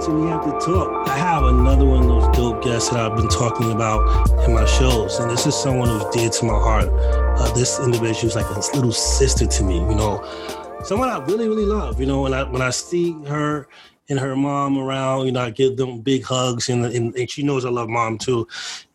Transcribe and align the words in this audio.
to 0.00 0.12
We 0.12 0.28
Have 0.28 0.44
to 0.44 0.52
Talk. 0.64 1.08
I 1.08 1.18
have 1.18 1.42
another 1.42 1.84
one 1.84 2.04
of 2.04 2.08
those 2.08 2.34
dope 2.34 2.64
guests 2.64 2.88
that 2.88 3.00
I've 3.00 3.18
been 3.18 3.28
talking 3.28 3.70
about 3.70 4.30
in 4.46 4.54
my 4.54 4.64
shows, 4.64 5.18
and 5.18 5.30
this 5.30 5.46
is 5.46 5.54
someone 5.54 5.88
who's 5.88 6.04
dear 6.14 6.30
to 6.30 6.44
my 6.46 6.54
heart. 6.54 6.88
Uh, 6.88 7.52
this 7.52 7.78
individual 7.80 8.28
is 8.28 8.34
like 8.34 8.46
a 8.46 8.76
little 8.76 8.92
sister 8.92 9.46
to 9.46 9.62
me, 9.62 9.74
you 9.74 9.94
know, 9.94 10.24
someone 10.84 11.10
I 11.10 11.18
really, 11.26 11.48
really 11.48 11.66
love. 11.66 12.00
You 12.00 12.06
know, 12.06 12.22
when 12.22 12.32
I 12.32 12.44
when 12.44 12.62
I 12.62 12.70
see 12.70 13.12
her 13.24 13.68
and 14.08 14.18
her 14.18 14.34
mom 14.34 14.78
around, 14.78 15.26
you 15.26 15.32
know, 15.32 15.42
I 15.42 15.50
give 15.50 15.76
them 15.76 16.00
big 16.00 16.24
hugs, 16.24 16.70
and, 16.70 16.86
and, 16.86 17.14
and 17.14 17.30
she 17.30 17.42
knows 17.42 17.66
I 17.66 17.68
love 17.68 17.90
mom 17.90 18.16
too. 18.16 18.48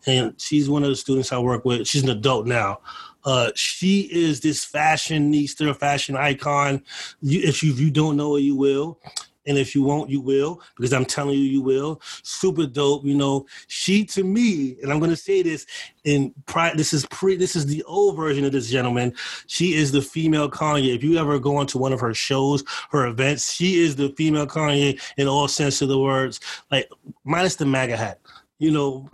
And 0.08 0.34
she's 0.40 0.68
one 0.68 0.82
of 0.82 0.88
the 0.88 0.96
students 0.96 1.30
I 1.30 1.38
work 1.38 1.64
with. 1.64 1.86
She's 1.86 2.02
an 2.02 2.10
adult 2.10 2.46
now. 2.46 2.80
Uh, 3.24 3.50
she 3.54 4.08
is 4.12 4.40
this 4.40 4.66
fashionista, 4.66 5.76
fashion 5.76 6.16
icon. 6.16 6.82
You, 7.22 7.40
if 7.44 7.62
you, 7.62 7.72
if 7.72 7.78
you 7.78 7.92
don't 7.92 8.16
know 8.16 8.34
her, 8.34 8.40
you 8.40 8.56
will. 8.56 8.98
And 9.46 9.58
if 9.58 9.74
you 9.74 9.82
won't, 9.82 10.10
you 10.10 10.20
will, 10.20 10.60
because 10.76 10.92
I'm 10.92 11.04
telling 11.04 11.38
you, 11.38 11.44
you 11.44 11.62
will. 11.62 12.00
Super 12.22 12.66
dope, 12.66 13.04
you 13.04 13.14
know. 13.14 13.46
She 13.68 14.04
to 14.06 14.24
me, 14.24 14.76
and 14.82 14.92
I'm 14.92 15.00
gonna 15.00 15.16
say 15.16 15.42
this 15.42 15.66
in 16.04 16.32
pri- 16.46 16.74
this 16.74 16.92
is 16.92 17.06
pre 17.06 17.36
this 17.36 17.56
is 17.56 17.66
the 17.66 17.82
old 17.84 18.16
version 18.16 18.44
of 18.44 18.52
this 18.52 18.70
gentleman. 18.70 19.14
She 19.46 19.74
is 19.74 19.92
the 19.92 20.02
female 20.02 20.50
Kanye. 20.50 20.94
If 20.94 21.02
you 21.02 21.18
ever 21.18 21.38
go 21.38 21.60
into 21.60 21.78
one 21.78 21.92
of 21.92 22.00
her 22.00 22.14
shows, 22.14 22.64
her 22.90 23.06
events, 23.06 23.52
she 23.52 23.80
is 23.80 23.96
the 23.96 24.10
female 24.10 24.46
Kanye 24.46 25.00
in 25.16 25.28
all 25.28 25.48
sense 25.48 25.82
of 25.82 25.88
the 25.88 25.98
words. 25.98 26.40
Like 26.70 26.88
minus 27.24 27.56
the 27.56 27.66
MAGA 27.66 27.96
hat 27.96 28.20
you 28.58 28.70
know, 28.70 29.08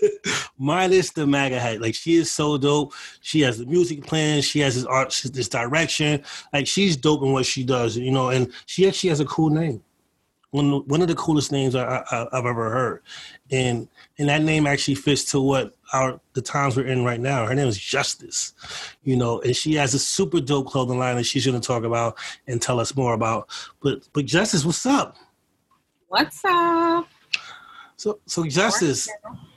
minus 0.58 1.10
the 1.10 1.26
MAGA 1.26 1.60
hat. 1.60 1.80
Like 1.80 1.94
she 1.94 2.16
is 2.16 2.30
so 2.30 2.58
dope. 2.58 2.92
She 3.20 3.40
has 3.42 3.58
the 3.58 3.66
music 3.66 4.04
plan. 4.04 4.42
She 4.42 4.60
has 4.60 4.74
this 4.74 4.84
art, 4.84 5.20
this 5.32 5.48
direction. 5.48 6.22
Like 6.52 6.66
she's 6.66 6.96
dope 6.96 7.22
in 7.22 7.32
what 7.32 7.46
she 7.46 7.64
does, 7.64 7.96
you 7.96 8.10
know. 8.10 8.30
And 8.30 8.52
she 8.66 8.86
actually 8.88 9.10
has 9.10 9.20
a 9.20 9.26
cool 9.26 9.50
name. 9.50 9.82
One 10.50 10.84
one 10.88 11.00
of 11.00 11.06
the 11.06 11.14
coolest 11.14 11.52
names 11.52 11.76
I, 11.76 12.02
I've 12.10 12.44
ever 12.44 12.70
heard, 12.70 13.02
and 13.52 13.86
and 14.18 14.28
that 14.28 14.42
name 14.42 14.66
actually 14.66 14.96
fits 14.96 15.24
to 15.26 15.40
what 15.40 15.76
our 15.92 16.20
the 16.32 16.42
times 16.42 16.76
we're 16.76 16.86
in 16.86 17.04
right 17.04 17.20
now. 17.20 17.46
Her 17.46 17.54
name 17.54 17.68
is 17.68 17.78
Justice, 17.78 18.52
you 19.04 19.14
know, 19.14 19.40
and 19.42 19.54
she 19.54 19.74
has 19.74 19.94
a 19.94 19.98
super 20.00 20.40
dope 20.40 20.66
clothing 20.66 20.98
line 20.98 21.14
that 21.14 21.24
she's 21.24 21.46
going 21.46 21.60
to 21.60 21.64
talk 21.64 21.84
about 21.84 22.18
and 22.48 22.60
tell 22.60 22.80
us 22.80 22.96
more 22.96 23.14
about. 23.14 23.48
But 23.80 24.08
but 24.12 24.24
Justice, 24.24 24.64
what's 24.64 24.84
up? 24.86 25.16
What's 26.08 26.44
up? 26.44 27.06
So, 28.00 28.18
so 28.24 28.46
Justice, 28.46 29.10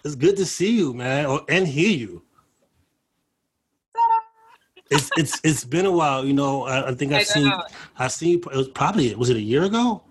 it's 0.03 0.15
good 0.15 0.35
to 0.35 0.45
see 0.45 0.75
you, 0.75 0.93
man, 0.93 1.27
or, 1.27 1.45
and 1.47 1.65
hear 1.65 1.89
you. 1.89 2.23
It's 4.91 5.13
it's 5.15 5.39
it's 5.45 5.63
been 5.63 5.85
a 5.85 5.91
while, 5.91 6.25
you 6.25 6.33
know. 6.33 6.63
I, 6.63 6.89
I 6.89 6.93
think 6.93 7.13
I've 7.13 7.23
seen 7.23 7.49
I 7.97 8.09
seen 8.09 8.39
it 8.39 8.45
was 8.45 8.67
probably 8.67 9.15
was 9.15 9.29
it 9.29 9.37
a 9.37 9.41
year 9.41 9.63
ago 9.63 10.03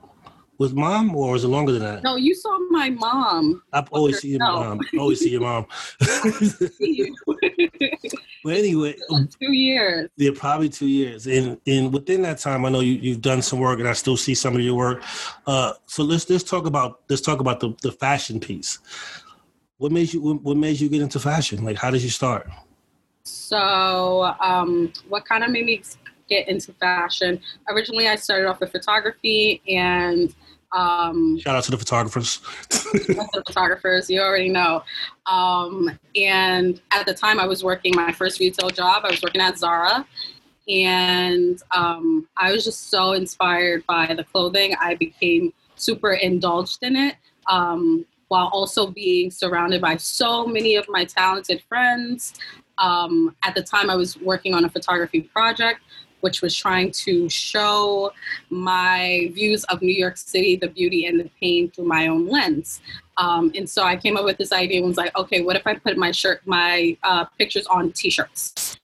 with 0.56 0.72
mom 0.72 1.14
or 1.14 1.32
was 1.32 1.44
it 1.44 1.48
longer 1.48 1.72
than 1.72 1.82
that? 1.82 2.02
No, 2.04 2.16
you 2.16 2.34
saw 2.34 2.58
my 2.70 2.88
mom. 2.88 3.62
I've 3.70 3.90
always 3.90 4.20
see 4.20 4.28
your 4.28 4.40
mom. 4.40 4.80
always 4.98 5.20
see 5.20 5.32
your 5.32 5.42
mom. 5.42 5.66
but 8.44 8.54
anyway, 8.54 8.94
two 9.40 9.52
years. 9.52 10.10
Yeah, 10.16 10.30
probably 10.34 10.68
two 10.68 10.88
years. 10.88 11.26
And 11.26 11.58
and 11.66 11.92
within 11.92 12.22
that 12.22 12.38
time, 12.38 12.64
I 12.64 12.68
know 12.70 12.80
you 12.80 12.94
you've 12.94 13.20
done 13.20 13.42
some 13.42 13.60
work, 13.60 13.78
and 13.78 13.88
I 13.88 13.92
still 13.92 14.16
see 14.16 14.34
some 14.34 14.54
of 14.54 14.60
your 14.60 14.74
work. 14.74 15.02
Uh, 15.46 15.74
so 15.86 16.02
let's 16.02 16.28
let's 16.28 16.44
talk 16.44 16.66
about 16.66 17.00
let's 17.08 17.22
talk 17.22 17.40
about 17.40 17.60
the 17.60 17.74
the 17.82 17.92
fashion 17.92 18.40
piece. 18.40 18.78
What 19.78 19.92
made 19.92 20.12
you 20.12 20.20
what 20.20 20.56
made 20.56 20.80
you 20.80 20.88
get 20.88 21.02
into 21.02 21.18
fashion? 21.18 21.64
Like, 21.64 21.76
how 21.76 21.90
did 21.90 22.02
you 22.02 22.10
start? 22.10 22.48
So, 23.24 24.34
um, 24.40 24.92
what 25.08 25.24
kind 25.24 25.44
of 25.44 25.50
made 25.50 25.66
me 25.66 25.82
get 26.28 26.48
into 26.48 26.72
fashion? 26.74 27.40
Originally, 27.68 28.08
I 28.08 28.16
started 28.16 28.48
off 28.48 28.60
with 28.60 28.72
photography 28.72 29.62
and 29.68 30.34
um, 30.72 31.38
Shout 31.38 31.56
out 31.56 31.64
to 31.64 31.70
the 31.70 31.78
photographers. 31.78 32.40
the 32.70 33.42
photographers, 33.46 34.08
you 34.08 34.20
already 34.20 34.48
know. 34.48 34.82
Um, 35.26 35.98
and 36.16 36.80
at 36.92 37.06
the 37.06 37.14
time, 37.14 37.38
I 37.38 37.46
was 37.46 37.62
working 37.62 37.94
my 37.94 38.12
first 38.12 38.40
retail 38.40 38.70
job. 38.70 39.04
I 39.04 39.10
was 39.10 39.22
working 39.22 39.40
at 39.40 39.58
Zara, 39.58 40.06
and 40.68 41.62
um, 41.76 42.26
I 42.36 42.52
was 42.52 42.64
just 42.64 42.90
so 42.90 43.12
inspired 43.12 43.84
by 43.86 44.14
the 44.14 44.24
clothing. 44.24 44.74
I 44.80 44.94
became 44.94 45.52
super 45.76 46.12
indulged 46.12 46.82
in 46.82 46.96
it, 46.96 47.16
um, 47.48 48.06
while 48.28 48.48
also 48.52 48.86
being 48.86 49.30
surrounded 49.30 49.82
by 49.82 49.96
so 49.98 50.46
many 50.46 50.76
of 50.76 50.86
my 50.88 51.04
talented 51.04 51.62
friends. 51.68 52.34
Um, 52.78 53.36
at 53.44 53.54
the 53.54 53.62
time, 53.62 53.90
I 53.90 53.94
was 53.94 54.16
working 54.16 54.54
on 54.54 54.64
a 54.64 54.70
photography 54.70 55.20
project 55.20 55.80
which 56.22 56.40
was 56.40 56.56
trying 56.56 56.90
to 56.90 57.28
show 57.28 58.12
my 58.48 59.30
views 59.34 59.64
of 59.64 59.82
New 59.82 59.94
York 59.94 60.16
City, 60.16 60.56
the 60.56 60.68
beauty 60.68 61.06
and 61.06 61.20
the 61.20 61.30
pain 61.40 61.70
through 61.70 61.84
my 61.84 62.06
own 62.06 62.26
lens. 62.26 62.80
Um, 63.18 63.52
and 63.54 63.68
so 63.68 63.82
I 63.82 63.96
came 63.96 64.16
up 64.16 64.24
with 64.24 64.38
this 64.38 64.52
idea 64.52 64.78
and 64.78 64.86
was 64.86 64.96
like, 64.96 65.16
okay, 65.16 65.42
what 65.42 65.56
if 65.56 65.66
I 65.66 65.74
put 65.74 65.96
my 65.96 66.10
shirt, 66.12 66.40
my 66.46 66.96
uh, 67.02 67.26
pictures 67.38 67.66
on 67.66 67.92
T-shirts? 67.92 68.78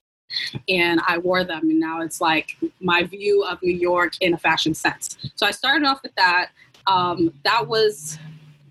And 0.67 1.01
I 1.07 1.17
wore 1.17 1.43
them, 1.43 1.61
and 1.63 1.79
now 1.79 2.01
it's 2.01 2.21
like 2.21 2.55
my 2.79 3.01
view 3.01 3.43
of 3.43 3.59
New 3.63 3.75
York 3.75 4.13
in 4.21 4.35
a 4.35 4.37
fashion 4.37 4.75
sense. 4.75 5.17
So 5.33 5.47
I 5.47 5.51
started 5.51 5.87
off 5.87 6.03
with 6.03 6.13
that. 6.15 6.51
Um, 6.85 7.33
that 7.43 7.67
was 7.67 8.19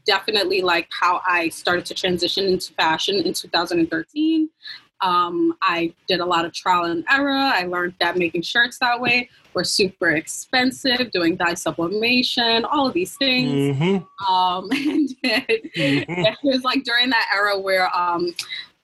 definitely 0.05 0.62
like 0.62 0.89
how 0.91 1.21
I 1.27 1.49
started 1.49 1.85
to 1.87 1.95
transition 1.95 2.47
into 2.47 2.73
fashion 2.75 3.17
in 3.17 3.33
2013. 3.33 4.49
Um, 5.01 5.57
I 5.63 5.95
did 6.07 6.21
a 6.21 6.25
lot 6.27 6.45
of 6.45 6.53
trial 6.53 6.85
and 6.85 7.05
error. 7.11 7.31
I 7.31 7.65
learned 7.65 7.95
that 8.01 8.17
making 8.17 8.43
shirts 8.43 8.79
that 8.79 9.01
way 9.01 9.31
were 9.55 9.65
super 9.65 10.11
expensive, 10.11 11.11
doing 11.13 11.37
dye 11.37 11.55
sublimation, 11.55 12.65
all 12.65 12.87
of 12.87 12.95
these 12.95 13.17
things. 13.17 13.77
Mm-hmm. 13.77 14.33
Um, 14.33 14.69
and 14.73 15.11
it, 15.23 15.75
mm-hmm. 15.77 16.13
it, 16.27 16.39
was 16.43 16.63
like 16.63 16.85
during 16.85 17.11
that 17.11 17.31
era 17.35 17.59
where 17.59 17.95
um, 17.97 18.35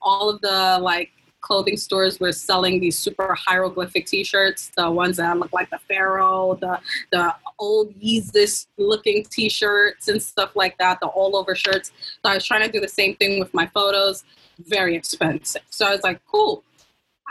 all 0.00 0.30
of 0.30 0.40
the 0.40 0.78
like 0.80 1.10
clothing 1.44 1.76
stores 1.76 2.18
were 2.18 2.32
selling 2.32 2.80
these 2.80 2.98
super 2.98 3.34
hieroglyphic 3.34 4.06
t-shirts, 4.06 4.70
the 4.76 4.90
ones 4.90 5.18
that 5.18 5.38
look 5.38 5.52
like 5.52 5.68
the 5.68 5.78
pharaoh, 5.86 6.58
the 6.60 6.80
the 7.12 7.34
old 7.58 7.94
Yeezus 8.00 8.66
looking 8.78 9.24
t-shirts 9.24 10.08
and 10.08 10.20
stuff 10.20 10.56
like 10.56 10.76
that, 10.78 10.98
the 11.00 11.06
all 11.06 11.36
over 11.36 11.54
shirts. 11.54 11.92
So 12.24 12.30
I 12.32 12.34
was 12.34 12.46
trying 12.46 12.64
to 12.64 12.72
do 12.72 12.80
the 12.80 12.88
same 12.88 13.14
thing 13.16 13.38
with 13.38 13.52
my 13.52 13.66
photos 13.68 14.24
very 14.58 14.96
expensive. 14.96 15.62
So 15.70 15.86
I 15.86 15.90
was 15.90 16.02
like, 16.02 16.20
cool, 16.30 16.64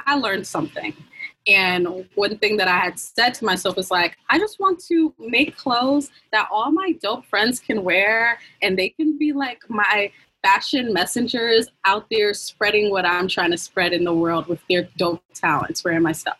I 0.06 0.16
learned 0.16 0.46
something. 0.46 0.94
And 1.48 2.08
one 2.16 2.38
thing 2.38 2.56
that 2.58 2.68
I 2.68 2.78
had 2.78 2.98
said 3.00 3.34
to 3.36 3.46
myself 3.46 3.76
was 3.76 3.92
like, 3.92 4.18
I 4.30 4.38
just 4.40 4.60
want 4.60 4.80
to 4.86 5.14
make 5.20 5.58
clothes 5.58 6.10
that 6.32 6.48
all 6.52 6.72
my 6.72 6.94
dope 7.02 7.26
friends 7.26 7.60
can 7.60 7.84
wear 7.84 8.40
and 8.62 8.78
they 8.78 8.90
can 8.90 9.18
be 9.18 9.34
like 9.34 9.62
my 9.70 10.12
fashion 10.44 10.94
messengers 10.94 11.68
out 11.86 12.06
there 12.12 12.34
spreading 12.34 12.92
what 12.92 13.06
I'm 13.06 13.28
trying 13.28 13.52
to 13.52 13.58
spread 13.58 13.94
in 13.94 14.04
the 14.04 14.14
world 14.14 14.48
with 14.48 14.60
their 14.70 14.90
dope 14.98 15.24
talents, 15.34 15.84
wearing 15.84 16.04
my 16.04 16.12
stuff. 16.12 16.38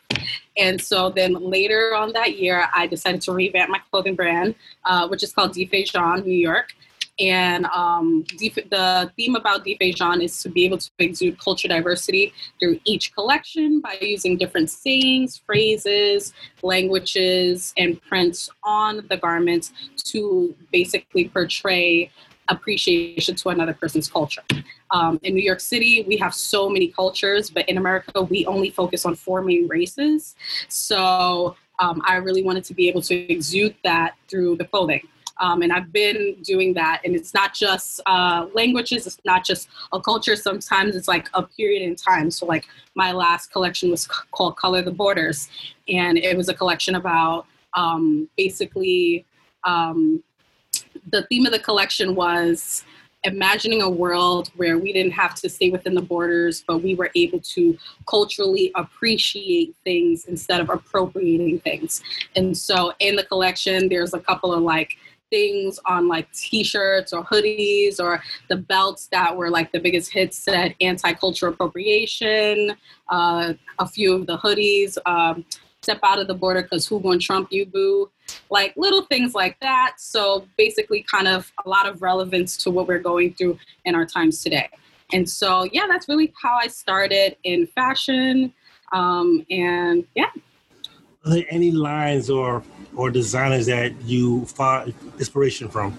And 0.56 0.80
so 0.80 1.10
then 1.10 1.34
later 1.34 1.94
on 1.96 2.12
that 2.12 2.38
year, 2.38 2.68
I 2.72 2.86
decided 2.86 3.22
to 3.22 3.32
revamp 3.32 3.70
my 3.70 3.80
clothing 3.90 4.14
brand, 4.14 4.54
uh, 4.84 5.08
which 5.08 5.22
is 5.22 5.32
called 5.32 5.54
Defe 5.54 5.86
Jean 5.86 6.20
New 6.20 6.36
York. 6.36 6.74
And 7.20 7.64
um, 7.66 8.24
the 8.38 9.12
theme 9.16 9.36
about 9.36 9.64
Defe 9.64 9.94
Jean 9.94 10.20
is 10.20 10.42
to 10.42 10.48
be 10.48 10.64
able 10.64 10.78
to 10.78 10.90
exude 10.98 11.38
culture 11.38 11.68
diversity 11.68 12.32
through 12.58 12.80
each 12.84 13.14
collection 13.14 13.80
by 13.80 13.96
using 14.00 14.36
different 14.36 14.68
sayings, 14.68 15.40
phrases, 15.46 16.32
languages, 16.62 17.72
and 17.78 18.02
prints 18.02 18.50
on 18.64 19.06
the 19.08 19.16
garments 19.16 19.72
to 20.06 20.54
basically 20.72 21.28
portray 21.28 22.10
appreciation 22.48 23.34
to 23.36 23.48
another 23.50 23.74
person's 23.74 24.08
culture. 24.08 24.42
Um, 24.90 25.18
in 25.22 25.34
New 25.34 25.42
York 25.42 25.60
City, 25.60 26.04
we 26.06 26.16
have 26.18 26.34
so 26.34 26.68
many 26.68 26.88
cultures, 26.88 27.50
but 27.50 27.68
in 27.68 27.78
America, 27.78 28.22
we 28.22 28.46
only 28.46 28.70
focus 28.70 29.04
on 29.04 29.14
four 29.14 29.42
main 29.42 29.66
races. 29.68 30.36
So 30.68 31.56
um, 31.78 32.02
I 32.06 32.16
really 32.16 32.42
wanted 32.42 32.64
to 32.64 32.74
be 32.74 32.88
able 32.88 33.02
to 33.02 33.14
exude 33.32 33.74
that 33.84 34.14
through 34.28 34.56
the 34.56 34.64
clothing. 34.64 35.02
Um, 35.38 35.62
and 35.62 35.72
I've 35.72 35.92
been 35.92 36.36
doing 36.42 36.74
that. 36.74 37.02
And 37.04 37.16
it's 37.16 37.34
not 37.34 37.54
just 37.54 38.00
uh, 38.06 38.46
languages, 38.54 39.06
it's 39.06 39.18
not 39.24 39.44
just 39.44 39.68
a 39.92 40.00
culture. 40.00 40.36
Sometimes 40.36 40.94
it's 40.94 41.08
like 41.08 41.28
a 41.34 41.42
period 41.42 41.82
in 41.82 41.96
time. 41.96 42.30
So, 42.30 42.46
like, 42.46 42.66
my 42.94 43.10
last 43.10 43.50
collection 43.50 43.90
was 43.90 44.06
called 44.06 44.56
Color 44.56 44.82
the 44.82 44.92
Borders. 44.92 45.48
And 45.88 46.18
it 46.18 46.36
was 46.36 46.48
a 46.48 46.54
collection 46.54 46.94
about 46.94 47.46
um, 47.74 48.28
basically 48.36 49.26
um, 49.64 50.22
the 51.10 51.22
theme 51.24 51.46
of 51.46 51.52
the 51.52 51.58
collection 51.58 52.14
was 52.14 52.84
imagining 53.24 53.82
a 53.82 53.88
world 53.88 54.50
where 54.56 54.78
we 54.78 54.92
didn't 54.92 55.12
have 55.12 55.34
to 55.34 55.48
stay 55.48 55.70
within 55.70 55.94
the 55.94 56.02
borders, 56.02 56.62
but 56.66 56.82
we 56.82 56.94
were 56.94 57.10
able 57.14 57.40
to 57.40 57.76
culturally 58.06 58.70
appreciate 58.74 59.74
things 59.82 60.26
instead 60.26 60.60
of 60.60 60.68
appropriating 60.68 61.58
things. 61.60 62.02
And 62.36 62.56
so 62.56 62.92
in 63.00 63.16
the 63.16 63.24
collection, 63.24 63.88
there's 63.88 64.14
a 64.14 64.20
couple 64.20 64.52
of 64.52 64.62
like 64.62 64.96
things 65.30 65.80
on 65.86 66.06
like 66.06 66.30
t-shirts 66.32 67.12
or 67.12 67.24
hoodies 67.24 67.98
or 67.98 68.22
the 68.48 68.56
belts 68.56 69.08
that 69.08 69.34
were 69.34 69.50
like 69.50 69.72
the 69.72 69.80
biggest 69.80 70.12
hits 70.12 70.36
said 70.36 70.76
anti-cultural 70.80 71.52
appropriation 71.52 72.76
uh, 73.08 73.52
a 73.78 73.88
few 73.88 74.14
of 74.14 74.26
the 74.26 74.38
hoodies 74.38 74.96
um, 75.06 75.44
step 75.84 76.00
out 76.02 76.18
of 76.18 76.26
the 76.26 76.34
border 76.34 76.62
because 76.62 76.86
who 76.86 77.00
to 77.00 77.18
trump 77.18 77.48
you, 77.52 77.66
boo? 77.66 78.10
Like 78.50 78.74
little 78.76 79.02
things 79.02 79.34
like 79.34 79.58
that. 79.60 79.94
So 79.98 80.46
basically, 80.56 81.04
kind 81.10 81.28
of 81.28 81.52
a 81.64 81.68
lot 81.68 81.86
of 81.86 82.02
relevance 82.02 82.56
to 82.58 82.70
what 82.70 82.88
we're 82.88 82.98
going 82.98 83.34
through 83.34 83.58
in 83.84 83.94
our 83.94 84.06
times 84.06 84.42
today. 84.42 84.68
And 85.12 85.28
so, 85.28 85.64
yeah, 85.64 85.86
that's 85.88 86.08
really 86.08 86.32
how 86.42 86.54
I 86.54 86.66
started 86.66 87.36
in 87.44 87.66
fashion. 87.68 88.52
Um, 88.92 89.44
and 89.50 90.04
yeah. 90.14 90.30
Are 91.24 91.30
there 91.34 91.44
any 91.50 91.70
lines 91.70 92.28
or 92.28 92.62
or 92.96 93.10
designers 93.10 93.66
that 93.66 93.92
you 94.02 94.44
find 94.46 94.94
inspiration 95.18 95.68
from? 95.68 95.96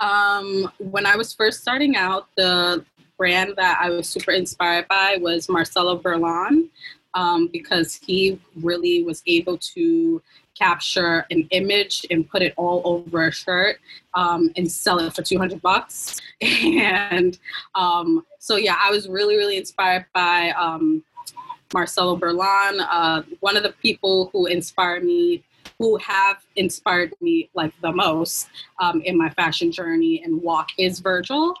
Um, 0.00 0.70
when 0.78 1.06
I 1.06 1.16
was 1.16 1.32
first 1.32 1.60
starting 1.60 1.96
out, 1.96 2.28
the 2.36 2.84
brand 3.16 3.54
that 3.56 3.78
I 3.80 3.90
was 3.90 4.08
super 4.08 4.32
inspired 4.32 4.88
by 4.88 5.18
was 5.20 5.48
Marcelo 5.48 5.98
Burlon 5.98 6.68
um, 7.14 7.48
because 7.52 7.94
he 7.94 8.40
really 8.56 9.02
was 9.02 9.22
able 9.26 9.56
to 9.58 10.20
capture 10.58 11.26
an 11.30 11.46
image 11.50 12.06
and 12.10 12.28
put 12.28 12.42
it 12.42 12.54
all 12.56 12.82
over 12.84 13.26
a 13.26 13.32
shirt 13.32 13.78
um, 14.14 14.52
and 14.56 14.70
sell 14.70 14.98
it 15.00 15.12
for 15.14 15.22
200 15.22 15.60
bucks. 15.62 16.20
And 16.40 17.38
um, 17.74 18.26
so, 18.38 18.56
yeah, 18.56 18.76
I 18.80 18.90
was 18.90 19.08
really, 19.08 19.36
really 19.36 19.56
inspired 19.56 20.04
by 20.12 20.50
um, 20.50 21.02
Marcelo 21.72 22.16
Burlon, 22.16 22.86
uh, 22.90 23.22
one 23.40 23.56
of 23.56 23.62
the 23.62 23.72
people 23.82 24.30
who 24.32 24.46
inspired 24.46 25.04
me 25.04 25.42
who 25.78 25.96
have 25.96 26.44
inspired 26.56 27.12
me 27.20 27.50
like 27.54 27.72
the 27.80 27.90
most 27.90 28.48
um, 28.80 29.00
in 29.02 29.16
my 29.18 29.28
fashion 29.30 29.72
journey 29.72 30.22
and 30.24 30.40
walk 30.40 30.68
is 30.78 31.00
Virgil. 31.00 31.54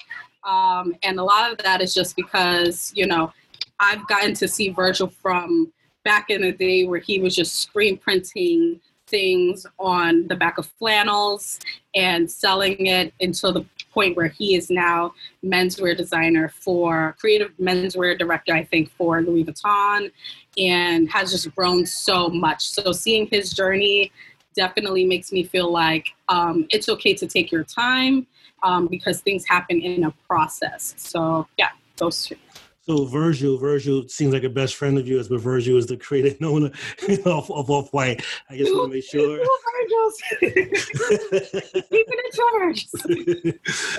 Um, 0.44 0.94
and 1.02 1.18
a 1.18 1.24
lot 1.24 1.50
of 1.50 1.58
that 1.58 1.80
is 1.80 1.94
just 1.94 2.14
because, 2.14 2.92
you 2.94 3.06
know, 3.06 3.32
I've 3.80 4.06
gotten 4.06 4.34
to 4.34 4.48
see 4.48 4.70
Virgil 4.70 5.08
from 5.08 5.72
back 6.04 6.30
in 6.30 6.42
the 6.42 6.52
day 6.52 6.84
where 6.86 7.00
he 7.00 7.18
was 7.18 7.34
just 7.34 7.60
screen 7.60 7.96
printing 7.96 8.80
things 9.06 9.66
on 9.78 10.26
the 10.28 10.36
back 10.36 10.58
of 10.58 10.66
flannels 10.78 11.60
and 11.94 12.30
selling 12.30 12.86
it 12.86 13.12
until 13.20 13.52
the 13.52 13.64
point 13.92 14.16
where 14.16 14.28
he 14.28 14.56
is 14.56 14.70
now 14.70 15.14
menswear 15.44 15.96
designer 15.96 16.48
for 16.48 17.14
creative 17.20 17.52
menswear 17.60 18.18
director, 18.18 18.52
I 18.52 18.64
think, 18.64 18.90
for 18.90 19.22
Louis 19.22 19.44
Vuitton, 19.44 20.10
and 20.58 21.08
has 21.10 21.30
just 21.30 21.54
grown 21.54 21.86
so 21.86 22.28
much. 22.28 22.66
So 22.66 22.92
seeing 22.92 23.26
his 23.28 23.52
journey 23.52 24.10
definitely 24.54 25.04
makes 25.04 25.32
me 25.32 25.44
feel 25.44 25.70
like 25.70 26.08
um, 26.28 26.66
it's 26.70 26.88
okay 26.88 27.14
to 27.14 27.26
take 27.26 27.52
your 27.52 27.64
time 27.64 28.26
um, 28.62 28.86
because 28.88 29.20
things 29.20 29.44
happen 29.46 29.80
in 29.80 30.04
a 30.04 30.10
process. 30.26 30.94
So 30.96 31.46
yeah, 31.58 31.70
those 31.96 32.26
two. 32.26 32.36
So 32.86 33.06
Virgil, 33.06 33.56
Virgil 33.56 34.06
seems 34.08 34.34
like 34.34 34.44
a 34.44 34.50
best 34.50 34.74
friend 34.74 34.98
of 34.98 35.08
yours, 35.08 35.28
but 35.28 35.40
Virgil 35.40 35.78
is 35.78 35.86
the 35.86 35.96
creative 35.96 36.36
owner 36.42 36.70
of, 37.24 37.50
of 37.50 37.70
Off 37.70 37.90
White. 37.94 38.22
I 38.50 38.58
just 38.58 38.74
want 38.74 38.90
to 38.90 38.94
make 38.94 39.04
sure. 39.04 39.38
Keeping 41.90 42.18
in 42.24 42.30
charge. 42.34 42.86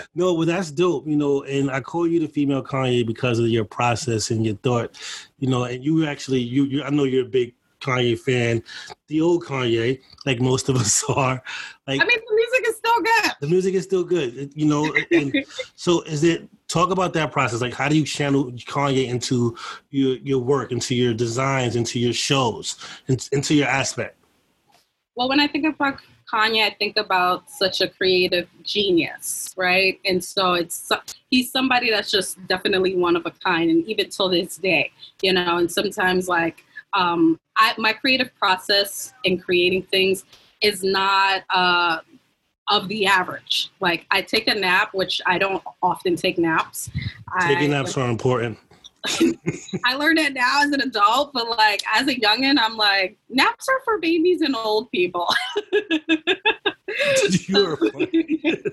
no, 0.15 0.37
but 0.37 0.45
that's 0.45 0.69
dope, 0.69 1.07
you 1.07 1.15
know. 1.15 1.41
And 1.43 1.71
I 1.71 1.81
call 1.81 2.07
you 2.07 2.19
the 2.19 2.27
female 2.27 2.63
Kanye 2.63 3.07
because 3.07 3.39
of 3.39 3.47
your 3.47 3.65
process 3.65 4.29
and 4.29 4.45
your 4.45 4.55
thought, 4.57 4.95
you 5.39 5.49
know. 5.49 5.63
And 5.63 5.83
you 5.83 6.05
actually, 6.05 6.41
you, 6.41 6.65
you 6.65 6.83
I 6.83 6.91
know 6.91 7.05
you're 7.05 7.25
a 7.25 7.29
big 7.29 7.55
Kanye 7.85 8.17
fan, 8.17 8.63
the 9.07 9.21
old 9.21 9.43
Kanye, 9.45 10.01
like 10.25 10.41
most 10.41 10.69
of 10.69 10.75
us 10.75 11.03
are. 11.09 11.41
Like, 11.87 12.01
I 12.01 12.05
mean, 12.05 12.19
the 12.27 12.35
music 12.35 12.67
is 12.67 12.75
still 12.77 13.01
good. 13.01 13.31
The 13.41 13.47
music 13.47 13.75
is 13.75 13.83
still 13.83 14.03
good, 14.03 14.51
you 14.55 14.65
know. 14.65 14.93
And 15.11 15.45
so, 15.75 16.01
is 16.01 16.23
it? 16.23 16.49
Talk 16.67 16.89
about 16.89 17.13
that 17.13 17.31
process. 17.31 17.61
Like, 17.61 17.75
how 17.75 17.87
do 17.87 17.95
you 17.95 18.05
channel 18.05 18.51
Kanye 18.51 19.07
into 19.07 19.55
your 19.91 20.17
your 20.17 20.39
work, 20.39 20.71
into 20.71 20.95
your 20.95 21.13
designs, 21.13 21.75
into 21.75 21.99
your 21.99 22.13
shows, 22.13 22.77
into 23.07 23.53
your 23.53 23.67
aspect? 23.67 24.17
Well, 25.15 25.29
when 25.29 25.39
I 25.39 25.47
think 25.47 25.65
about 25.65 25.99
Kanye, 26.31 26.65
I 26.65 26.71
think 26.71 26.97
about 26.97 27.49
such 27.49 27.81
a 27.81 27.87
creative 27.87 28.49
genius, 28.63 29.53
right? 29.55 29.99
And 30.05 30.23
so 30.23 30.53
it's 30.53 30.91
he's 31.29 31.51
somebody 31.51 31.91
that's 31.91 32.11
just 32.11 32.45
definitely 32.47 32.95
one 32.95 33.15
of 33.15 33.25
a 33.25 33.31
kind, 33.31 33.69
and 33.69 33.85
even 33.87 34.09
till 34.09 34.29
this 34.29 34.57
day, 34.57 34.91
you 35.21 35.33
know. 35.33 35.57
And 35.57 35.71
sometimes 35.71 36.27
like 36.27 36.65
um, 36.95 37.39
I, 37.57 37.73
my 37.77 37.93
creative 37.93 38.33
process 38.35 39.13
in 39.23 39.37
creating 39.39 39.83
things 39.83 40.25
is 40.61 40.83
not 40.83 41.43
uh, 41.49 41.99
of 42.69 42.87
the 42.87 43.05
average. 43.05 43.71
Like 43.79 44.05
I 44.11 44.21
take 44.21 44.47
a 44.47 44.55
nap, 44.55 44.93
which 44.93 45.21
I 45.25 45.37
don't 45.37 45.63
often 45.81 46.15
take 46.15 46.37
naps. 46.37 46.89
Taking 47.41 47.73
I, 47.73 47.77
naps 47.77 47.97
are 47.97 48.09
important. 48.09 48.57
I 49.85 49.95
learned 49.95 50.17
it 50.19 50.33
now 50.33 50.63
as 50.63 50.71
an 50.71 50.81
adult, 50.81 51.31
but 51.33 51.47
like 51.49 51.83
as 51.93 52.07
a 52.07 52.15
youngin, 52.15 52.57
I'm 52.59 52.75
like 52.75 53.17
naps 53.29 53.67
are 53.69 53.79
for 53.83 53.99
babies 53.99 54.41
and 54.41 54.55
old 54.55 54.89
people. 54.91 55.27
you 57.47 57.65
are 57.65 57.77
funny. 57.77 58.63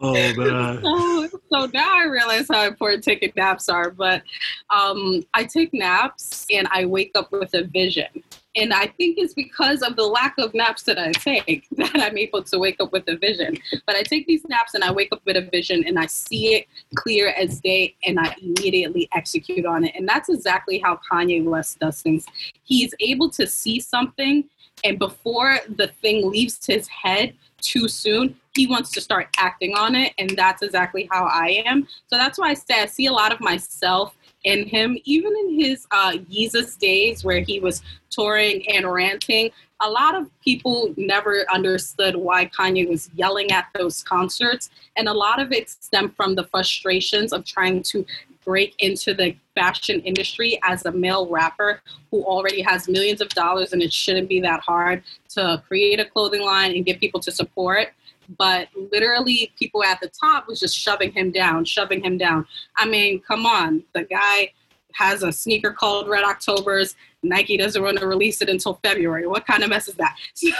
Oh 0.00 0.12
man. 0.12 0.82
So, 1.30 1.40
so, 1.52 1.66
now 1.72 1.96
I 1.96 2.04
realize 2.04 2.46
how 2.50 2.66
important 2.66 3.04
taking 3.04 3.32
naps 3.36 3.68
are. 3.68 3.90
But 3.90 4.22
um, 4.70 5.22
I 5.34 5.44
take 5.44 5.72
naps 5.74 6.46
and 6.50 6.66
I 6.70 6.86
wake 6.86 7.12
up 7.14 7.30
with 7.30 7.54
a 7.54 7.64
vision. 7.64 8.08
And 8.56 8.72
I 8.72 8.86
think 8.86 9.18
it's 9.18 9.34
because 9.34 9.82
of 9.82 9.94
the 9.94 10.06
lack 10.06 10.34
of 10.38 10.54
naps 10.54 10.82
that 10.84 10.98
I 10.98 11.12
take 11.12 11.68
that 11.76 11.94
I'm 11.94 12.18
able 12.18 12.42
to 12.42 12.58
wake 12.58 12.80
up 12.80 12.92
with 12.92 13.06
a 13.08 13.16
vision. 13.16 13.58
But 13.86 13.96
I 13.96 14.02
take 14.02 14.26
these 14.26 14.44
naps 14.48 14.74
and 14.74 14.82
I 14.82 14.90
wake 14.90 15.10
up 15.12 15.20
with 15.24 15.36
a 15.36 15.42
vision 15.42 15.84
and 15.86 15.98
I 15.98 16.06
see 16.06 16.54
it 16.54 16.66
clear 16.96 17.28
as 17.28 17.60
day 17.60 17.94
and 18.04 18.18
I 18.18 18.34
immediately 18.42 19.08
execute 19.14 19.66
on 19.66 19.84
it. 19.84 19.94
And 19.94 20.08
that's 20.08 20.28
exactly 20.28 20.78
how 20.78 20.98
Kanye 21.10 21.44
West 21.44 21.78
does 21.78 22.02
things. 22.02 22.24
He's 22.64 22.94
able 23.00 23.30
to 23.30 23.46
see 23.46 23.78
something 23.78 24.48
and 24.84 24.98
before 24.98 25.58
the 25.68 25.88
thing 25.88 26.30
leaves 26.30 26.64
his 26.64 26.88
head 26.88 27.34
too 27.60 27.88
soon, 27.88 28.36
he 28.54 28.66
wants 28.66 28.90
to 28.92 29.00
start 29.00 29.28
acting 29.36 29.76
on 29.76 29.94
it. 29.94 30.12
And 30.18 30.30
that's 30.30 30.62
exactly 30.62 31.08
how 31.10 31.24
I 31.24 31.62
am. 31.66 31.86
So 32.08 32.16
that's 32.16 32.38
why 32.38 32.50
I 32.50 32.54
say 32.54 32.82
I 32.82 32.86
see 32.86 33.06
a 33.06 33.12
lot 33.12 33.32
of 33.32 33.40
myself 33.40 34.16
in 34.44 34.66
him, 34.66 34.96
even 35.04 35.32
in 35.36 35.60
his 35.60 35.86
uh, 35.90 36.12
Yeezus 36.30 36.78
days 36.78 37.24
where 37.24 37.40
he 37.40 37.60
was 37.60 37.82
touring 38.10 38.66
and 38.72 38.90
ranting. 38.90 39.50
A 39.80 39.88
lot 39.88 40.14
of 40.14 40.30
people 40.42 40.92
never 40.96 41.46
understood 41.50 42.16
why 42.16 42.46
Kanye 42.46 42.88
was 42.88 43.10
yelling 43.14 43.50
at 43.50 43.66
those 43.74 44.02
concerts. 44.02 44.70
And 44.96 45.08
a 45.08 45.14
lot 45.14 45.40
of 45.40 45.52
it 45.52 45.70
stemmed 45.70 46.16
from 46.16 46.34
the 46.34 46.44
frustrations 46.44 47.32
of 47.32 47.44
trying 47.44 47.82
to 47.84 48.04
break 48.50 48.74
into 48.80 49.14
the 49.14 49.36
fashion 49.54 50.00
industry 50.00 50.58
as 50.64 50.84
a 50.84 50.90
male 50.90 51.28
rapper 51.28 51.80
who 52.10 52.24
already 52.24 52.60
has 52.60 52.88
millions 52.88 53.20
of 53.20 53.28
dollars 53.28 53.72
and 53.72 53.80
it 53.80 53.92
shouldn't 53.92 54.28
be 54.28 54.40
that 54.40 54.58
hard 54.58 55.04
to 55.28 55.62
create 55.68 56.00
a 56.00 56.04
clothing 56.04 56.42
line 56.42 56.74
and 56.74 56.84
get 56.84 56.98
people 56.98 57.20
to 57.20 57.30
support 57.30 57.92
but 58.36 58.66
literally 58.92 59.52
people 59.56 59.84
at 59.84 60.00
the 60.00 60.08
top 60.08 60.48
was 60.48 60.58
just 60.60 60.76
shoving 60.76 61.12
him 61.12 61.30
down, 61.30 61.64
shoving 61.64 62.02
him 62.02 62.16
down. 62.16 62.46
I 62.76 62.86
mean, 62.86 63.20
come 63.20 63.44
on, 63.44 63.82
the 63.92 64.04
guy 64.04 64.52
has 64.94 65.22
a 65.22 65.32
sneaker 65.32 65.72
called 65.72 66.08
Red 66.08 66.24
Octobers. 66.24 66.94
Nike 67.22 67.56
doesn't 67.56 67.82
want 67.82 67.98
to 67.98 68.06
release 68.06 68.40
it 68.42 68.48
until 68.48 68.78
February. 68.84 69.26
What 69.26 69.46
kind 69.46 69.62
of 69.64 69.70
mess 69.70 69.88
is 69.88 69.94
that? 69.94 70.16
So, 70.34 70.52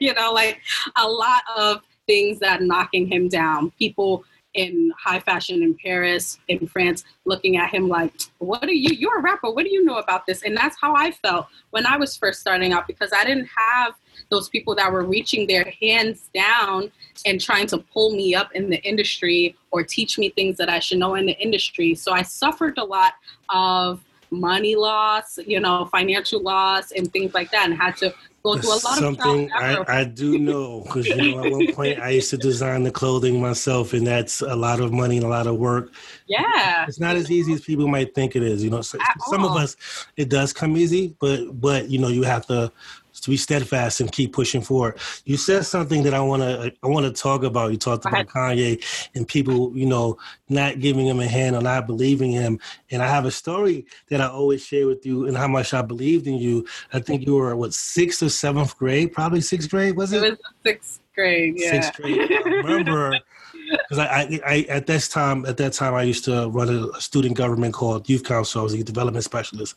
you 0.00 0.14
know, 0.14 0.32
like 0.32 0.60
a 0.96 1.08
lot 1.08 1.42
of 1.56 1.80
things 2.06 2.38
that 2.40 2.62
knocking 2.62 3.06
him 3.06 3.28
down. 3.28 3.72
People 3.78 4.24
in 4.54 4.92
high 4.98 5.20
fashion 5.20 5.62
in 5.62 5.74
Paris, 5.74 6.38
in 6.48 6.66
France, 6.66 7.04
looking 7.24 7.56
at 7.56 7.70
him 7.70 7.88
like, 7.88 8.12
what 8.38 8.64
are 8.64 8.72
you? 8.72 8.94
You're 8.94 9.18
a 9.18 9.22
rapper. 9.22 9.50
What 9.50 9.64
do 9.64 9.72
you 9.72 9.84
know 9.84 9.98
about 9.98 10.26
this? 10.26 10.42
And 10.42 10.56
that's 10.56 10.76
how 10.80 10.94
I 10.94 11.10
felt 11.10 11.46
when 11.70 11.86
I 11.86 11.96
was 11.96 12.16
first 12.16 12.40
starting 12.40 12.72
out 12.72 12.86
because 12.86 13.10
I 13.14 13.24
didn't 13.24 13.48
have 13.56 13.94
those 14.30 14.48
people 14.48 14.74
that 14.74 14.92
were 14.92 15.04
reaching 15.04 15.46
their 15.46 15.72
hands 15.80 16.28
down 16.34 16.90
and 17.24 17.40
trying 17.40 17.66
to 17.68 17.78
pull 17.78 18.12
me 18.12 18.34
up 18.34 18.52
in 18.54 18.68
the 18.70 18.82
industry 18.82 19.56
or 19.70 19.82
teach 19.82 20.18
me 20.18 20.30
things 20.30 20.56
that 20.56 20.68
I 20.68 20.78
should 20.78 20.98
know 20.98 21.14
in 21.14 21.26
the 21.26 21.38
industry. 21.38 21.94
So 21.94 22.12
I 22.12 22.22
suffered 22.22 22.78
a 22.78 22.84
lot 22.84 23.14
of 23.48 24.02
money 24.30 24.76
loss, 24.76 25.38
you 25.46 25.60
know, 25.60 25.86
financial 25.86 26.42
loss 26.42 26.92
and 26.92 27.10
things 27.12 27.34
like 27.34 27.50
that 27.50 27.64
and 27.66 27.74
had 27.74 27.96
to 27.98 28.14
go 28.56 28.68
a 28.68 28.80
lot 28.80 28.98
Something 28.98 29.50
of 29.52 29.62
I, 29.88 30.00
I 30.00 30.04
do 30.04 30.38
know 30.38 30.82
because 30.82 31.06
you 31.06 31.16
know 31.16 31.44
at 31.44 31.52
one 31.52 31.72
point 31.74 32.00
I 32.00 32.10
used 32.10 32.30
to 32.30 32.36
design 32.36 32.82
the 32.82 32.90
clothing 32.90 33.40
myself, 33.40 33.92
and 33.92 34.06
that's 34.06 34.40
a 34.40 34.56
lot 34.56 34.80
of 34.80 34.92
money 34.92 35.16
and 35.16 35.26
a 35.26 35.28
lot 35.28 35.46
of 35.46 35.56
work. 35.56 35.92
Yeah, 36.26 36.84
it's 36.86 37.00
not 37.00 37.16
as 37.16 37.30
easy 37.30 37.52
as 37.52 37.60
people 37.60 37.88
might 37.88 38.14
think 38.14 38.36
it 38.36 38.42
is. 38.42 38.64
You 38.64 38.70
know, 38.70 38.82
so, 38.82 38.98
some 39.28 39.44
all. 39.44 39.56
of 39.56 39.62
us 39.62 39.76
it 40.16 40.28
does 40.28 40.52
come 40.52 40.76
easy, 40.76 41.16
but 41.20 41.60
but 41.60 41.88
you 41.88 41.98
know 41.98 42.08
you 42.08 42.22
have 42.22 42.46
to 42.46 42.72
to 43.20 43.30
be 43.30 43.36
steadfast 43.36 44.00
and 44.00 44.10
keep 44.10 44.32
pushing 44.32 44.60
forward. 44.60 44.98
You 45.24 45.36
said 45.36 45.64
something 45.66 46.02
that 46.04 46.14
I 46.14 46.20
want 46.20 46.42
to 46.42 46.72
I 46.82 46.86
want 46.86 47.06
to 47.06 47.22
talk 47.22 47.42
about. 47.42 47.72
You 47.72 47.78
talked 47.78 48.06
about 48.06 48.26
Kanye 48.26 48.82
and 49.14 49.26
people, 49.26 49.76
you 49.76 49.86
know, 49.86 50.18
not 50.48 50.80
giving 50.80 51.06
him 51.06 51.20
a 51.20 51.26
hand 51.26 51.56
or 51.56 51.62
not 51.62 51.86
believing 51.86 52.32
him. 52.32 52.58
And 52.90 53.02
I 53.02 53.08
have 53.08 53.24
a 53.24 53.30
story 53.30 53.86
that 54.08 54.20
I 54.20 54.28
always 54.28 54.64
share 54.64 54.86
with 54.86 55.04
you 55.04 55.26
and 55.26 55.36
how 55.36 55.48
much 55.48 55.74
I 55.74 55.82
believed 55.82 56.26
in 56.26 56.34
you. 56.34 56.66
I 56.92 57.00
think 57.00 57.26
you 57.26 57.36
were 57.36 57.54
what 57.56 57.74
sixth 57.74 58.22
or 58.22 58.28
seventh 58.28 58.76
grade, 58.76 59.12
probably 59.12 59.40
sixth 59.40 59.70
grade, 59.70 59.96
was 59.96 60.12
it? 60.12 60.22
It 60.22 60.30
was 60.30 60.38
sixth 60.64 61.00
grade. 61.14 61.54
Yeah. 61.56 61.72
Sixth 61.72 61.94
grade. 61.94 62.30
I 62.32 62.48
remember 62.48 63.18
Because 63.70 63.98
I, 63.98 64.06
I, 64.06 64.40
I, 64.46 64.66
at 64.68 64.86
this 64.86 65.08
time, 65.08 65.46
at 65.46 65.56
that 65.58 65.72
time, 65.72 65.94
I 65.94 66.02
used 66.02 66.24
to 66.24 66.48
run 66.48 66.68
a 66.68 67.00
student 67.00 67.36
government 67.36 67.74
called 67.74 68.08
Youth 68.08 68.24
Council. 68.24 68.60
I 68.60 68.64
was 68.64 68.74
a 68.74 68.82
development 68.82 69.24
specialist, 69.24 69.74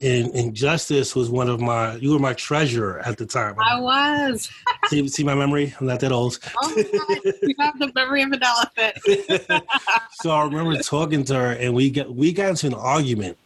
and, 0.00 0.32
and 0.34 0.54
Justice 0.54 1.14
was 1.14 1.30
one 1.30 1.48
of 1.48 1.60
my. 1.60 1.96
You 1.96 2.12
were 2.12 2.18
my 2.18 2.34
treasurer 2.34 3.00
at 3.00 3.18
the 3.18 3.26
time. 3.26 3.56
I 3.58 3.80
was. 3.80 4.50
see, 4.86 5.06
see 5.08 5.24
my 5.24 5.34
memory. 5.34 5.74
I'm 5.80 5.86
not 5.86 6.00
that 6.00 6.12
old. 6.12 6.38
Oh 6.62 6.74
you 6.76 7.54
have 7.58 7.78
the 7.78 7.92
memory 7.94 8.22
of 8.22 8.32
an 8.32 8.42
elephant. 8.42 9.62
so 10.12 10.30
I 10.30 10.44
remember 10.44 10.76
talking 10.82 11.24
to 11.24 11.34
her, 11.34 11.52
and 11.52 11.74
we 11.74 11.90
got 11.90 12.14
we 12.14 12.32
got 12.32 12.50
into 12.50 12.66
an 12.68 12.74
argument 12.74 13.36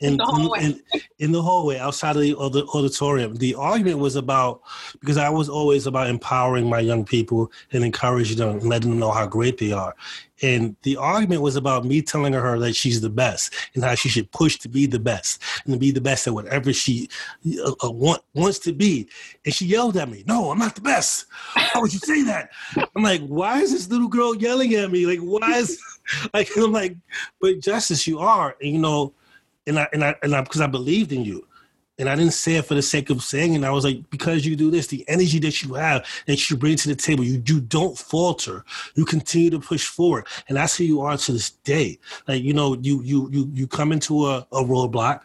in, 0.00 0.20
in, 0.20 0.50
in, 0.60 0.80
in, 1.18 1.32
the 1.32 1.42
hallway 1.42 1.78
outside 1.78 2.16
of 2.16 2.22
the, 2.22 2.36
of 2.36 2.52
the, 2.52 2.64
auditorium. 2.66 3.34
The 3.36 3.54
argument 3.54 3.98
was 3.98 4.16
about 4.16 4.60
because 5.00 5.16
I 5.16 5.30
was 5.30 5.48
always 5.48 5.86
about 5.86 6.08
empowering 6.08 6.68
my 6.68 6.80
young 6.80 7.04
people 7.04 7.50
and 7.72 7.84
encouraging 7.84 8.38
them 8.38 8.50
and 8.50 8.62
letting 8.64 8.90
them 8.90 8.98
know 8.98 9.10
how 9.10 9.26
great 9.26 9.58
they 9.58 9.72
are. 9.72 9.94
And 10.42 10.76
the 10.82 10.98
argument 10.98 11.40
was 11.40 11.56
about 11.56 11.86
me 11.86 12.02
telling 12.02 12.34
her 12.34 12.58
that 12.58 12.76
she's 12.76 13.00
the 13.00 13.08
best 13.08 13.54
and 13.74 13.82
how 13.82 13.94
she 13.94 14.10
should 14.10 14.30
push 14.32 14.58
to 14.58 14.68
be 14.68 14.84
the 14.84 14.98
best 14.98 15.42
and 15.64 15.72
to 15.72 15.78
be 15.78 15.90
the 15.90 16.00
best 16.00 16.26
at 16.26 16.34
whatever 16.34 16.72
she 16.72 17.08
uh, 17.58 17.72
uh, 17.82 17.90
want, 17.90 18.22
wants 18.34 18.58
to 18.60 18.72
be. 18.72 19.08
And 19.46 19.54
she 19.54 19.64
yelled 19.64 19.96
at 19.96 20.10
me, 20.10 20.24
No, 20.26 20.50
I'm 20.50 20.58
not 20.58 20.74
the 20.74 20.82
best. 20.82 21.26
How 21.30 21.80
would 21.80 21.92
you 21.92 22.00
say 22.00 22.22
that? 22.24 22.50
I'm 22.76 23.02
like, 23.02 23.22
Why 23.26 23.60
is 23.60 23.72
this 23.72 23.88
little 23.90 24.08
girl 24.08 24.36
yelling 24.36 24.74
at 24.74 24.90
me? 24.90 25.06
Like, 25.06 25.20
why 25.20 25.56
is, 25.56 25.80
like, 26.34 26.50
I'm 26.54 26.72
like, 26.72 26.96
But 27.40 27.60
Justice, 27.60 28.06
you 28.06 28.18
are. 28.18 28.56
And, 28.60 28.72
you 28.72 28.78
know, 28.78 29.14
and 29.66 29.78
I 29.78 29.88
and 29.92 30.04
I 30.04 30.14
and 30.22 30.34
I 30.34 30.42
because 30.42 30.60
I 30.60 30.66
believed 30.66 31.12
in 31.12 31.24
you. 31.24 31.46
And 31.98 32.10
I 32.10 32.14
didn't 32.14 32.34
say 32.34 32.56
it 32.56 32.66
for 32.66 32.74
the 32.74 32.82
sake 32.82 33.08
of 33.08 33.22
saying 33.22 33.54
it. 33.54 33.64
I 33.64 33.70
was 33.70 33.84
like, 33.84 34.10
because 34.10 34.44
you 34.44 34.54
do 34.54 34.70
this, 34.70 34.86
the 34.86 35.02
energy 35.08 35.38
that 35.38 35.62
you 35.62 35.72
have, 35.72 36.06
that 36.26 36.50
you 36.50 36.56
bring 36.58 36.76
to 36.76 36.88
the 36.88 36.94
table, 36.94 37.24
you, 37.24 37.42
you 37.46 37.58
don't 37.58 37.96
falter. 37.96 38.66
You 38.96 39.06
continue 39.06 39.48
to 39.48 39.58
push 39.58 39.86
forward. 39.86 40.26
And 40.48 40.58
that's 40.58 40.76
who 40.76 40.84
you 40.84 41.00
are 41.00 41.16
to 41.16 41.32
this 41.32 41.50
day. 41.50 41.98
Like, 42.28 42.42
you 42.42 42.52
know, 42.52 42.76
you 42.82 43.02
you 43.02 43.30
you 43.32 43.50
you 43.54 43.66
come 43.66 43.92
into 43.92 44.26
a, 44.26 44.46
a 44.52 44.62
roadblock, 44.62 45.22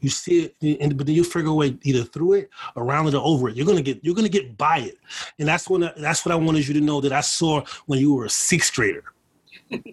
you 0.00 0.10
see 0.10 0.52
it, 0.60 0.80
and, 0.80 0.96
but 0.96 1.06
then 1.06 1.16
you 1.16 1.24
figure 1.24 1.50
a 1.50 1.54
way 1.54 1.76
either 1.82 2.04
through 2.04 2.34
it, 2.34 2.50
around 2.76 3.08
it, 3.08 3.14
or 3.14 3.24
over 3.24 3.48
it. 3.48 3.56
You're 3.56 3.66
gonna 3.66 3.82
get 3.82 4.04
you're 4.04 4.14
gonna 4.14 4.28
get 4.28 4.56
by 4.56 4.78
it. 4.78 4.98
And 5.40 5.48
that's 5.48 5.68
when 5.68 5.84
I, 5.84 5.92
that's 5.96 6.24
what 6.24 6.32
I 6.32 6.36
wanted 6.36 6.68
you 6.68 6.74
to 6.74 6.80
know 6.80 7.00
that 7.00 7.12
I 7.12 7.20
saw 7.20 7.64
when 7.86 7.98
you 7.98 8.14
were 8.14 8.26
a 8.26 8.30
sixth 8.30 8.74
grader. 8.74 9.04
and 9.70 9.92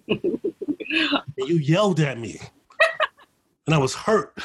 you 1.37 1.55
yelled 1.55 1.99
at 2.01 2.19
me 2.19 2.39
and 3.69 3.75
I 3.75 3.77
was 3.77 3.93
hurt. 3.93 4.33
I 4.35 4.41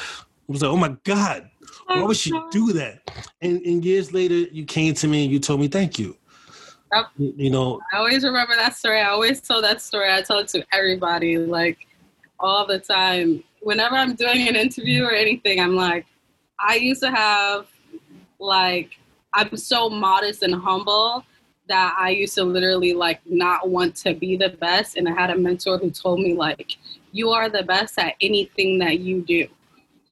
was 0.47 0.61
like, 0.61 0.69
oh 0.69 0.77
my 0.77 0.95
God, 1.03 1.49
why 1.87 2.03
would 2.03 2.15
she 2.15 2.31
do 2.51 2.71
that? 2.73 3.09
And, 3.41 3.59
and 3.65 3.83
years 3.83 4.13
later, 4.13 4.35
you 4.35 4.65
came 4.65 4.93
to 4.93 5.07
me 5.07 5.23
and 5.23 5.33
you 5.33 5.39
told 5.39 5.61
me 5.61 5.67
thank 5.67 5.97
you. 5.97 6.15
Yep. 6.93 7.05
You 7.17 7.49
know, 7.49 7.81
I 7.91 7.97
always 7.97 8.23
remember 8.23 8.55
that 8.55 8.75
story. 8.75 9.01
I 9.01 9.09
always 9.09 9.41
tell 9.41 9.63
that 9.63 9.81
story. 9.81 10.13
I 10.13 10.21
tell 10.21 10.37
it 10.37 10.47
to 10.49 10.63
everybody, 10.71 11.39
like 11.39 11.87
all 12.39 12.67
the 12.67 12.77
time. 12.77 13.43
Whenever 13.61 13.95
I'm 13.95 14.13
doing 14.13 14.47
an 14.47 14.55
interview 14.55 15.03
or 15.03 15.11
anything, 15.11 15.59
I'm 15.59 15.75
like, 15.75 16.05
I 16.59 16.75
used 16.75 17.01
to 17.01 17.09
have 17.09 17.65
like 18.37 18.99
I'm 19.33 19.57
so 19.57 19.89
modest 19.89 20.43
and 20.43 20.53
humble 20.53 21.25
that 21.67 21.95
I 21.97 22.11
used 22.11 22.35
to 22.35 22.43
literally 22.43 22.93
like 22.93 23.21
not 23.25 23.69
want 23.69 23.95
to 23.97 24.13
be 24.13 24.37
the 24.37 24.49
best. 24.49 24.97
And 24.97 25.09
I 25.09 25.13
had 25.13 25.31
a 25.31 25.35
mentor 25.35 25.79
who 25.79 25.89
told 25.89 26.19
me 26.19 26.35
like, 26.35 26.77
you 27.15 27.29
are 27.29 27.47
the 27.47 27.63
best 27.63 27.97
at 27.97 28.13
anything 28.19 28.77
that 28.79 28.99
you 28.99 29.21
do. 29.21 29.47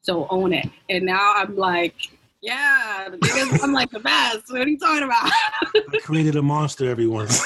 So 0.04 0.26
own 0.30 0.54
it. 0.54 0.70
And 0.90 1.06
now 1.06 1.34
I'm 1.36 1.58
like, 1.58 1.96
yeah, 2.42 3.10
because 3.10 3.62
I'm 3.64 3.74
like 3.74 3.92
the 3.92 4.00
best. 4.00 4.50
What 4.50 4.62
are 4.62 4.70
you 4.70 4.80
talking 4.80 5.04
about? 5.04 5.30
I 5.76 6.00
created 6.02 6.38
a 6.38 6.42
monster, 6.42 6.90
everyone. 6.90 7.28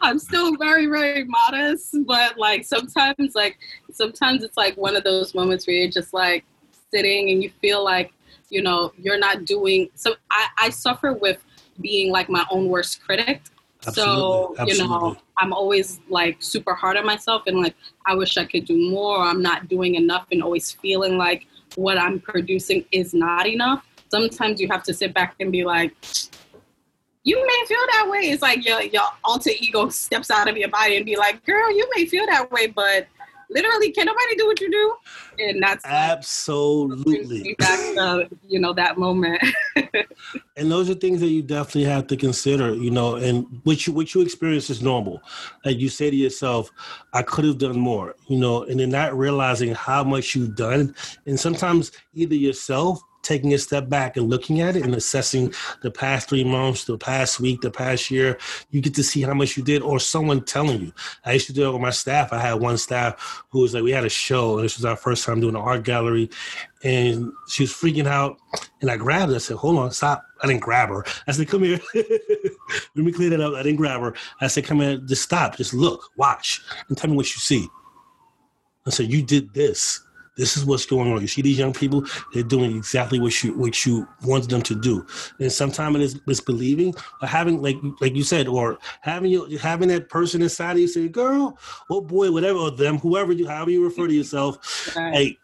I'm 0.00 0.18
still 0.18 0.56
very, 0.56 0.86
very 0.86 1.24
modest, 1.24 1.94
but 2.06 2.38
like 2.38 2.64
sometimes, 2.64 3.34
like 3.34 3.58
sometimes 3.92 4.42
it's 4.42 4.56
like 4.56 4.78
one 4.78 4.96
of 4.96 5.04
those 5.04 5.34
moments 5.34 5.66
where 5.66 5.76
you're 5.76 5.90
just 5.90 6.14
like 6.14 6.46
sitting 6.90 7.30
and 7.30 7.42
you 7.42 7.50
feel 7.60 7.84
like, 7.84 8.14
you 8.48 8.62
know, 8.62 8.94
you're 8.96 9.18
not 9.18 9.44
doing. 9.44 9.90
So 9.94 10.14
I, 10.30 10.46
I 10.58 10.70
suffer 10.70 11.12
with 11.12 11.44
being 11.82 12.10
like 12.10 12.30
my 12.30 12.46
own 12.50 12.68
worst 12.70 13.02
critic. 13.04 13.42
Absolutely. 13.86 14.14
So, 14.14 14.54
Absolutely. 14.58 14.84
you 14.84 14.88
know, 14.88 15.16
I'm 15.38 15.52
always 15.52 16.00
like 16.08 16.36
super 16.40 16.74
hard 16.74 16.96
on 16.96 17.06
myself 17.06 17.42
and 17.46 17.60
like, 17.60 17.74
I 18.06 18.14
wish 18.14 18.36
I 18.36 18.44
could 18.44 18.64
do 18.64 18.90
more. 18.90 19.20
I'm 19.20 19.42
not 19.42 19.68
doing 19.68 19.94
enough 19.94 20.26
and 20.32 20.42
always 20.42 20.72
feeling 20.72 21.16
like 21.16 21.46
what 21.76 21.98
I'm 21.98 22.20
producing 22.20 22.84
is 22.92 23.14
not 23.14 23.46
enough. 23.46 23.84
Sometimes 24.10 24.60
you 24.60 24.68
have 24.68 24.82
to 24.84 24.94
sit 24.94 25.12
back 25.14 25.36
and 25.40 25.52
be 25.52 25.64
like, 25.64 25.94
you 27.24 27.36
may 27.44 27.66
feel 27.66 27.78
that 27.92 28.08
way. 28.08 28.30
It's 28.30 28.40
like 28.42 28.64
your, 28.64 28.80
your 28.82 29.02
alter 29.24 29.50
ego 29.58 29.88
steps 29.88 30.30
out 30.30 30.48
of 30.48 30.56
your 30.56 30.68
body 30.68 30.96
and 30.96 31.04
be 31.04 31.16
like, 31.16 31.44
girl, 31.44 31.70
you 31.76 31.88
may 31.96 32.06
feel 32.06 32.24
that 32.26 32.50
way, 32.52 32.68
but 32.68 33.08
literally, 33.50 33.90
can 33.92 34.06
nobody 34.06 34.36
do 34.36 34.46
what 34.46 34.60
you 34.60 34.70
do? 34.70 34.96
And 35.38 35.62
that's 35.62 35.84
absolutely 35.84 37.54
back 37.58 37.78
to, 37.78 38.28
you 38.48 38.60
know 38.60 38.72
that 38.74 38.98
moment. 38.98 39.42
and 40.56 40.70
those 40.70 40.88
are 40.90 40.94
things 40.94 41.20
that 41.20 41.28
you 41.28 41.42
definitely 41.42 41.84
have 41.84 42.06
to 42.08 42.16
consider, 42.16 42.74
you 42.74 42.90
know, 42.90 43.16
and 43.16 43.46
what 43.64 43.86
you 43.86 43.92
what 43.92 44.14
you 44.14 44.20
experience 44.20 44.70
is 44.70 44.82
normal. 44.82 45.20
Like 45.64 45.78
you 45.78 45.88
say 45.88 46.10
to 46.10 46.16
yourself, 46.16 46.70
I 47.12 47.22
could 47.22 47.44
have 47.44 47.58
done 47.58 47.78
more, 47.78 48.14
you 48.28 48.38
know, 48.38 48.64
and 48.64 48.80
then 48.80 48.90
not 48.90 49.16
realizing 49.16 49.74
how 49.74 50.04
much 50.04 50.34
you've 50.34 50.56
done, 50.56 50.94
and 51.26 51.38
sometimes 51.38 51.92
either 52.14 52.34
yourself 52.34 53.00
taking 53.26 53.52
a 53.52 53.58
step 53.58 53.88
back 53.88 54.16
and 54.16 54.30
looking 54.30 54.60
at 54.60 54.76
it 54.76 54.84
and 54.84 54.94
assessing 54.94 55.52
the 55.82 55.90
past 55.90 56.28
three 56.28 56.44
months, 56.44 56.84
the 56.84 56.96
past 56.96 57.40
week, 57.40 57.60
the 57.60 57.70
past 57.70 58.10
year, 58.10 58.38
you 58.70 58.80
get 58.80 58.94
to 58.94 59.02
see 59.02 59.22
how 59.22 59.34
much 59.34 59.56
you 59.56 59.62
did, 59.62 59.82
or 59.82 59.98
someone 59.98 60.44
telling 60.44 60.80
you. 60.80 60.92
I 61.24 61.32
used 61.32 61.48
to 61.48 61.52
do 61.52 61.68
it 61.68 61.72
with 61.72 61.82
my 61.82 61.90
staff. 61.90 62.32
I 62.32 62.38
had 62.38 62.54
one 62.54 62.78
staff 62.78 63.44
who 63.50 63.60
was 63.60 63.74
like, 63.74 63.82
we 63.82 63.90
had 63.90 64.04
a 64.04 64.08
show, 64.08 64.56
and 64.56 64.64
this 64.64 64.76
was 64.76 64.84
our 64.84 64.96
first 64.96 65.24
time 65.24 65.40
doing 65.40 65.56
an 65.56 65.60
art 65.60 65.82
gallery, 65.82 66.30
and 66.84 67.32
she 67.48 67.64
was 67.64 67.72
freaking 67.72 68.06
out. 68.06 68.38
And 68.80 68.90
I 68.90 68.96
grabbed 68.96 69.30
her. 69.30 69.36
I 69.36 69.38
said, 69.38 69.56
hold 69.56 69.78
on, 69.78 69.90
stop. 69.90 70.24
I 70.42 70.46
didn't 70.46 70.62
grab 70.62 70.90
her. 70.90 71.04
I 71.26 71.32
said, 71.32 71.48
come 71.48 71.64
here. 71.64 71.80
Let 71.94 73.04
me 73.04 73.12
clear 73.12 73.30
that 73.30 73.40
up. 73.40 73.54
I 73.54 73.62
didn't 73.62 73.78
grab 73.78 74.00
her. 74.02 74.14
I 74.40 74.46
said, 74.46 74.64
come 74.64 74.80
here, 74.80 74.98
just 74.98 75.22
stop, 75.22 75.56
just 75.56 75.74
look, 75.74 76.10
watch, 76.16 76.60
and 76.88 76.96
tell 76.96 77.10
me 77.10 77.16
what 77.16 77.26
you 77.26 77.40
see. 77.40 77.68
I 78.86 78.90
said, 78.90 79.10
you 79.10 79.22
did 79.22 79.52
this 79.52 80.05
this 80.36 80.56
is 80.56 80.64
what's 80.64 80.86
going 80.86 81.12
on. 81.12 81.20
You 81.20 81.26
see 81.26 81.42
these 81.42 81.58
young 81.58 81.72
people, 81.72 82.04
they're 82.32 82.42
doing 82.42 82.76
exactly 82.76 83.18
what 83.18 83.42
you 83.42 83.54
what 83.54 83.86
you 83.86 84.06
wanted 84.24 84.50
them 84.50 84.62
to 84.62 84.74
do. 84.74 85.06
And 85.40 85.50
sometimes 85.50 85.96
it 85.96 86.02
is 86.02 86.14
misbelieving 86.20 86.96
or 87.22 87.28
having 87.28 87.62
like 87.62 87.76
like 88.00 88.14
you 88.14 88.22
said, 88.22 88.46
or 88.48 88.78
having 89.00 89.30
you 89.30 89.56
having 89.58 89.88
that 89.88 90.08
person 90.08 90.42
inside 90.42 90.72
of 90.72 90.78
you 90.78 90.88
say, 90.88 91.08
girl, 91.08 91.58
or 91.88 92.02
boy, 92.02 92.30
whatever, 92.30 92.58
or 92.58 92.70
them, 92.70 92.98
whoever 92.98 93.32
you 93.32 93.48
however 93.48 93.70
you 93.70 93.82
refer 93.82 94.02
to 94.06 94.08
mm-hmm. 94.08 94.18
yourself, 94.18 94.96
right. 94.96 95.14
hey, 95.14 95.38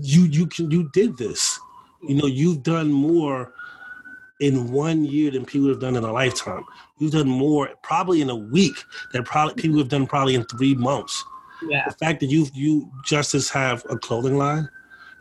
you 0.00 0.24
you 0.24 0.46
can 0.46 0.70
you 0.70 0.88
did 0.92 1.16
this. 1.16 1.58
You 2.06 2.14
know, 2.14 2.26
you've 2.26 2.62
done 2.62 2.92
more 2.92 3.52
in 4.40 4.70
one 4.70 5.04
year 5.04 5.30
than 5.30 5.44
people 5.44 5.68
have 5.68 5.80
done 5.80 5.96
in 5.96 6.04
a 6.04 6.12
lifetime. 6.12 6.64
You've 6.98 7.12
done 7.12 7.28
more 7.28 7.70
probably 7.82 8.20
in 8.20 8.30
a 8.30 8.36
week 8.36 8.76
than 9.12 9.24
probably 9.24 9.60
people 9.60 9.78
have 9.78 9.88
done 9.88 10.06
probably 10.06 10.34
in 10.34 10.44
three 10.44 10.74
months. 10.74 11.24
Yeah. 11.62 11.88
The 11.88 11.94
fact 11.94 12.20
that 12.20 12.26
you 12.26 12.46
you 12.54 12.90
justice 13.04 13.50
have 13.50 13.84
a 13.90 13.96
clothing 13.96 14.36
line, 14.36 14.68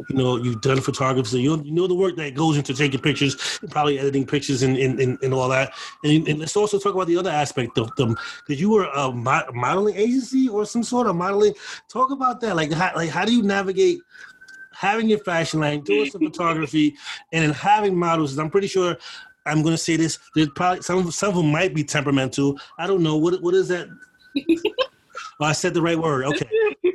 you 0.10 0.16
know, 0.16 0.38
you've 0.38 0.62
done 0.62 0.80
photography, 0.80 1.42
you, 1.42 1.62
you 1.64 1.72
know 1.72 1.88
the 1.88 1.96
work 1.96 2.16
that 2.18 2.36
goes 2.36 2.58
into 2.58 2.74
taking 2.74 3.00
pictures, 3.00 3.60
and 3.62 3.72
probably 3.72 4.00
editing 4.00 4.26
pictures 4.26 4.62
and, 4.62 4.78
and, 4.78 5.00
and, 5.00 5.18
and 5.24 5.34
all 5.34 5.50
that. 5.50 5.74
And, 6.04 6.28
and, 6.28 6.40
let's 6.40 6.56
also 6.56 6.78
talk 6.78 6.94
about 6.94 7.08
the 7.08 7.18
other 7.18 7.32
aspect 7.32 7.78
of 7.78 7.94
them, 7.96 8.16
because 8.46 8.62
you 8.62 8.70
were 8.70 8.86
a 8.86 9.12
modeling 9.12 9.96
agency 9.96 10.48
or 10.48 10.66
some 10.66 10.84
sort 10.84 11.08
of 11.08 11.16
modeling. 11.16 11.54
Talk 11.90 12.12
about 12.12 12.42
that. 12.42 12.56
Like, 12.56 12.72
how, 12.72 12.92
like 12.96 13.10
how 13.10 13.26
do 13.26 13.34
you 13.34 13.42
navigate 13.42 14.00
having 14.72 15.10
your 15.10 15.20
fashion 15.20 15.62
line, 15.62 15.82
doing 15.82 16.10
some 16.12 16.22
photography, 16.22 16.96
and 17.32 17.44
then 17.44 17.54
having 17.54 17.98
models? 17.98 18.38
I'm 18.38 18.52
pretty 18.52 18.68
sure 18.68 18.98
I'm 19.48 19.64
going 19.64 19.74
to 19.74 19.82
say 19.82 19.96
this. 19.96 20.20
There's 20.36 20.50
probably 20.50 20.84
some 20.84 21.10
some 21.12 21.30
of 21.30 21.36
them 21.36 21.52
might 21.52 21.74
be 21.74 21.84
temperamental. 21.84 22.60
I 22.78 22.86
don't 22.86 23.02
know 23.02 23.18
what 23.18 23.42
what 23.42 23.56
is 23.56 23.70
that. 23.70 23.88
Oh, 25.40 25.46
I 25.46 25.52
said 25.52 25.74
the 25.74 25.82
right 25.82 25.98
word. 25.98 26.26
Okay. 26.26 26.50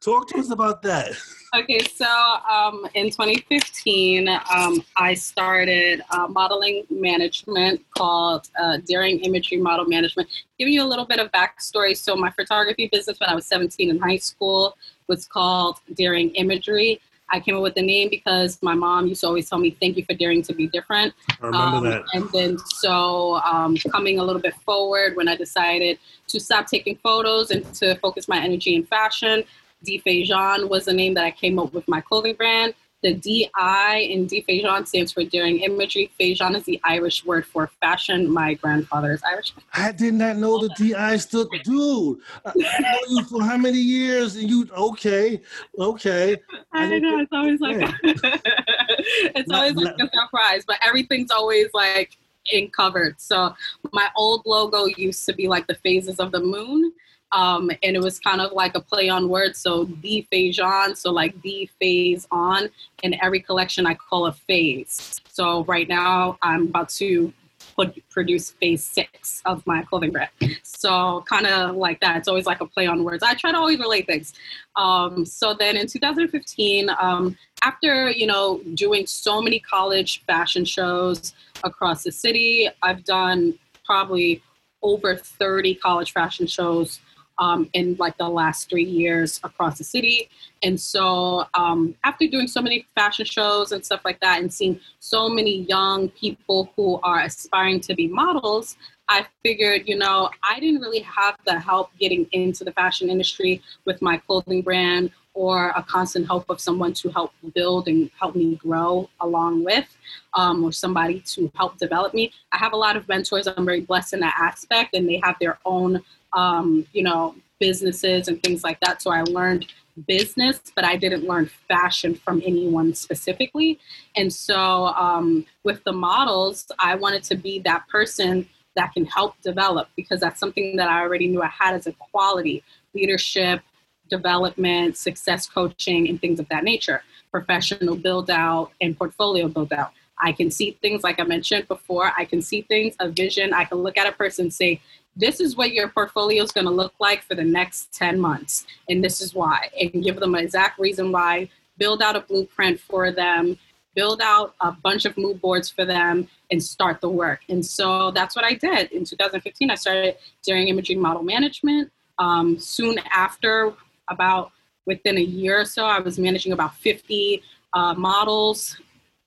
Talk 0.00 0.28
to 0.28 0.38
us 0.38 0.50
about 0.50 0.80
that. 0.82 1.12
Okay, 1.54 1.80
so 1.80 2.06
um, 2.06 2.86
in 2.94 3.06
2015, 3.10 4.28
um, 4.28 4.82
I 4.96 5.14
started 5.14 6.02
uh, 6.10 6.26
modeling 6.26 6.84
management 6.90 7.82
called 7.96 8.48
uh, 8.58 8.78
Daring 8.86 9.20
Imagery 9.20 9.58
Model 9.58 9.84
Management. 9.84 10.28
Giving 10.58 10.74
you 10.74 10.82
a 10.82 10.86
little 10.88 11.04
bit 11.04 11.18
of 11.18 11.30
backstory. 11.32 11.96
So, 11.96 12.16
my 12.16 12.30
photography 12.30 12.88
business 12.90 13.20
when 13.20 13.28
I 13.28 13.34
was 13.34 13.46
17 13.46 13.90
in 13.90 13.98
high 13.98 14.16
school 14.16 14.76
was 15.08 15.26
called 15.26 15.80
Daring 15.94 16.30
Imagery. 16.34 17.00
I 17.30 17.40
came 17.40 17.56
up 17.56 17.62
with 17.62 17.74
the 17.74 17.82
name 17.82 18.08
because 18.08 18.58
my 18.62 18.74
mom 18.74 19.06
used 19.06 19.22
to 19.22 19.26
always 19.26 19.48
tell 19.48 19.58
me, 19.58 19.76
"Thank 19.80 19.96
you 19.96 20.04
for 20.04 20.14
daring 20.14 20.42
to 20.42 20.54
be 20.54 20.66
different." 20.68 21.12
I 21.42 21.46
remember 21.46 21.76
um, 21.76 21.84
that. 21.84 22.04
And 22.14 22.28
then, 22.30 22.58
so 22.58 23.36
um, 23.40 23.76
coming 23.90 24.18
a 24.18 24.24
little 24.24 24.42
bit 24.42 24.54
forward, 24.64 25.16
when 25.16 25.28
I 25.28 25.36
decided 25.36 25.98
to 26.28 26.40
stop 26.40 26.66
taking 26.66 26.96
photos 26.96 27.50
and 27.50 27.64
to 27.74 27.96
focus 27.96 28.28
my 28.28 28.38
energy 28.38 28.74
in 28.74 28.84
fashion, 28.84 29.44
D. 29.84 30.00
Jean 30.24 30.68
was 30.68 30.84
the 30.84 30.92
name 30.92 31.14
that 31.14 31.24
I 31.24 31.30
came 31.30 31.58
up 31.58 31.72
with 31.72 31.86
my 31.88 32.00
clothing 32.00 32.34
brand. 32.34 32.74
The 33.02 33.14
DI 33.14 34.08
in 34.10 34.26
DFaison 34.26 34.86
stands 34.88 35.12
for 35.12 35.22
Daring 35.22 35.60
Imagery. 35.60 36.10
Faison 36.18 36.56
is 36.56 36.64
the 36.64 36.80
Irish 36.82 37.24
word 37.24 37.46
for 37.46 37.70
fashion. 37.80 38.30
My 38.30 38.54
grandfather 38.54 39.12
is 39.12 39.22
Irish. 39.22 39.52
I 39.74 39.92
did 39.92 40.14
not 40.14 40.36
know 40.38 40.58
the 40.58 40.70
DI 40.76 41.18
stood. 41.18 41.48
Dude, 41.62 42.18
I 42.44 42.52
know 42.54 42.98
you 43.08 43.24
for 43.24 43.42
how 43.42 43.58
many 43.58 43.78
years? 43.78 44.36
And 44.36 44.48
you 44.48 44.66
okay? 44.76 45.42
Okay. 45.78 46.36
I, 46.72 46.84
I 46.84 46.98
know 46.98 47.18
it's 47.20 47.32
always 47.32 47.60
like 47.60 47.94
it's 48.02 49.48
not, 49.48 49.58
always 49.58 49.76
like 49.76 49.98
not, 49.98 50.08
a 50.08 50.10
surprise, 50.18 50.64
but 50.66 50.78
everything's 50.82 51.30
always 51.30 51.68
like 51.74 52.16
in 52.50 52.70
covered. 52.70 53.20
So 53.20 53.54
my 53.92 54.08
old 54.16 54.42
logo 54.46 54.86
used 54.86 55.26
to 55.26 55.34
be 55.34 55.48
like 55.48 55.66
the 55.66 55.74
phases 55.74 56.18
of 56.18 56.32
the 56.32 56.40
moon. 56.40 56.92
Um, 57.32 57.70
and 57.82 57.96
it 57.96 58.02
was 58.02 58.18
kind 58.18 58.40
of 58.40 58.52
like 58.52 58.76
a 58.76 58.80
play 58.80 59.08
on 59.08 59.28
words. 59.28 59.58
So 59.58 59.84
the 60.02 60.26
phase 60.30 60.58
on, 60.58 60.94
so 60.94 61.10
like 61.10 61.40
the 61.42 61.68
phase 61.80 62.26
on. 62.30 62.68
In 63.02 63.22
every 63.22 63.40
collection, 63.40 63.86
I 63.86 63.94
call 63.94 64.26
a 64.26 64.32
phase. 64.32 65.20
So 65.28 65.64
right 65.64 65.88
now, 65.88 66.38
I'm 66.42 66.68
about 66.68 66.88
to 66.90 67.32
put, 67.74 68.08
produce 68.08 68.50
phase 68.50 68.84
six 68.84 69.42
of 69.44 69.66
my 69.66 69.82
clothing 69.82 70.12
brand. 70.12 70.30
So 70.62 71.24
kind 71.28 71.46
of 71.46 71.76
like 71.76 72.00
that. 72.00 72.16
It's 72.16 72.28
always 72.28 72.46
like 72.46 72.60
a 72.60 72.66
play 72.66 72.86
on 72.86 73.04
words. 73.04 73.22
I 73.22 73.34
try 73.34 73.52
to 73.52 73.58
always 73.58 73.78
relate 73.78 74.06
things. 74.06 74.32
Um, 74.76 75.24
so 75.24 75.54
then 75.54 75.76
in 75.76 75.86
2015, 75.86 76.90
um, 76.98 77.36
after 77.62 78.10
you 78.10 78.26
know 78.26 78.60
doing 78.74 79.06
so 79.06 79.42
many 79.42 79.60
college 79.60 80.22
fashion 80.26 80.64
shows 80.64 81.34
across 81.64 82.02
the 82.02 82.12
city, 82.12 82.68
I've 82.82 83.04
done 83.04 83.58
probably 83.84 84.42
over 84.82 85.16
30 85.16 85.74
college 85.76 86.12
fashion 86.12 86.46
shows 86.46 87.00
um, 87.38 87.68
in 87.72 87.96
like 87.98 88.16
the 88.18 88.28
last 88.28 88.68
three 88.68 88.84
years 88.84 89.40
across 89.44 89.78
the 89.78 89.84
city. 89.84 90.28
And 90.62 90.80
so 90.80 91.44
um, 91.54 91.94
after 92.04 92.26
doing 92.26 92.48
so 92.48 92.62
many 92.62 92.86
fashion 92.94 93.26
shows 93.26 93.72
and 93.72 93.84
stuff 93.84 94.00
like 94.04 94.20
that 94.20 94.40
and 94.40 94.52
seeing 94.52 94.80
so 95.00 95.28
many 95.28 95.62
young 95.62 96.08
people 96.10 96.72
who 96.76 96.98
are 97.02 97.20
aspiring 97.20 97.80
to 97.80 97.94
be 97.94 98.08
models, 98.08 98.76
I 99.08 99.26
figured, 99.42 99.82
you 99.86 99.96
know, 99.96 100.30
I 100.48 100.58
didn't 100.58 100.80
really 100.80 101.00
have 101.00 101.36
the 101.46 101.58
help 101.58 101.90
getting 101.98 102.26
into 102.32 102.64
the 102.64 102.72
fashion 102.72 103.08
industry 103.08 103.62
with 103.84 104.02
my 104.02 104.16
clothing 104.18 104.62
brand 104.62 105.10
or 105.34 105.68
a 105.76 105.82
constant 105.82 106.26
help 106.26 106.48
of 106.48 106.60
someone 106.60 106.94
to 106.94 107.10
help 107.10 107.32
build 107.54 107.88
and 107.88 108.10
help 108.18 108.34
me 108.34 108.56
grow 108.56 109.08
along 109.20 109.62
with, 109.62 109.86
um, 110.34 110.64
or 110.64 110.72
somebody 110.72 111.20
to 111.20 111.50
help 111.54 111.76
develop 111.78 112.14
me. 112.14 112.32
I 112.52 112.56
have 112.56 112.72
a 112.72 112.76
lot 112.76 112.96
of 112.96 113.06
mentors. 113.06 113.46
I'm 113.46 113.66
very 113.66 113.82
blessed 113.82 114.14
in 114.14 114.20
that 114.20 114.34
aspect, 114.38 114.94
and 114.94 115.08
they 115.08 115.20
have 115.22 115.36
their 115.38 115.58
own 115.66 116.02
um, 116.32 116.86
you 116.92 117.02
know, 117.02 117.34
businesses 117.58 118.28
and 118.28 118.42
things 118.42 118.62
like 118.62 118.78
that. 118.80 119.02
So 119.02 119.10
I 119.10 119.22
learned 119.22 119.66
business, 120.06 120.60
but 120.74 120.84
I 120.84 120.96
didn't 120.96 121.24
learn 121.24 121.50
fashion 121.68 122.14
from 122.14 122.42
anyone 122.44 122.94
specifically. 122.94 123.78
And 124.14 124.32
so 124.32 124.86
um, 124.88 125.46
with 125.64 125.82
the 125.84 125.92
models, 125.92 126.70
I 126.78 126.94
wanted 126.96 127.22
to 127.24 127.34
be 127.34 127.60
that 127.60 127.88
person 127.88 128.46
that 128.76 128.92
can 128.92 129.04
help 129.06 129.40
develop 129.42 129.88
because 129.96 130.20
that's 130.20 130.38
something 130.38 130.76
that 130.76 130.88
I 130.88 131.00
already 131.00 131.26
knew 131.26 131.42
I 131.42 131.48
had 131.48 131.74
as 131.74 131.86
a 131.86 131.92
quality 131.92 132.62
leadership, 132.94 133.60
development, 134.08 134.96
success 134.96 135.48
coaching, 135.48 136.08
and 136.08 136.20
things 136.20 136.38
of 136.38 136.48
that 136.48 136.64
nature, 136.64 137.02
professional 137.30 137.96
build 137.96 138.30
out, 138.30 138.70
and 138.80 138.96
portfolio 138.96 139.48
build 139.48 139.72
out. 139.72 139.92
I 140.18 140.32
can 140.32 140.50
see 140.50 140.78
things 140.80 141.02
like 141.02 141.20
I 141.20 141.24
mentioned 141.24 141.68
before. 141.68 142.12
I 142.16 142.24
can 142.24 142.40
see 142.40 142.62
things, 142.62 142.94
a 143.00 143.10
vision. 143.10 143.52
I 143.52 143.64
can 143.64 143.78
look 143.78 143.98
at 143.98 144.06
a 144.06 144.12
person 144.12 144.50
say, 144.50 144.80
this 145.16 145.40
is 145.40 145.56
what 145.56 145.72
your 145.72 145.88
portfolio 145.88 146.42
is 146.42 146.52
going 146.52 146.66
to 146.66 146.70
look 146.70 146.92
like 147.00 147.22
for 147.22 147.34
the 147.34 147.44
next 147.44 147.92
10 147.94 148.20
months 148.20 148.66
and 148.88 149.02
this 149.02 149.20
is 149.20 149.34
why 149.34 149.68
and 149.80 150.04
give 150.04 150.20
them 150.20 150.34
an 150.34 150.44
exact 150.44 150.78
reason 150.78 151.10
why 151.10 151.48
build 151.78 152.02
out 152.02 152.16
a 152.16 152.20
blueprint 152.20 152.78
for 152.78 153.10
them 153.10 153.58
build 153.96 154.20
out 154.22 154.54
a 154.60 154.70
bunch 154.70 155.04
of 155.04 155.16
mood 155.16 155.40
boards 155.40 155.68
for 155.68 155.84
them 155.84 156.28
and 156.52 156.62
start 156.62 157.00
the 157.00 157.08
work 157.08 157.40
and 157.48 157.64
so 157.64 158.12
that's 158.12 158.36
what 158.36 158.44
i 158.44 158.54
did 158.54 158.92
in 158.92 159.04
2015 159.04 159.70
i 159.70 159.74
started 159.74 160.14
doing 160.44 160.68
Imagery 160.68 160.94
model 160.96 161.22
management 161.22 161.90
um, 162.18 162.58
soon 162.58 162.98
after 163.12 163.72
about 164.08 164.52
within 164.86 165.18
a 165.18 165.22
year 165.22 165.62
or 165.62 165.64
so 165.64 165.84
i 165.84 165.98
was 165.98 166.18
managing 166.18 166.52
about 166.52 166.76
50 166.76 167.42
uh, 167.72 167.94
models 167.94 168.76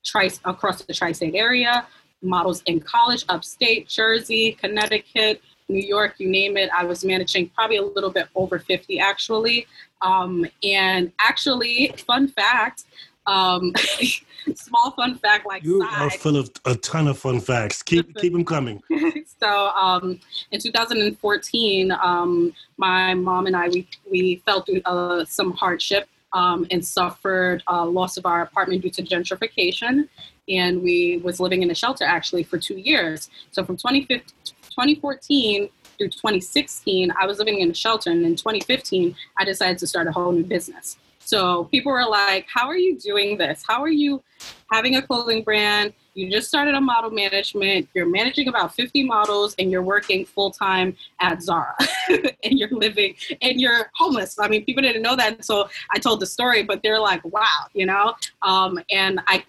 tri- 0.04 0.30
across 0.44 0.82
the 0.82 0.94
tri-state 0.94 1.34
area 1.34 1.86
models 2.22 2.62
in 2.66 2.80
college 2.80 3.24
upstate 3.28 3.88
jersey 3.88 4.52
connecticut 4.52 5.42
New 5.70 5.86
York, 5.86 6.16
you 6.18 6.28
name 6.28 6.56
it. 6.56 6.68
I 6.76 6.84
was 6.84 7.04
managing 7.04 7.48
probably 7.50 7.76
a 7.76 7.82
little 7.82 8.10
bit 8.10 8.26
over 8.34 8.58
50 8.58 8.98
actually. 8.98 9.66
Um, 10.02 10.46
and 10.62 11.12
actually, 11.20 11.94
fun 12.06 12.28
fact, 12.28 12.84
um, 13.26 13.72
small 14.54 14.90
fun 14.92 15.16
fact 15.18 15.46
like 15.46 15.62
you 15.64 15.80
side. 15.80 16.02
are 16.02 16.10
full 16.10 16.36
of 16.36 16.50
a 16.64 16.74
ton 16.76 17.08
of 17.08 17.18
fun 17.18 17.40
facts. 17.40 17.82
Keep 17.82 18.16
keep 18.20 18.32
them 18.32 18.44
coming. 18.44 18.82
so 19.40 19.68
um, 19.70 20.20
in 20.50 20.60
2014, 20.60 21.92
um, 21.92 22.52
my 22.76 23.14
mom 23.14 23.46
and 23.46 23.56
I 23.56 23.68
we 23.68 23.88
we 24.10 24.42
felt 24.46 24.68
uh, 24.84 25.24
some 25.24 25.52
hardship 25.52 26.08
um, 26.32 26.66
and 26.70 26.84
suffered 26.84 27.62
uh, 27.68 27.84
loss 27.86 28.16
of 28.16 28.26
our 28.26 28.42
apartment 28.42 28.82
due 28.82 28.90
to 28.90 29.02
gentrification, 29.02 30.08
and 30.48 30.82
we 30.82 31.18
was 31.18 31.40
living 31.40 31.62
in 31.62 31.70
a 31.70 31.74
shelter 31.74 32.04
actually 32.04 32.42
for 32.42 32.58
two 32.58 32.76
years. 32.76 33.30
So 33.50 33.64
from 33.64 33.76
2014 33.76 35.70
through 36.00 36.08
2016, 36.08 37.12
I 37.20 37.26
was 37.26 37.38
living 37.38 37.60
in 37.60 37.70
a 37.70 37.74
shelter. 37.74 38.10
And 38.10 38.24
in 38.24 38.34
2015, 38.34 39.14
I 39.36 39.44
decided 39.44 39.76
to 39.78 39.86
start 39.86 40.06
a 40.06 40.12
whole 40.12 40.32
new 40.32 40.44
business. 40.44 40.96
So 41.30 41.66
people 41.66 41.92
were 41.92 42.08
like, 42.08 42.46
How 42.52 42.66
are 42.66 42.76
you 42.76 42.98
doing 42.98 43.38
this? 43.38 43.62
How 43.64 43.80
are 43.84 43.88
you 43.88 44.20
having 44.72 44.96
a 44.96 45.02
clothing 45.02 45.44
brand? 45.44 45.92
You 46.14 46.28
just 46.28 46.48
started 46.48 46.74
a 46.74 46.80
model 46.80 47.12
management, 47.12 47.88
you're 47.94 48.10
managing 48.10 48.48
about 48.48 48.74
50 48.74 49.04
models, 49.04 49.54
and 49.60 49.70
you're 49.70 49.84
working 49.84 50.26
full 50.26 50.50
time 50.50 50.96
at 51.20 51.40
Zara. 51.40 51.76
and 52.08 52.58
you're 52.58 52.68
living, 52.72 53.14
and 53.42 53.60
you're 53.60 53.92
homeless. 53.94 54.40
I 54.40 54.48
mean, 54.48 54.64
people 54.64 54.82
didn't 54.82 55.02
know 55.02 55.14
that. 55.14 55.44
So 55.44 55.68
I 55.92 56.00
told 56.00 56.18
the 56.18 56.26
story, 56.26 56.64
but 56.64 56.82
they're 56.82 56.98
like, 56.98 57.24
Wow, 57.24 57.66
you 57.74 57.86
know? 57.86 58.16
Um, 58.42 58.80
and 58.90 59.20
I 59.28 59.44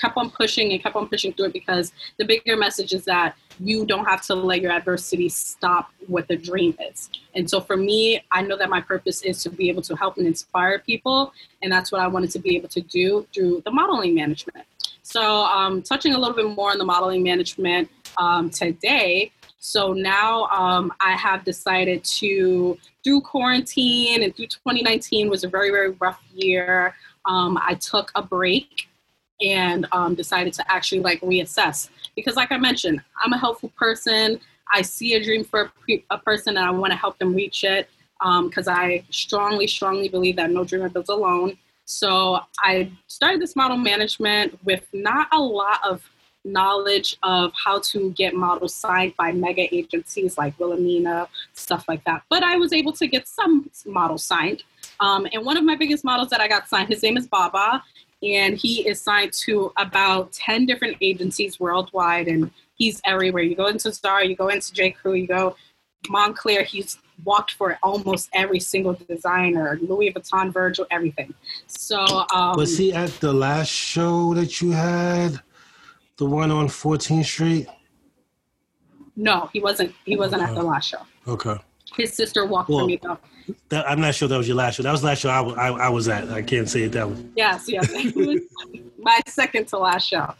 kept 0.00 0.16
on 0.16 0.30
pushing 0.30 0.72
and 0.72 0.80
kept 0.80 0.94
on 0.94 1.08
pushing 1.08 1.32
through 1.32 1.46
it 1.46 1.52
because 1.54 1.92
the 2.18 2.24
bigger 2.24 2.56
message 2.56 2.92
is 2.92 3.04
that 3.06 3.34
you 3.58 3.86
don't 3.86 4.04
have 4.04 4.22
to 4.22 4.34
let 4.34 4.60
your 4.60 4.72
adversity 4.72 5.28
stop 5.28 5.90
what 6.06 6.28
the 6.28 6.36
dream 6.36 6.76
is. 6.80 7.10
And 7.34 7.48
so 7.48 7.60
for 7.60 7.76
me, 7.76 8.22
I 8.32 8.42
know 8.42 8.56
that 8.56 8.70
my 8.70 8.80
purpose 8.80 9.22
is 9.22 9.42
to 9.42 9.50
be 9.50 9.68
able 9.68 9.82
to 9.82 9.96
help 9.96 10.18
and 10.18 10.26
inspire 10.26 10.78
people. 10.78 11.32
And 11.62 11.72
that's 11.72 11.90
what 11.92 12.00
I 12.00 12.06
wanted 12.06 12.30
to 12.32 12.38
be 12.38 12.56
able 12.56 12.68
to 12.68 12.80
do 12.80 13.26
through 13.34 13.62
the 13.64 13.70
modeling 13.70 14.14
management. 14.14 14.66
So, 15.02 15.22
um, 15.22 15.82
touching 15.82 16.14
a 16.14 16.18
little 16.18 16.34
bit 16.34 16.46
more 16.56 16.72
on 16.72 16.78
the 16.78 16.84
modeling 16.84 17.22
management 17.22 17.88
um, 18.18 18.50
today. 18.50 19.30
So 19.58 19.92
now 19.92 20.44
um, 20.46 20.92
I 21.00 21.12
have 21.12 21.44
decided 21.44 22.04
to, 22.04 22.78
through 23.02 23.20
quarantine 23.22 24.22
and 24.22 24.34
through 24.34 24.46
2019 24.46 25.28
was 25.28 25.44
a 25.44 25.48
very, 25.48 25.70
very 25.70 25.90
rough 25.90 26.22
year. 26.34 26.94
Um, 27.24 27.58
I 27.60 27.74
took 27.74 28.10
a 28.14 28.22
break 28.22 28.88
and 29.40 29.86
um, 29.92 30.14
decided 30.14 30.52
to 30.54 30.72
actually 30.72 31.00
like 31.00 31.20
reassess. 31.20 31.90
Because 32.14 32.36
like 32.36 32.52
i 32.52 32.56
mentioned 32.58 33.02
i'm 33.22 33.32
a 33.32 33.38
helpful 33.38 33.70
person. 33.76 34.40
I 34.72 34.82
see 34.82 35.14
a 35.14 35.22
dream 35.22 35.44
for 35.44 35.70
a, 35.88 36.04
a 36.10 36.18
person 36.18 36.56
and 36.56 36.66
i 36.66 36.70
want 36.70 36.92
to 36.92 36.96
help 36.96 37.18
them 37.18 37.34
reach 37.34 37.64
it 37.64 37.88
because 38.20 38.68
um, 38.68 38.74
i 38.76 39.04
strongly 39.10 39.66
strongly 39.66 40.08
believe 40.08 40.36
that 40.36 40.50
no 40.50 40.64
dreamer 40.64 40.88
builds 40.88 41.10
alone. 41.10 41.56
So 41.84 42.40
i 42.60 42.90
started 43.06 43.40
this 43.40 43.56
model 43.56 43.76
management 43.76 44.58
with 44.64 44.86
not 44.92 45.28
a 45.32 45.40
lot 45.40 45.80
of 45.84 46.02
knowledge 46.46 47.16
of 47.22 47.52
how 47.52 47.80
to 47.80 48.12
get 48.12 48.34
models 48.34 48.74
signed 48.74 49.12
by 49.16 49.32
mega 49.32 49.74
agencies 49.74 50.38
like 50.38 50.58
wilhelmina 50.60 51.28
stuff 51.54 51.84
like 51.88 52.02
that 52.04 52.22
but 52.30 52.42
i 52.44 52.56
was 52.56 52.72
able 52.72 52.92
to 52.92 53.06
get 53.06 53.26
some 53.26 53.68
models 53.84 54.24
signed. 54.24 54.62
Um, 55.00 55.26
and 55.32 55.44
one 55.44 55.56
of 55.56 55.64
my 55.64 55.74
biggest 55.74 56.04
models 56.04 56.30
that 56.30 56.40
i 56.40 56.48
got 56.48 56.68
signed 56.68 56.88
his 56.88 57.02
name 57.02 57.16
is 57.16 57.26
baba 57.26 57.82
and 58.22 58.56
he 58.56 58.86
is 58.88 59.00
signed 59.00 59.32
to 59.32 59.72
about 59.76 60.32
10 60.32 60.66
different 60.66 60.96
agencies 61.00 61.60
worldwide 61.60 62.28
and 62.28 62.50
he's 62.74 63.00
everywhere. 63.04 63.42
You 63.42 63.56
go 63.56 63.66
into 63.66 63.92
star 63.92 64.24
you 64.24 64.36
go 64.36 64.48
into 64.48 64.72
j. 64.72 64.90
Crew 64.90 65.14
you 65.14 65.26
go 65.26 65.56
montclair 66.08 66.62
he's 66.62 66.98
walked 67.24 67.52
for 67.52 67.78
almost 67.82 68.28
every 68.32 68.60
single 68.60 68.92
designer 69.08 69.78
louis 69.82 70.12
vuitton 70.12 70.52
virgil 70.52 70.86
everything. 70.90 71.34
So 71.66 72.24
um, 72.34 72.56
was 72.56 72.78
he 72.78 72.92
at 72.92 73.10
the 73.20 73.32
last 73.32 73.70
show 73.70 74.34
that 74.34 74.60
you 74.60 74.72
had? 74.72 75.40
The 76.18 76.24
one 76.24 76.50
on 76.50 76.66
14th 76.68 77.26
street? 77.26 77.66
No 79.16 79.50
he 79.52 79.60
wasn't. 79.60 79.94
He 80.04 80.16
wasn't 80.16 80.42
okay. 80.42 80.50
at 80.50 80.56
the 80.56 80.62
last 80.62 80.88
show. 80.88 81.00
Okay. 81.28 81.56
His 81.94 82.14
sister 82.14 82.46
walked 82.46 82.70
well, 82.70 82.80
for 82.80 82.86
me 82.86 82.98
though 83.02 83.18
that, 83.68 83.88
I'm 83.88 84.00
not 84.00 84.14
sure 84.14 84.28
that 84.28 84.36
was 84.36 84.48
your 84.48 84.56
last 84.56 84.76
show. 84.76 84.82
That 84.82 84.92
was 84.92 85.00
the 85.00 85.08
last 85.08 85.20
show 85.20 85.30
I, 85.30 85.88
was 85.88 86.08
at. 86.08 86.28
I 86.30 86.42
can't 86.42 86.68
say 86.68 86.82
it 86.84 86.92
that 86.92 87.08
way. 87.08 87.24
Yes, 87.36 87.66
yes. 87.68 87.90
my 88.98 89.20
second 89.26 89.68
to 89.68 89.78
last 89.78 90.08
show. 90.08 90.34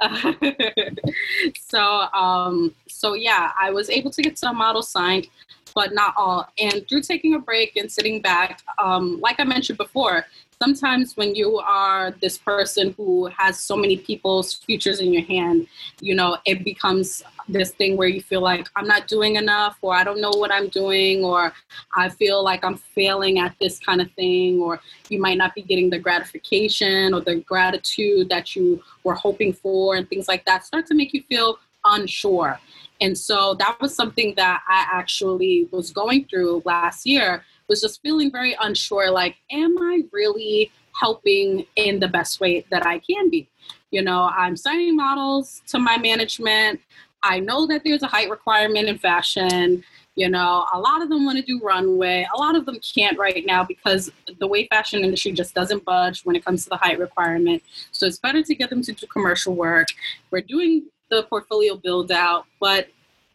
so, 1.58 1.80
um, 1.80 2.74
so 2.86 3.14
yeah, 3.14 3.52
I 3.58 3.70
was 3.70 3.88
able 3.88 4.10
to 4.10 4.22
get 4.22 4.38
some 4.38 4.56
models 4.56 4.90
signed, 4.90 5.28
but 5.74 5.94
not 5.94 6.14
all. 6.16 6.48
And 6.58 6.86
through 6.88 7.02
taking 7.02 7.34
a 7.34 7.38
break 7.38 7.76
and 7.76 7.90
sitting 7.90 8.20
back, 8.20 8.60
um, 8.78 9.20
like 9.20 9.40
I 9.40 9.44
mentioned 9.44 9.78
before, 9.78 10.26
sometimes 10.62 11.16
when 11.16 11.34
you 11.34 11.56
are 11.56 12.10
this 12.20 12.36
person 12.36 12.92
who 12.98 13.30
has 13.38 13.58
so 13.58 13.74
many 13.74 13.96
people's 13.96 14.52
futures 14.52 15.00
in 15.00 15.10
your 15.10 15.24
hand, 15.24 15.66
you 16.00 16.14
know, 16.14 16.36
it 16.44 16.64
becomes 16.64 17.22
this 17.48 17.70
thing 17.70 17.96
where 17.96 18.08
you 18.08 18.20
feel 18.20 18.42
like 18.42 18.68
I'm 18.76 18.86
not 18.86 19.08
doing 19.08 19.36
enough, 19.36 19.78
or 19.80 19.94
I 19.94 20.04
don't 20.04 20.20
know 20.20 20.30
what 20.30 20.52
I'm 20.52 20.68
doing, 20.68 21.24
or 21.24 21.54
I 21.96 22.10
feel 22.10 22.44
like 22.44 22.62
I'm 22.62 22.76
failing 22.76 23.38
at 23.38 23.56
this 23.58 23.78
kind 23.78 24.02
of 24.02 24.10
thing, 24.12 24.60
or 24.60 24.80
you 25.08 25.18
might 25.18 25.38
not 25.38 25.54
be 25.54 25.62
getting 25.62 25.88
the 25.88 25.98
gratification 25.98 27.14
or 27.14 27.22
the 27.22 27.36
gratitude 27.36 28.28
that 28.28 28.54
you 28.54 28.82
were 29.02 29.14
hoping 29.14 29.54
for, 29.54 29.96
and 29.96 30.08
things 30.10 30.28
like 30.28 30.44
that 30.44 30.66
start 30.66 30.86
to 30.88 30.94
make 30.94 31.14
you 31.14 31.22
feel 31.22 31.58
unsure. 31.86 32.60
And 33.00 33.16
so 33.16 33.54
that 33.54 33.78
was 33.80 33.94
something 33.94 34.34
that 34.36 34.62
I 34.68 34.86
actually 34.92 35.68
was 35.70 35.90
going 35.90 36.26
through 36.26 36.62
last 36.66 37.06
year 37.06 37.44
was 37.70 37.80
just 37.80 38.02
feeling 38.02 38.32
very 38.32 38.56
unsure 38.60 39.10
like 39.10 39.36
am 39.50 39.78
I 39.80 40.02
really 40.12 40.72
helping 41.00 41.64
in 41.76 42.00
the 42.00 42.08
best 42.08 42.40
way 42.40 42.66
that 42.70 42.84
I 42.84 42.98
can 42.98 43.30
be? 43.30 43.48
You 43.92 44.02
know, 44.02 44.28
I'm 44.36 44.56
signing 44.56 44.96
models 44.96 45.62
to 45.68 45.78
my 45.78 45.96
management. 45.96 46.80
I 47.22 47.38
know 47.38 47.66
that 47.68 47.82
there's 47.84 48.02
a 48.02 48.08
height 48.08 48.28
requirement 48.28 48.88
in 48.88 48.98
fashion. 48.98 49.84
You 50.16 50.28
know, 50.28 50.66
a 50.74 50.78
lot 50.80 51.00
of 51.00 51.08
them 51.08 51.24
want 51.24 51.38
to 51.38 51.44
do 51.44 51.60
runway. 51.62 52.26
A 52.34 52.38
lot 52.38 52.56
of 52.56 52.66
them 52.66 52.78
can't 52.80 53.16
right 53.16 53.44
now 53.46 53.64
because 53.64 54.10
the 54.40 54.46
way 54.48 54.66
fashion 54.66 55.04
industry 55.04 55.30
just 55.30 55.54
doesn't 55.54 55.84
budge 55.84 56.22
when 56.24 56.34
it 56.34 56.44
comes 56.44 56.64
to 56.64 56.70
the 56.70 56.76
height 56.76 56.98
requirement. 56.98 57.62
So 57.92 58.04
it's 58.04 58.18
better 58.18 58.42
to 58.42 58.54
get 58.54 58.68
them 58.68 58.82
to 58.82 58.92
do 58.92 59.06
commercial 59.06 59.54
work. 59.54 59.86
We're 60.32 60.40
doing 60.40 60.86
the 61.08 61.22
portfolio 61.22 61.76
build 61.76 62.10
out, 62.10 62.46
but 62.58 62.88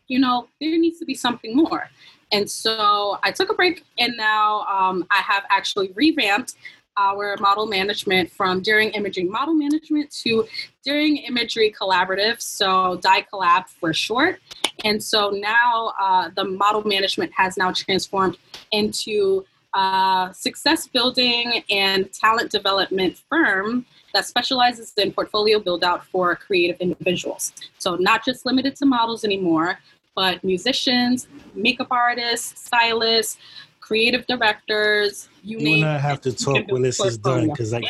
you 0.08 0.20
know, 0.20 0.48
there 0.60 0.78
needs 0.78 1.00
to 1.00 1.06
be 1.06 1.16
something 1.16 1.56
more. 1.56 1.90
And 2.32 2.50
so 2.50 3.18
I 3.24 3.32
took 3.32 3.50
a 3.50 3.54
break, 3.54 3.84
and 3.98 4.16
now 4.18 4.62
um, 4.62 5.06
I 5.12 5.22
have 5.22 5.44
actually 5.50 5.92
revamped 5.96 6.56
our 6.98 7.36
model 7.40 7.66
management 7.66 8.32
from 8.32 8.62
Daring 8.62 8.90
Imagery 8.92 9.26
Model 9.26 9.54
Management 9.54 10.12
to 10.24 10.48
Daring 10.84 11.18
Imagery 11.18 11.74
Collaborative, 11.78 12.42
so 12.42 12.98
DI 13.02 13.26
Collab 13.32 13.68
for 13.68 13.94
short. 13.94 14.40
And 14.84 15.04
so 15.04 15.30
now 15.30 15.94
uh, 16.00 16.30
the 16.36 16.46
model 16.46 16.84
management 16.86 17.32
has 17.36 17.58
now 17.58 17.72
transformed 17.72 18.38
into 18.72 19.46
a 19.74 20.30
success 20.34 20.88
building 20.88 21.64
and 21.70 22.12
talent 22.14 22.50
development 22.50 23.22
firm 23.30 23.86
that 24.14 24.26
specializes 24.26 24.94
in 24.96 25.12
portfolio 25.12 25.60
build 25.60 25.84
out 25.84 26.06
for 26.06 26.34
creative 26.36 26.78
individuals. 26.80 27.52
So, 27.78 27.96
not 27.96 28.24
just 28.24 28.46
limited 28.46 28.78
to 28.78 28.86
models 28.86 29.26
anymore, 29.26 29.80
but 30.16 30.44
musicians, 30.44 31.28
makeup 31.54 31.88
artists, 31.92 32.60
stylists, 32.66 33.38
creative 33.80 34.26
directors, 34.26 35.30
you, 35.46 35.60
you 35.60 35.76
and 35.76 35.86
I 35.86 36.00
have 36.00 36.22
to 36.22 36.34
talk 36.34 36.66
when 36.70 36.82
this 36.82 37.00
is 37.00 37.20
done 37.20 37.50
because 37.50 37.72
I 37.72 37.82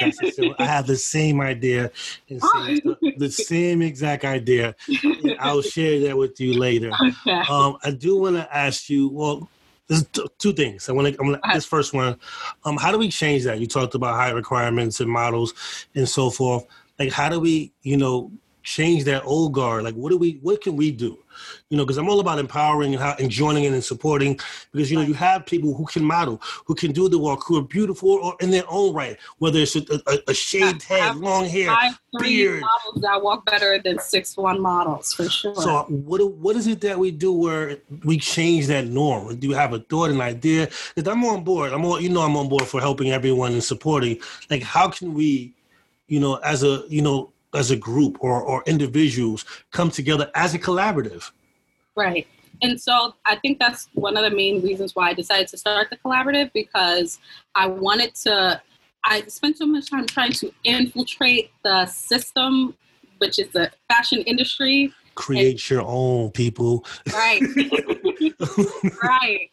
I 0.59 0.65
have 0.65 0.87
the 0.87 0.97
same 0.97 1.39
idea, 1.39 1.89
and 2.29 2.41
same, 2.53 2.95
the 3.17 3.31
same 3.31 3.81
exact 3.81 4.25
idea. 4.25 4.75
I'll 5.39 5.61
share 5.61 6.01
that 6.01 6.17
with 6.17 6.39
you 6.39 6.59
later. 6.59 6.91
Okay. 7.27 7.41
Um, 7.49 7.77
I 7.83 7.91
do 7.91 8.17
want 8.17 8.35
to 8.35 8.55
ask 8.55 8.89
you. 8.89 9.09
Well, 9.09 9.47
there's 9.87 10.05
two 10.37 10.53
things. 10.53 10.89
I 10.89 10.91
want 10.91 11.15
to. 11.15 11.21
I'm 11.21 11.53
this 11.53 11.65
first 11.65 11.93
one. 11.93 12.17
Um, 12.65 12.77
how 12.77 12.91
do 12.91 12.97
we 12.97 13.09
change 13.09 13.43
that? 13.43 13.59
You 13.59 13.67
talked 13.67 13.95
about 13.95 14.15
high 14.15 14.31
requirements 14.31 14.99
and 14.99 15.09
models 15.09 15.53
and 15.93 16.09
so 16.09 16.29
forth. 16.29 16.65
Like, 16.99 17.11
how 17.11 17.29
do 17.29 17.39
we, 17.39 17.71
you 17.83 17.97
know, 17.97 18.31
change 18.65 19.05
that 19.05 19.23
old 19.23 19.53
guard? 19.53 19.83
Like, 19.83 19.95
what 19.95 20.09
do 20.09 20.17
we? 20.17 20.39
What 20.41 20.61
can 20.61 20.75
we 20.75 20.91
do? 20.91 21.17
you 21.69 21.77
know, 21.77 21.83
because 21.83 21.97
I'm 21.97 22.09
all 22.09 22.19
about 22.19 22.39
empowering 22.39 22.93
and, 22.93 23.01
how, 23.01 23.15
and 23.19 23.29
joining 23.29 23.63
in 23.63 23.73
and 23.73 23.83
supporting. 23.83 24.39
Because 24.71 24.91
you 24.91 24.97
know, 24.97 25.03
you 25.03 25.13
have 25.13 25.45
people 25.45 25.73
who 25.73 25.85
can 25.85 26.03
model, 26.03 26.41
who 26.65 26.75
can 26.75 26.91
do 26.91 27.09
the 27.09 27.19
work, 27.19 27.41
who 27.45 27.57
are 27.57 27.63
beautiful 27.63 28.11
or 28.11 28.35
in 28.39 28.51
their 28.51 28.63
own 28.67 28.93
right, 28.93 29.17
whether 29.39 29.59
it's 29.59 29.75
a, 29.75 29.83
a, 30.07 30.19
a 30.29 30.33
shaved 30.33 30.83
head, 30.83 31.15
long 31.17 31.45
hair, 31.45 31.75
beard. 32.19 32.61
models 32.61 33.01
that 33.01 33.21
walk 33.21 33.45
better 33.45 33.79
than 33.79 33.99
six 33.99 34.37
one 34.37 34.61
models 34.61 35.13
for 35.13 35.29
sure. 35.29 35.55
So 35.55 35.83
what 35.89 36.25
what 36.33 36.55
is 36.55 36.67
it 36.67 36.81
that 36.81 36.97
we 36.97 37.11
do 37.11 37.33
where 37.33 37.77
we 38.03 38.17
change 38.17 38.67
that 38.67 38.87
norm? 38.87 39.35
Do 39.37 39.47
you 39.47 39.53
have 39.53 39.73
a 39.73 39.79
thought, 39.79 40.11
an 40.11 40.21
idea? 40.21 40.69
Because 40.93 41.11
I'm 41.11 41.23
on 41.25 41.43
board. 41.43 41.73
I'm 41.73 41.85
all 41.85 41.99
you 41.99 42.09
know, 42.09 42.21
I'm 42.21 42.37
on 42.37 42.49
board 42.49 42.67
for 42.67 42.79
helping 42.79 43.11
everyone 43.11 43.53
and 43.53 43.63
supporting. 43.63 44.19
Like, 44.49 44.63
how 44.63 44.89
can 44.89 45.13
we, 45.13 45.53
you 46.07 46.19
know, 46.19 46.35
as 46.35 46.63
a 46.63 46.83
you 46.87 47.01
know 47.01 47.31
as 47.55 47.71
a 47.71 47.75
group 47.75 48.17
or, 48.19 48.41
or 48.41 48.63
individuals 48.65 49.45
come 49.71 49.89
together 49.89 50.29
as 50.35 50.53
a 50.53 50.59
collaborative. 50.59 51.31
Right. 51.95 52.27
And 52.61 52.79
so 52.79 53.15
I 53.25 53.35
think 53.37 53.59
that's 53.59 53.89
one 53.93 54.17
of 54.17 54.23
the 54.23 54.35
main 54.35 54.61
reasons 54.61 54.95
why 54.95 55.09
I 55.09 55.13
decided 55.13 55.47
to 55.49 55.57
start 55.57 55.89
the 55.89 55.97
collaborative 55.97 56.51
because 56.53 57.19
I 57.53 57.67
wanted 57.67 58.15
to, 58.23 58.61
I 59.03 59.23
spent 59.27 59.57
so 59.57 59.65
much 59.65 59.89
time 59.89 60.05
trying 60.05 60.31
to 60.33 60.53
infiltrate 60.63 61.51
the 61.63 61.85
system, 61.85 62.75
which 63.17 63.39
is 63.39 63.49
the 63.49 63.71
fashion 63.89 64.19
industry. 64.21 64.93
Create 65.15 65.51
and, 65.51 65.69
your 65.69 65.81
own 65.81 66.31
people. 66.31 66.85
Right. 67.13 67.41
right. 69.03 69.49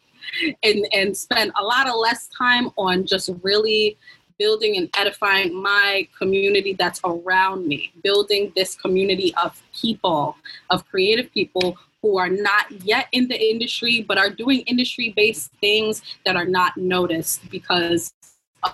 And, 0.63 0.87
and 0.93 1.15
spend 1.15 1.51
a 1.59 1.63
lot 1.63 1.87
of 1.87 1.95
less 1.95 2.27
time 2.27 2.69
on 2.77 3.05
just 3.05 3.29
really 3.43 3.97
building 4.37 4.77
and 4.77 4.89
edifying 4.97 5.53
my 5.53 6.07
community 6.17 6.73
that's 6.73 6.99
around 7.03 7.67
me, 7.67 7.91
building 8.03 8.51
this 8.55 8.75
community 8.75 9.33
of 9.43 9.61
people, 9.73 10.35
of 10.69 10.87
creative 10.89 11.31
people 11.31 11.77
who 12.01 12.17
are 12.17 12.29
not 12.29 12.69
yet 12.83 13.07
in 13.13 13.27
the 13.29 13.41
industry 13.41 14.01
but 14.01 14.17
are 14.17 14.29
doing 14.29 14.59
industry 14.61 15.13
based 15.15 15.51
things 15.61 16.01
that 16.25 16.35
are 16.35 16.45
not 16.45 16.75
noticed 16.77 17.49
because 17.49 18.13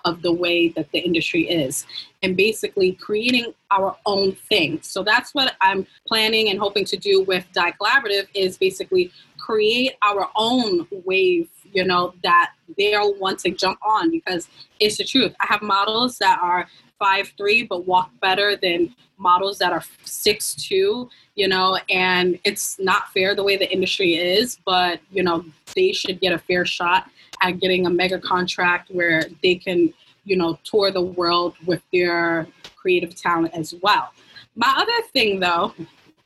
of 0.06 0.22
the 0.22 0.32
way 0.32 0.70
that 0.70 0.92
the 0.92 1.00
industry 1.00 1.48
is. 1.48 1.86
And 2.22 2.36
basically 2.36 2.92
creating 2.94 3.54
our 3.72 3.96
own 4.06 4.34
thing. 4.34 4.80
So 4.82 5.04
that's 5.04 5.34
what 5.34 5.56
i'm 5.62 5.88
planning 6.08 6.50
and 6.50 6.60
hoping 6.60 6.86
to 6.86 6.98
do 6.98 7.24
with 7.24 7.46
DI 7.54 7.74
collaborative 7.80 8.28
is 8.34 8.58
basically 8.58 9.12
create 9.38 9.94
our 10.02 10.30
own 10.36 10.88
wave 11.06 11.50
you 11.74 11.84
know, 11.84 12.14
that 12.24 12.54
they'll 12.78 13.16
want 13.16 13.40
to 13.40 13.52
jump 13.52 13.80
on 13.86 14.12
because 14.12 14.48
it's 14.80 14.98
the 14.98 15.04
truth. 15.04 15.34
I 15.40 15.46
have 15.48 15.62
models 15.62 16.18
that 16.20 16.40
are 16.42 16.68
five 16.98 17.32
three 17.38 17.64
but 17.64 17.86
walk 17.86 18.12
better 18.20 18.56
than 18.56 18.94
models 19.18 19.58
that 19.60 19.72
are 19.72 19.84
six 20.04 20.54
two, 20.56 21.10
you 21.36 21.48
know, 21.48 21.78
and 21.90 22.40
it's 22.44 22.80
not 22.80 23.12
fair 23.14 23.36
the 23.36 23.44
way 23.44 23.58
the 23.58 23.72
industry 23.72 24.16
is, 24.16 24.60
but 24.66 25.00
you 25.12 25.24
know, 25.24 25.46
they 25.76 25.92
should 25.92 26.20
get 26.20 26.34
a 26.34 26.38
fair 26.38 26.66
shot 26.66 27.10
at 27.42 27.60
getting 27.60 27.86
a 27.86 27.90
mega 27.90 28.20
contract 28.20 28.92
where 28.92 29.24
they 29.42 29.56
can, 29.56 29.94
you 30.26 30.36
know, 30.36 30.60
tour 30.64 30.92
the 30.92 31.02
world 31.02 31.56
with 31.66 31.82
their 31.94 32.48
creative 32.76 33.16
talent 33.16 33.54
as 33.54 33.74
well. 33.82 34.12
My 34.56 34.74
other 34.78 35.08
thing 35.14 35.40
though, 35.40 35.74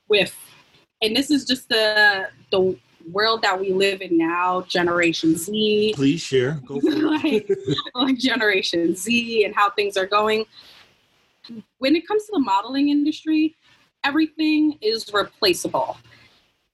with 0.07 0.35
and 1.01 1.15
this 1.15 1.29
is 1.29 1.45
just 1.45 1.69
the 1.69 2.29
the 2.51 2.75
world 3.11 3.41
that 3.41 3.59
we 3.59 3.71
live 3.71 4.01
in 4.01 4.17
now, 4.17 4.61
Generation 4.61 5.35
Z. 5.35 5.93
Please 5.95 6.21
share. 6.21 6.61
Go 6.65 6.79
for 6.79 6.91
like, 6.91 7.49
like 7.95 8.17
Generation 8.17 8.95
Z 8.95 9.45
and 9.45 9.55
how 9.55 9.69
things 9.71 9.97
are 9.97 10.05
going. 10.05 10.45
When 11.79 11.95
it 11.95 12.07
comes 12.07 12.25
to 12.25 12.31
the 12.33 12.39
modeling 12.39 12.89
industry, 12.89 13.55
everything 14.03 14.77
is 14.81 15.11
replaceable. 15.13 15.97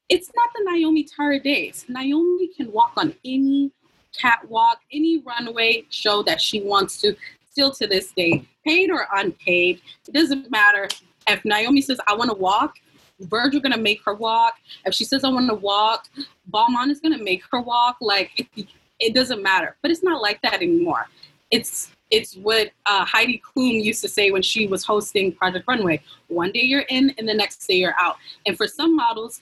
It's 0.09 0.31
not 0.35 0.49
the 0.55 0.71
Naomi 0.71 1.03
Tara 1.03 1.39
days. 1.39 1.85
Naomi 1.87 2.47
can 2.47 2.71
walk 2.71 2.93
on 2.97 3.15
any 3.23 3.71
catwalk, 4.17 4.79
any 4.91 5.19
runway 5.19 5.85
show 5.89 6.23
that 6.23 6.41
she 6.41 6.61
wants 6.61 6.99
to, 7.01 7.15
still 7.49 7.71
to 7.71 7.87
this 7.87 8.11
day, 8.11 8.43
paid 8.65 8.89
or 8.89 9.07
unpaid. 9.13 9.81
It 10.07 10.13
doesn't 10.13 10.49
matter. 10.49 10.87
If 11.27 11.45
Naomi 11.45 11.81
says, 11.81 11.99
I 12.07 12.15
want 12.15 12.31
to 12.31 12.37
walk, 12.37 12.77
Virgil 13.21 13.59
gonna 13.59 13.77
make 13.77 14.03
her 14.05 14.13
walk. 14.13 14.55
If 14.85 14.93
she 14.93 15.03
says 15.03 15.23
I 15.23 15.29
want 15.29 15.49
to 15.49 15.55
walk, 15.55 16.07
Balmain 16.51 16.89
is 16.89 16.99
gonna 16.99 17.17
make 17.17 17.43
her 17.51 17.61
walk. 17.61 17.97
Like 18.01 18.47
it, 18.55 18.67
it, 18.99 19.13
doesn't 19.13 19.41
matter. 19.41 19.75
But 19.81 19.91
it's 19.91 20.03
not 20.03 20.21
like 20.21 20.41
that 20.41 20.55
anymore. 20.55 21.07
It's 21.51 21.91
it's 22.11 22.35
what 22.35 22.71
uh, 22.85 23.05
Heidi 23.05 23.41
Klum 23.45 23.83
used 23.83 24.01
to 24.01 24.09
say 24.09 24.31
when 24.31 24.41
she 24.41 24.67
was 24.67 24.83
hosting 24.83 25.31
Project 25.31 25.65
Runway. 25.67 26.01
One 26.27 26.51
day 26.51 26.63
you're 26.63 26.85
in, 26.89 27.13
and 27.17 27.27
the 27.27 27.33
next 27.33 27.65
day 27.67 27.75
you're 27.75 27.95
out. 27.99 28.15
And 28.45 28.57
for 28.57 28.67
some 28.67 28.95
models, 28.95 29.41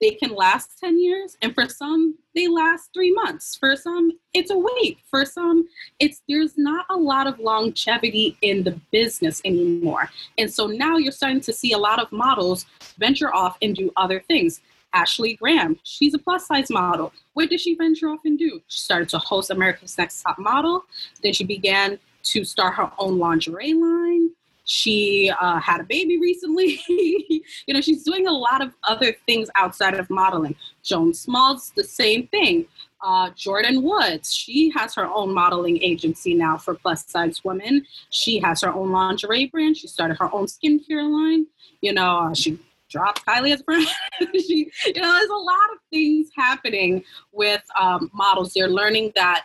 they 0.00 0.10
can 0.10 0.34
last 0.34 0.78
10 0.78 0.98
years 0.98 1.36
and 1.42 1.54
for 1.54 1.68
some 1.68 2.16
they 2.34 2.48
last 2.48 2.90
three 2.92 3.12
months. 3.12 3.56
For 3.56 3.76
some 3.76 4.12
it's 4.34 4.50
a 4.50 4.58
week. 4.58 4.98
For 5.10 5.24
some 5.24 5.66
it's 5.98 6.22
there's 6.28 6.56
not 6.56 6.86
a 6.90 6.96
lot 6.96 7.26
of 7.26 7.38
longevity 7.38 8.36
in 8.42 8.62
the 8.62 8.78
business 8.90 9.40
anymore. 9.44 10.10
And 10.38 10.52
so 10.52 10.66
now 10.66 10.96
you're 10.96 11.12
starting 11.12 11.40
to 11.42 11.52
see 11.52 11.72
a 11.72 11.78
lot 11.78 12.00
of 12.00 12.12
models 12.12 12.66
venture 12.98 13.34
off 13.34 13.56
and 13.62 13.74
do 13.74 13.90
other 13.96 14.20
things. 14.20 14.60
Ashley 14.92 15.34
graham 15.36 15.78
she's 15.82 16.14
a 16.14 16.18
plus 16.18 16.46
size 16.46 16.70
model. 16.70 17.12
What 17.34 17.50
did 17.50 17.60
she 17.60 17.74
venture 17.74 18.08
off 18.08 18.20
and 18.24 18.38
do? 18.38 18.60
She 18.68 18.80
started 18.80 19.08
to 19.10 19.18
host 19.18 19.50
america's 19.50 19.96
next 19.98 20.22
top 20.22 20.38
model. 20.38 20.84
Then 21.22 21.32
she 21.32 21.44
began 21.44 21.98
to 22.24 22.44
start 22.44 22.74
her 22.74 22.90
own 22.98 23.18
lingerie 23.18 23.74
line 23.74 24.30
she 24.66 25.32
uh, 25.40 25.60
had 25.60 25.80
a 25.80 25.84
baby 25.84 26.18
recently. 26.18 26.80
you 26.88 27.42
know, 27.68 27.80
she's 27.80 28.02
doing 28.02 28.26
a 28.26 28.32
lot 28.32 28.60
of 28.60 28.74
other 28.82 29.14
things 29.24 29.48
outside 29.54 29.94
of 29.94 30.10
modeling. 30.10 30.56
Joan 30.82 31.14
Smalls, 31.14 31.72
the 31.76 31.84
same 31.84 32.26
thing. 32.28 32.66
Uh, 33.00 33.30
Jordyn 33.30 33.82
Woods, 33.82 34.34
she 34.34 34.70
has 34.70 34.94
her 34.96 35.06
own 35.06 35.32
modeling 35.32 35.80
agency 35.80 36.34
now 36.34 36.56
for 36.56 36.74
plus 36.74 37.06
size 37.06 37.44
women. 37.44 37.86
She 38.10 38.40
has 38.40 38.60
her 38.62 38.72
own 38.72 38.90
lingerie 38.90 39.46
brand. 39.46 39.76
She 39.76 39.86
started 39.86 40.16
her 40.18 40.34
own 40.34 40.46
skincare 40.46 41.08
line. 41.08 41.46
You 41.80 41.92
know, 41.92 42.18
uh, 42.18 42.34
she 42.34 42.58
dropped 42.90 43.24
Kylie 43.24 43.54
as 43.54 43.60
a 43.60 43.64
friend. 43.64 43.86
she, 44.34 44.70
you 44.86 45.00
know, 45.00 45.12
there's 45.12 45.30
a 45.30 45.34
lot 45.34 45.72
of 45.72 45.78
things 45.92 46.28
happening 46.36 47.04
with 47.32 47.62
um, 47.80 48.10
models. 48.12 48.52
They're 48.52 48.68
learning 48.68 49.12
that 49.14 49.44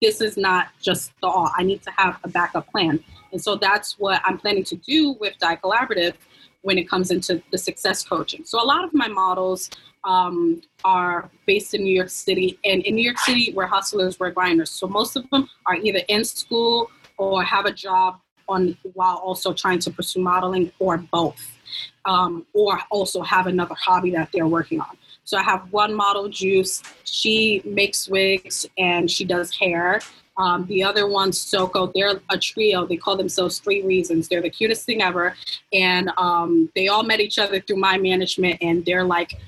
this 0.00 0.20
is 0.20 0.36
not 0.36 0.68
just 0.80 1.12
the 1.20 1.26
all. 1.26 1.50
I 1.56 1.64
need 1.64 1.82
to 1.82 1.90
have 1.96 2.20
a 2.22 2.28
backup 2.28 2.70
plan. 2.70 3.02
And 3.32 3.42
so 3.42 3.56
that's 3.56 3.98
what 3.98 4.20
I'm 4.24 4.38
planning 4.38 4.64
to 4.64 4.76
do 4.76 5.12
with 5.20 5.38
DI 5.38 5.56
Collaborative 5.56 6.14
when 6.62 6.78
it 6.78 6.88
comes 6.88 7.10
into 7.10 7.42
the 7.50 7.58
success 7.58 8.04
coaching. 8.04 8.44
So 8.44 8.62
a 8.62 8.64
lot 8.64 8.84
of 8.84 8.94
my 8.94 9.08
models 9.08 9.70
um, 10.04 10.62
are 10.84 11.30
based 11.46 11.74
in 11.74 11.82
New 11.82 11.94
York 11.94 12.10
City, 12.10 12.58
and 12.64 12.82
in 12.82 12.94
New 12.94 13.04
York 13.04 13.18
City, 13.18 13.52
we're 13.54 13.66
hustlers, 13.66 14.18
we're 14.18 14.30
grinders. 14.30 14.70
So 14.70 14.86
most 14.86 15.16
of 15.16 15.28
them 15.30 15.48
are 15.66 15.76
either 15.76 16.00
in 16.08 16.24
school 16.24 16.90
or 17.18 17.42
have 17.44 17.66
a 17.66 17.72
job 17.72 18.18
on 18.48 18.76
while 18.94 19.16
also 19.16 19.52
trying 19.52 19.78
to 19.80 19.90
pursue 19.90 20.20
modeling, 20.20 20.72
or 20.78 20.98
both, 20.98 21.58
um, 22.04 22.44
or 22.52 22.80
also 22.90 23.22
have 23.22 23.46
another 23.46 23.74
hobby 23.76 24.10
that 24.10 24.30
they're 24.32 24.48
working 24.48 24.80
on. 24.80 24.96
So 25.24 25.38
I 25.38 25.42
have 25.42 25.72
one 25.72 25.94
model, 25.94 26.28
Juice. 26.28 26.82
She 27.04 27.62
makes 27.64 28.08
wigs 28.08 28.66
and 28.76 29.08
she 29.10 29.24
does 29.24 29.56
hair. 29.56 30.00
Um, 30.36 30.66
the 30.66 30.82
other 30.82 31.06
one, 31.06 31.32
Soko, 31.32 31.92
they're 31.94 32.20
a 32.30 32.38
trio. 32.38 32.86
They 32.86 32.96
call 32.96 33.16
themselves 33.16 33.58
Three 33.58 33.82
Reasons. 33.82 34.28
They're 34.28 34.42
the 34.42 34.50
cutest 34.50 34.86
thing 34.86 35.02
ever. 35.02 35.34
And 35.72 36.10
um, 36.16 36.70
they 36.74 36.88
all 36.88 37.02
met 37.02 37.20
each 37.20 37.38
other 37.38 37.60
through 37.60 37.76
my 37.76 37.98
management, 37.98 38.58
and 38.62 38.84
they're 38.84 39.04
like 39.04 39.38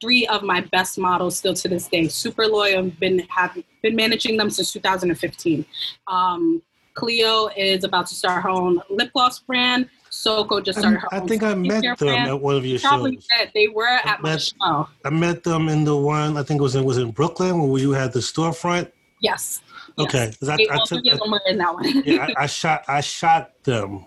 three 0.00 0.26
of 0.26 0.42
my 0.42 0.60
best 0.60 0.98
models 0.98 1.38
still 1.38 1.54
to 1.54 1.68
this 1.68 1.88
day. 1.88 2.08
Super 2.08 2.46
loyal. 2.46 2.90
Been 3.00 3.20
have 3.30 3.56
been 3.82 3.96
managing 3.96 4.36
them 4.36 4.50
since 4.50 4.72
2015. 4.72 5.64
Um, 6.08 6.62
Cleo 6.94 7.48
is 7.56 7.84
about 7.84 8.06
to 8.06 8.14
start 8.14 8.42
her 8.42 8.50
own 8.50 8.80
lip 8.90 9.10
gloss 9.12 9.40
brand. 9.40 9.88
Soko 10.10 10.60
just 10.60 10.78
started 10.78 11.00
her 11.00 11.08
I 11.12 11.18
own 11.18 11.26
think 11.26 11.42
I 11.42 11.54
met 11.54 11.82
them 11.82 11.96
brand. 11.96 12.28
at 12.30 12.40
one 12.40 12.54
of 12.56 12.64
your 12.64 12.78
Probably 12.78 13.14
shows. 13.14 13.26
did. 13.36 13.50
They 13.52 13.66
were 13.68 13.86
at 13.88 14.22
my 14.22 14.36
show. 14.36 14.88
I 15.04 15.10
met 15.10 15.42
them 15.42 15.68
in 15.68 15.84
the 15.84 15.96
one 15.96 16.36
I 16.36 16.42
think 16.44 16.60
it 16.60 16.62
was 16.62 16.76
in 16.76 16.84
was 16.84 16.98
in 16.98 17.10
Brooklyn 17.10 17.68
where 17.68 17.80
you 17.80 17.90
had 17.90 18.12
the 18.12 18.20
storefront. 18.20 18.92
Yes. 19.20 19.60
Okay, 19.98 20.24
Yes. 20.26 20.36
'cause 20.38 20.48
I- 20.48 20.54
I 20.54 20.76
took- 20.84 20.88
three 21.00 21.10
of 21.10 21.18
them 21.20 21.30
were 21.30 21.40
in 21.46 21.58
that 21.58 21.72
one. 21.74 22.02
Yeah, 22.06 22.26
I, 22.36 22.44
I 22.44 22.46
shot 22.46 22.84
I 22.88 23.00
shot 23.00 23.50
them. 23.64 24.06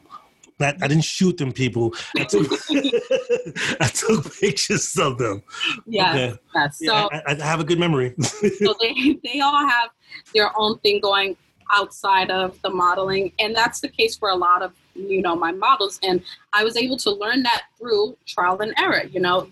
I, 0.59 0.69
I 0.81 0.87
didn't 0.87 1.03
shoot 1.03 1.37
them, 1.37 1.51
people. 1.53 1.93
I 2.17 2.23
took 2.23 2.47
I 3.79 3.87
took 3.93 4.33
pictures 4.39 4.97
of 4.97 5.17
them. 5.17 5.43
yes. 5.85 6.15
Okay. 6.15 6.39
yes. 6.55 6.77
So, 6.79 6.85
Yeah, 6.85 7.21
I, 7.27 7.31
I 7.39 7.43
have 7.45 7.59
a 7.59 7.63
good 7.63 7.79
memory. 7.79 8.15
so 8.19 8.73
they, 8.81 9.19
they 9.23 9.39
all 9.39 9.65
have 9.67 9.89
their 10.33 10.51
own 10.57 10.79
thing 10.79 10.99
going 10.99 11.37
outside 11.73 12.31
of 12.31 12.59
the 12.61 12.69
modeling. 12.69 13.31
And 13.39 13.55
that's 13.55 13.81
the 13.81 13.89
case 13.89 14.15
for 14.17 14.29
a 14.29 14.35
lot 14.35 14.61
of, 14.61 14.71
you 14.95 15.21
know, 15.21 15.35
my 15.35 15.51
models. 15.51 15.99
And 16.01 16.23
I 16.53 16.63
was 16.63 16.75
able 16.77 16.97
to 16.97 17.11
learn 17.11 17.43
that 17.43 17.63
through 17.77 18.17
trial 18.25 18.59
and 18.61 18.73
error. 18.79 19.03
You 19.11 19.19
know, 19.19 19.49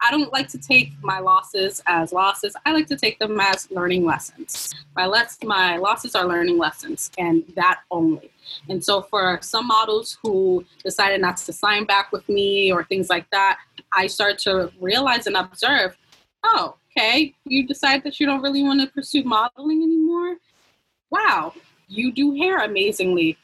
I 0.00 0.10
don't 0.10 0.32
like 0.32 0.48
to 0.48 0.58
take 0.58 0.92
my 1.02 1.18
losses 1.18 1.82
as 1.86 2.12
losses. 2.12 2.54
I 2.64 2.72
like 2.72 2.86
to 2.86 2.96
take 2.96 3.18
them 3.18 3.38
as 3.40 3.70
learning 3.70 4.04
lessons. 4.04 4.74
My 4.94 5.06
less 5.06 5.38
my 5.42 5.76
losses 5.76 6.14
are 6.14 6.26
learning 6.26 6.56
lessons 6.58 7.10
and 7.18 7.44
that 7.56 7.80
only. 7.90 8.30
And 8.68 8.82
so 8.82 9.02
for 9.02 9.38
some 9.42 9.66
models 9.66 10.18
who 10.22 10.64
decided 10.84 11.20
not 11.20 11.36
to 11.38 11.52
sign 11.52 11.84
back 11.84 12.12
with 12.12 12.28
me 12.28 12.72
or 12.72 12.84
things 12.84 13.10
like 13.10 13.28
that, 13.30 13.58
I 13.92 14.06
start 14.06 14.38
to 14.40 14.72
realize 14.80 15.26
and 15.26 15.36
observe, 15.36 15.96
oh, 16.44 16.76
okay, 16.96 17.34
you 17.44 17.66
decide 17.66 18.04
that 18.04 18.20
you 18.20 18.26
don't 18.26 18.42
really 18.42 18.62
want 18.62 18.80
to 18.80 18.86
pursue 18.86 19.24
modeling 19.24 19.82
anymore. 19.82 20.36
Wow, 21.10 21.54
you 21.88 22.12
do 22.12 22.34
hair 22.34 22.58
amazingly. 22.58 23.36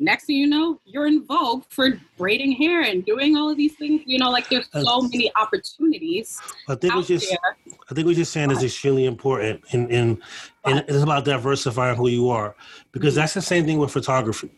Next 0.00 0.26
thing 0.26 0.36
you 0.36 0.46
know, 0.46 0.80
you're 0.84 1.06
in 1.06 1.24
vogue 1.24 1.64
for 1.70 2.00
braiding 2.16 2.52
hair 2.52 2.82
and 2.82 3.04
doing 3.04 3.36
all 3.36 3.50
of 3.50 3.56
these 3.56 3.74
things. 3.74 4.02
You 4.06 4.18
know, 4.18 4.30
like 4.30 4.48
there's 4.48 4.68
so 4.72 5.00
many 5.00 5.32
opportunities 5.34 6.40
I 6.68 6.76
think 6.76 6.94
what 6.94 7.08
you're, 7.10 7.18
there. 7.18 7.38
I 7.90 7.94
think 7.94 8.06
what 8.06 8.14
you're 8.14 8.24
saying 8.24 8.52
is 8.52 8.62
extremely 8.62 9.06
important, 9.06 9.64
and 9.72 9.90
and 9.90 10.22
and 10.64 10.84
it's 10.86 11.02
about 11.02 11.24
diversifying 11.24 11.96
who 11.96 12.08
you 12.08 12.28
are, 12.28 12.54
because 12.92 13.14
mm-hmm. 13.14 13.20
that's 13.20 13.34
the 13.34 13.42
same 13.42 13.66
thing 13.66 13.78
with 13.78 13.90
photography. 13.90 14.50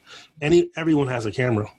Any 0.43 0.71
everyone 0.77 1.09
has 1.09 1.25
a 1.25 1.33
camera. 1.33 1.71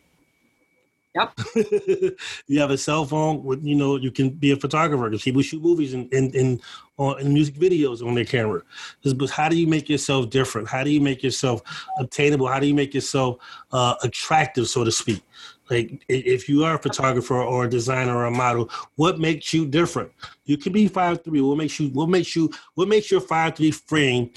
Yep. 1.14 1.40
you 2.48 2.60
have 2.60 2.72
a 2.72 2.78
cell 2.78 3.04
phone 3.04 3.44
with 3.44 3.62
you 3.64 3.76
know 3.76 3.98
you 3.98 4.12
can 4.12 4.30
be 4.30 4.52
a 4.52 4.56
photographer 4.56 5.10
because 5.10 5.24
people 5.24 5.42
shoot 5.42 5.62
movies 5.62 5.94
and 5.94 6.12
and 6.14 6.34
and, 6.34 6.62
uh, 7.00 7.16
and 7.16 7.34
music 7.34 7.56
videos 7.56 8.06
on 8.06 8.16
their 8.16 8.24
camera. 8.24 8.62
But 9.04 9.30
how 9.30 9.50
do 9.50 9.58
you 9.58 9.68
make 9.68 9.90
yourself 9.90 10.30
different? 10.30 10.70
How 10.70 10.84
do 10.86 10.90
you 10.90 11.02
make 11.02 11.22
yourself 11.22 11.62
obtainable? 12.00 12.48
How 12.48 12.60
do 12.60 12.68
you 12.68 12.74
make 12.74 12.94
yourself 12.94 13.40
uh, 13.74 13.96
attractive, 14.04 14.70
so 14.70 14.86
to 14.86 14.92
speak? 14.92 15.22
Like 15.70 16.04
if 16.08 16.48
you 16.48 16.64
are 16.64 16.76
a 16.76 16.80
photographer 16.80 17.42
or 17.42 17.66
a 17.66 17.70
designer 17.70 18.16
or 18.16 18.26
a 18.26 18.32
model, 18.32 18.70
what 18.96 19.20
makes 19.20 19.54
you 19.54 19.66
different? 19.66 20.12
You 20.46 20.58
can 20.58 20.72
be 20.72 20.88
five 20.88 21.24
three. 21.26 21.42
What 21.42 21.58
makes 21.58 21.78
you? 21.78 21.90
What 21.90 22.08
makes 22.08 22.36
you? 22.38 22.50
What 22.76 22.88
makes 22.88 23.12
your 23.12 23.22
five 23.22 23.56
three 23.56 23.72
frame 23.72 24.32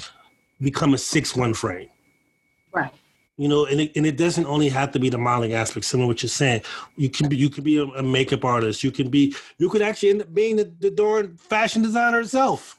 become 0.61 0.95
a 0.95 0.99
six 0.99 1.37
one 1.37 1.55
frame? 1.55 1.89
Right. 2.73 2.93
You 3.37 3.49
know, 3.49 3.67
and 3.67 3.81
it, 3.81 3.97
and 3.97 4.07
it 4.07 4.17
doesn't 4.17 4.47
only 4.47 4.69
have 4.69 4.93
to 4.93 5.01
be 5.01 5.09
the 5.09 5.19
modeling 5.19 5.55
aspect. 5.55 5.87
Similar 5.87 6.05
to 6.05 6.09
what 6.09 6.23
you're 6.23 6.31
saying, 6.31 6.63
you 6.97 7.11
can 7.11 7.29
be 7.29 7.37
you 7.37 7.51
can 7.51 7.65
be 7.65 7.79
a, 7.79 7.85
a 7.85 8.03
makeup 8.03 8.45
artist. 8.45 8.85
You 8.85 8.93
can 8.93 9.09
be 9.09 9.35
you 9.59 9.69
could 9.69 9.83
actually 9.83 10.11
end 10.11 10.23
up 10.23 10.33
being 10.33 10.57
the, 10.57 10.73
the 10.79 10.91
darn 10.91 11.37
fashion 11.37 11.83
designer 11.83 12.21
itself. 12.21 12.79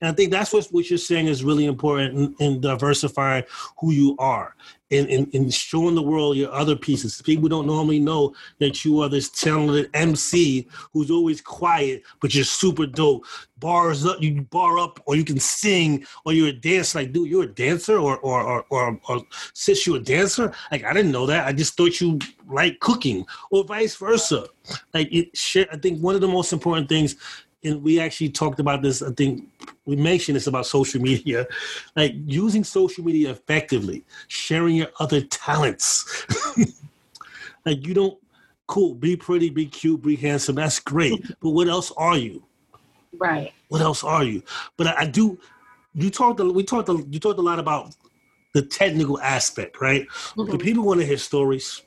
And 0.00 0.10
I 0.10 0.12
think 0.12 0.30
that's 0.30 0.52
what 0.52 0.66
what 0.66 0.90
you're 0.90 0.98
saying 0.98 1.26
is 1.26 1.44
really 1.44 1.66
important 1.66 2.14
in, 2.14 2.34
in 2.38 2.60
diversifying 2.60 3.44
who 3.78 3.92
you 3.92 4.16
are 4.18 4.54
and, 4.92 5.34
and 5.34 5.52
showing 5.52 5.94
the 5.94 6.02
world 6.02 6.36
your 6.36 6.52
other 6.52 6.76
pieces. 6.76 7.22
People 7.22 7.48
don't 7.48 7.66
normally 7.66 7.98
know 7.98 8.34
that 8.58 8.84
you 8.84 9.00
are 9.00 9.08
this 9.08 9.30
talented 9.30 9.88
MC 9.94 10.68
who's 10.92 11.10
always 11.10 11.40
quiet, 11.40 12.02
but 12.20 12.34
you're 12.34 12.44
super 12.44 12.86
dope. 12.86 13.24
Bars 13.58 14.04
up, 14.04 14.20
you 14.20 14.42
bar 14.42 14.78
up, 14.78 15.00
or 15.06 15.16
you 15.16 15.24
can 15.24 15.38
sing, 15.38 16.04
or 16.24 16.32
you're 16.32 16.48
a 16.48 16.52
dancer. 16.52 16.98
Like, 16.98 17.12
dude, 17.12 17.30
you're 17.30 17.44
a 17.44 17.46
dancer, 17.46 17.96
or 17.96 18.18
or 18.18 18.42
or 18.42 18.66
or, 18.70 19.00
or 19.08 19.22
sis, 19.54 19.86
you 19.86 19.94
a 19.94 20.00
dancer. 20.00 20.52
Like, 20.72 20.84
I 20.84 20.92
didn't 20.92 21.12
know 21.12 21.26
that. 21.26 21.46
I 21.46 21.52
just 21.52 21.76
thought 21.76 22.00
you 22.00 22.18
like 22.48 22.80
cooking, 22.80 23.24
or 23.50 23.64
vice 23.64 23.94
versa. 23.94 24.48
Like, 24.92 25.08
it. 25.12 25.38
I 25.72 25.76
think 25.76 26.00
one 26.00 26.16
of 26.16 26.20
the 26.20 26.28
most 26.28 26.52
important 26.52 26.88
things 26.88 27.14
and 27.64 27.82
we 27.82 28.00
actually 28.00 28.28
talked 28.30 28.60
about 28.60 28.82
this. 28.82 29.02
I 29.02 29.10
think 29.12 29.48
we 29.86 29.96
mentioned 29.96 30.36
this 30.36 30.46
about 30.46 30.66
social 30.66 31.00
media, 31.00 31.46
like 31.96 32.14
using 32.26 32.64
social 32.64 33.04
media 33.04 33.30
effectively, 33.30 34.04
sharing 34.28 34.76
your 34.76 34.88
other 35.00 35.20
talents. 35.22 36.26
like 37.66 37.86
you 37.86 37.94
don't, 37.94 38.18
cool, 38.66 38.94
be 38.94 39.16
pretty, 39.16 39.50
be 39.50 39.66
cute, 39.66 40.02
be 40.02 40.16
handsome. 40.16 40.56
That's 40.56 40.78
great, 40.80 41.22
but 41.40 41.50
what 41.50 41.68
else 41.68 41.92
are 41.96 42.16
you? 42.16 42.42
Right. 43.18 43.52
What 43.68 43.80
else 43.80 44.02
are 44.04 44.24
you? 44.24 44.42
But 44.76 44.88
I, 44.88 44.94
I 45.02 45.06
do. 45.06 45.38
You 45.94 46.10
talked. 46.10 46.40
a- 46.40 46.44
We 46.44 46.64
talked. 46.64 46.88
a- 46.88 47.04
You 47.10 47.20
talked 47.20 47.38
a 47.38 47.42
lot 47.42 47.58
about 47.58 47.94
the 48.54 48.62
technical 48.62 49.20
aspect, 49.20 49.80
right? 49.80 50.06
But 50.36 50.46
Mhm. 50.46 50.60
people 50.62 50.84
want 50.84 51.00
to 51.00 51.06
hear 51.06 51.16
stories. 51.18 51.82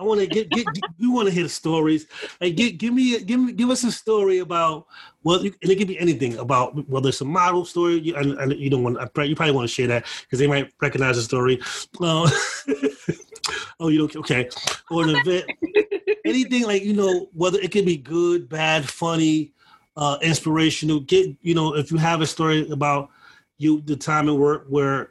I 0.00 0.02
want 0.02 0.20
to 0.20 0.26
get, 0.26 0.48
get 0.48 0.66
we 0.98 1.08
want 1.08 1.28
to 1.28 1.34
hear 1.34 1.42
the 1.42 1.50
stories. 1.50 2.06
Like, 2.40 2.56
give, 2.56 2.78
give 2.78 2.94
me, 2.94 3.20
give 3.20 3.38
me, 3.38 3.52
give 3.52 3.68
us 3.68 3.84
a 3.84 3.92
story 3.92 4.38
about 4.38 4.86
well, 5.22 5.40
and 5.40 5.54
it 5.60 5.76
could 5.76 5.88
be 5.88 5.98
anything 5.98 6.38
about 6.38 6.88
whether 6.88 7.10
it's 7.10 7.20
a 7.20 7.26
model 7.26 7.66
story. 7.66 8.00
You, 8.00 8.16
you 8.56 8.70
don't 8.70 8.82
want, 8.82 8.96
I 8.96 9.24
you 9.24 9.36
probably 9.36 9.54
want 9.54 9.68
to 9.68 9.74
share 9.74 9.88
that 9.88 10.06
because 10.22 10.38
they 10.38 10.46
might 10.46 10.72
recognize 10.80 11.16
the 11.16 11.22
story. 11.22 11.60
Uh, 12.00 12.30
oh, 13.80 13.88
you 13.88 13.98
don't, 13.98 14.16
okay, 14.16 14.48
or 14.90 15.04
an 15.04 15.16
event, 15.16 15.44
anything 16.24 16.62
like 16.62 16.82
you 16.82 16.94
know, 16.94 17.28
whether 17.34 17.58
it 17.58 17.70
could 17.70 17.84
be 17.84 17.98
good, 17.98 18.48
bad, 18.48 18.88
funny, 18.88 19.52
uh, 19.98 20.16
inspirational. 20.22 21.00
Get 21.00 21.36
you 21.42 21.54
know, 21.54 21.76
if 21.76 21.92
you 21.92 21.98
have 21.98 22.22
a 22.22 22.26
story 22.26 22.66
about 22.70 23.10
you, 23.58 23.82
the 23.82 23.96
time 23.96 24.30
at 24.30 24.34
work 24.34 24.64
where 24.70 25.10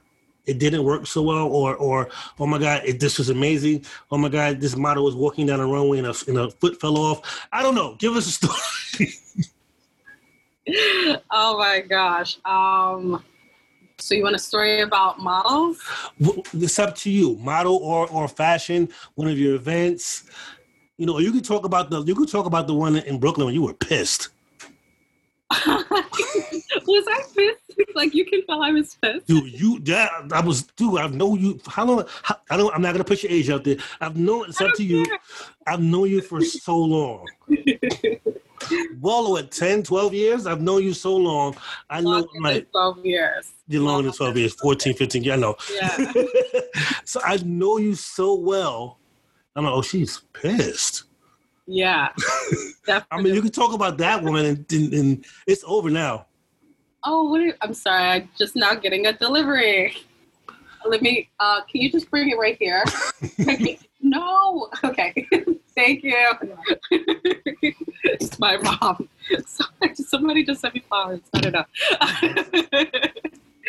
it 0.49 0.59
didn't 0.59 0.83
work 0.83 1.05
so 1.07 1.21
well, 1.21 1.47
or 1.47 1.75
or 1.75 2.09
oh 2.39 2.47
my 2.47 2.57
god, 2.57 2.81
it, 2.85 2.99
this 2.99 3.17
was 3.17 3.29
amazing. 3.29 3.85
Oh 4.11 4.17
my 4.17 4.29
god, 4.29 4.59
this 4.59 4.75
model 4.75 5.05
was 5.05 5.15
walking 5.15 5.45
down 5.45 5.59
a 5.59 5.67
runway 5.67 5.99
and 5.99 6.07
a, 6.07 6.15
and 6.27 6.37
a 6.37 6.49
foot 6.49 6.79
fell 6.81 6.97
off. 6.97 7.47
I 7.51 7.61
don't 7.61 7.75
know. 7.75 7.95
Give 7.99 8.15
us 8.15 8.27
a 8.27 8.31
story. 8.31 9.13
oh 11.31 11.57
my 11.57 11.81
gosh. 11.81 12.39
Um, 12.45 13.23
so 13.99 14.15
you 14.15 14.23
want 14.23 14.35
a 14.35 14.39
story 14.39 14.81
about 14.81 15.19
models? 15.19 15.81
W- 16.19 16.41
it's 16.53 16.79
up 16.79 16.95
to 16.97 17.11
you, 17.11 17.35
model 17.37 17.77
or 17.77 18.09
or 18.09 18.27
fashion. 18.27 18.89
One 19.15 19.27
of 19.27 19.37
your 19.37 19.55
events. 19.55 20.23
You 20.97 21.05
know, 21.05 21.19
you 21.19 21.31
could 21.31 21.45
talk 21.45 21.63
about 21.65 21.89
the 21.89 22.03
you 22.03 22.15
could 22.15 22.29
talk 22.29 22.45
about 22.45 22.67
the 22.67 22.73
one 22.73 22.97
in 22.97 23.19
Brooklyn 23.19 23.45
when 23.45 23.55
you 23.55 23.61
were 23.61 23.73
pissed. 23.73 24.29
was 25.51 27.05
I 27.07 27.23
pissed? 27.35 27.95
Like 27.95 28.13
you 28.13 28.23
can 28.25 28.45
tell 28.45 28.61
I 28.61 28.71
was 28.71 28.95
pissed. 29.01 29.25
Dude, 29.25 29.51
you 29.51 29.79
that 29.79 30.11
I 30.31 30.41
was 30.41 30.63
dude. 30.63 30.99
I've 30.99 31.15
known 31.15 31.39
you. 31.39 31.59
How 31.67 31.85
long? 31.85 32.05
How, 32.21 32.37
I 32.51 32.57
don't. 32.57 32.73
I'm 32.75 32.81
not 32.81 32.91
gonna 32.91 33.03
put 33.03 33.23
your 33.23 33.31
age 33.31 33.49
out 33.49 33.63
there. 33.63 33.77
I've 33.99 34.15
known. 34.15 34.49
It's 34.49 34.61
up 34.61 34.75
to 34.75 34.83
you. 34.83 35.05
I've 35.65 35.81
known 35.81 36.09
you 36.09 36.21
for 36.21 36.41
so 36.41 36.77
long. 36.77 37.25
well, 39.01 39.37
at 39.37 39.51
10, 39.51 39.83
12 39.83 40.13
years? 40.13 40.45
I've 40.45 40.61
known 40.61 40.83
you 40.83 40.93
so 40.93 41.15
long. 41.15 41.55
I 41.89 42.01
know 42.01 42.27
like 42.41 42.69
12 42.71 43.05
years. 43.05 43.51
You're 43.67 43.83
longer 43.83 44.09
than 44.09 44.13
12 44.13 44.37
years, 44.37 44.53
14, 44.55 44.93
15 44.93 45.23
years. 45.23 45.37
I 45.37 45.39
know. 45.39 45.55
Yeah. 45.73 46.11
so 47.05 47.21
I 47.23 47.37
know 47.37 47.77
you 47.77 47.95
so 47.95 48.35
well. 48.35 48.99
I'm 49.55 49.65
like, 49.65 49.73
oh, 49.73 49.81
she's 49.81 50.21
pissed. 50.33 51.03
Yeah. 51.71 52.09
I 53.11 53.21
mean, 53.21 53.35
you 53.35 53.43
can 53.43 53.51
talk 53.51 53.73
about 53.73 53.99
that 53.99 54.23
woman 54.23 54.43
and, 54.43 54.71
and, 54.71 54.93
and 54.93 55.25
it's 55.45 55.63
over 55.67 55.91
now. 55.91 56.25
Oh, 57.03 57.29
what 57.29 57.41
you, 57.41 57.53
I'm 57.61 57.75
sorry. 57.75 58.03
I'm 58.03 58.29
just 58.37 58.55
now 58.55 58.73
getting 58.73 59.05
a 59.05 59.13
delivery. 59.13 59.95
Let 60.83 61.03
me, 61.03 61.29
uh, 61.39 61.61
can 61.61 61.81
you 61.81 61.91
just 61.91 62.09
bring 62.09 62.29
it 62.29 62.39
right 62.39 62.57
here? 62.59 62.83
no. 64.01 64.69
Okay. 64.83 65.27
Thank 65.75 66.03
you. 66.03 66.17
it's 68.03 68.39
my 68.39 68.57
mom. 68.57 69.07
Somebody 69.93 70.43
just 70.43 70.61
sent 70.61 70.73
me 70.73 70.83
flowers. 70.89 71.21
I 71.35 71.39
don't 71.39 71.53
know. 71.53 71.65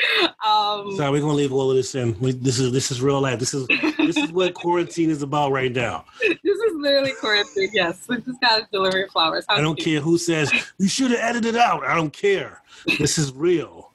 um, 0.46 0.94
Sorry, 0.96 1.10
we're 1.10 1.20
gonna 1.20 1.34
leave 1.34 1.52
all 1.52 1.70
of 1.70 1.76
this 1.76 1.94
in. 1.94 2.18
We, 2.20 2.32
this 2.32 2.58
is 2.58 2.72
this 2.72 2.90
is 2.90 3.02
real 3.02 3.20
life. 3.20 3.38
This 3.38 3.54
is 3.54 3.66
this 3.98 4.16
is 4.16 4.32
what 4.32 4.54
quarantine 4.54 5.10
is 5.10 5.22
about 5.22 5.52
right 5.52 5.72
now. 5.72 6.04
This 6.42 6.58
is 6.58 6.76
literally 6.76 7.12
quarantine. 7.20 7.70
Yes, 7.72 8.06
we 8.08 8.20
just 8.20 8.40
got 8.40 8.62
a 8.62 8.68
delivery 8.72 9.04
of 9.04 9.10
flowers. 9.10 9.44
How 9.48 9.56
I 9.56 9.60
don't 9.60 9.78
care 9.78 10.00
who 10.00 10.18
says 10.18 10.52
you 10.78 10.88
should 10.88 11.10
have 11.10 11.20
edited 11.20 11.54
it 11.54 11.60
out. 11.60 11.84
I 11.84 11.94
don't 11.94 12.12
care. 12.12 12.62
This 12.98 13.18
is 13.18 13.32
real. 13.32 13.92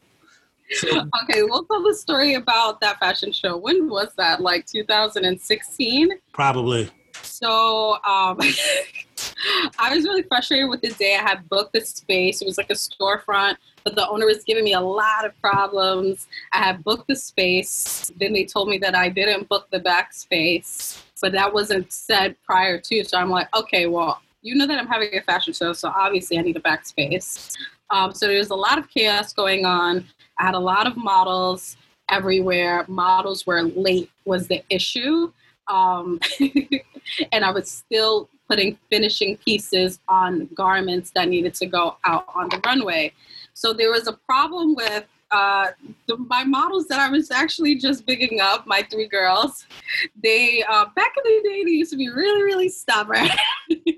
So, 0.72 0.88
okay, 1.24 1.44
we'll 1.44 1.64
tell 1.66 1.84
the 1.84 1.94
story 1.94 2.36
about 2.36 2.82
that 2.82 3.00
fashion 3.00 3.32
show. 3.32 3.58
When 3.58 3.90
was 3.90 4.10
that? 4.18 4.42
Like 4.42 4.66
2016? 4.66 6.10
Probably. 6.34 6.90
So 7.22 7.94
um, 8.04 8.40
I 9.80 9.94
was 9.94 10.04
really 10.06 10.24
frustrated 10.24 10.70
with 10.70 10.82
the 10.82 10.92
day. 10.92 11.16
I 11.16 11.22
had 11.22 11.48
booked 11.50 11.74
the 11.74 11.82
space. 11.82 12.42
It 12.42 12.46
was 12.46 12.58
like 12.58 12.70
a 12.70 12.74
storefront, 12.74 13.58
but 13.86 13.96
the 13.96 14.10
owner 14.10 14.26
was 14.26 14.44
giving 14.44 14.64
me 14.66 14.74
a 14.74 14.82
lot 14.82 15.26
of 15.26 15.40
problems. 15.40 16.28
I 16.52 16.58
had 16.58 16.84
booked 16.84 17.08
the 17.08 17.16
space. 17.16 18.12
Then 18.20 18.34
they 18.34 18.44
told 18.44 18.68
me 18.68 18.80
that 18.80 18.96
I 18.96 19.10
didn't 19.10 19.48
book 19.48 19.68
the 19.72 19.80
back 19.80 20.12
space, 20.12 21.04
but 21.22 21.32
that 21.34 21.54
wasn't 21.54 21.94
said 21.94 22.36
prior 22.44 22.80
to. 22.80 23.04
So 23.06 23.18
I'm 23.18 23.30
like, 23.30 23.48
okay, 23.56 23.86
well, 23.86 24.22
you 24.42 24.56
know 24.56 24.66
that 24.66 24.80
I'm 24.80 24.88
having 24.88 25.16
a 25.16 25.22
fashion 25.22 25.54
show, 25.54 25.72
so 25.74 25.90
obviously 25.96 26.40
I 26.40 26.42
need 26.42 26.58
a 26.58 26.62
back 26.62 26.86
space. 26.86 27.56
Um, 27.92 28.12
so 28.12 28.28
there's 28.28 28.50
a 28.50 28.56
lot 28.56 28.80
of 28.80 28.90
chaos 28.90 29.34
going 29.34 29.66
on. 29.66 30.06
I 30.40 30.46
had 30.46 30.56
a 30.56 30.60
lot 30.60 30.88
of 30.88 30.98
models 30.98 31.78
everywhere. 32.10 32.86
Models 32.88 33.46
were 33.46 33.62
late 33.62 34.10
was 34.26 34.48
the 34.48 34.64
issue. 34.70 35.32
Um, 35.68 36.20
and 37.32 37.46
I 37.46 37.52
was 37.52 37.70
still 37.70 38.30
putting 38.48 38.78
finishing 38.90 39.38
pieces 39.38 40.00
on 40.08 40.48
garments 40.54 41.12
that 41.16 41.28
needed 41.30 41.54
to 41.56 41.66
go 41.66 41.98
out 42.04 42.26
on 42.34 42.50
the 42.50 42.60
runway. 42.66 43.14
So 43.56 43.72
there 43.72 43.90
was 43.90 44.08
a 44.08 44.14
problem 44.14 44.76
with 44.76 45.06
uh, 45.32 45.68
the, 46.08 46.18
my 46.18 46.44
models 46.44 46.88
that 46.88 47.00
I 47.00 47.10
was 47.10 47.32
actually 47.32 47.76
just 47.76 48.06
bigging 48.06 48.42
up, 48.42 48.68
my 48.68 48.86
three 48.92 49.08
girls, 49.08 49.66
they 50.22 50.62
uh, 50.70 50.86
back 50.96 51.14
in 51.18 51.24
the 51.24 51.50
day 51.50 51.64
they 51.64 51.72
used 51.72 51.92
to 51.92 51.98
be 51.98 52.10
really 52.10 52.44
really 52.44 52.70
stubborn. 52.70 53.28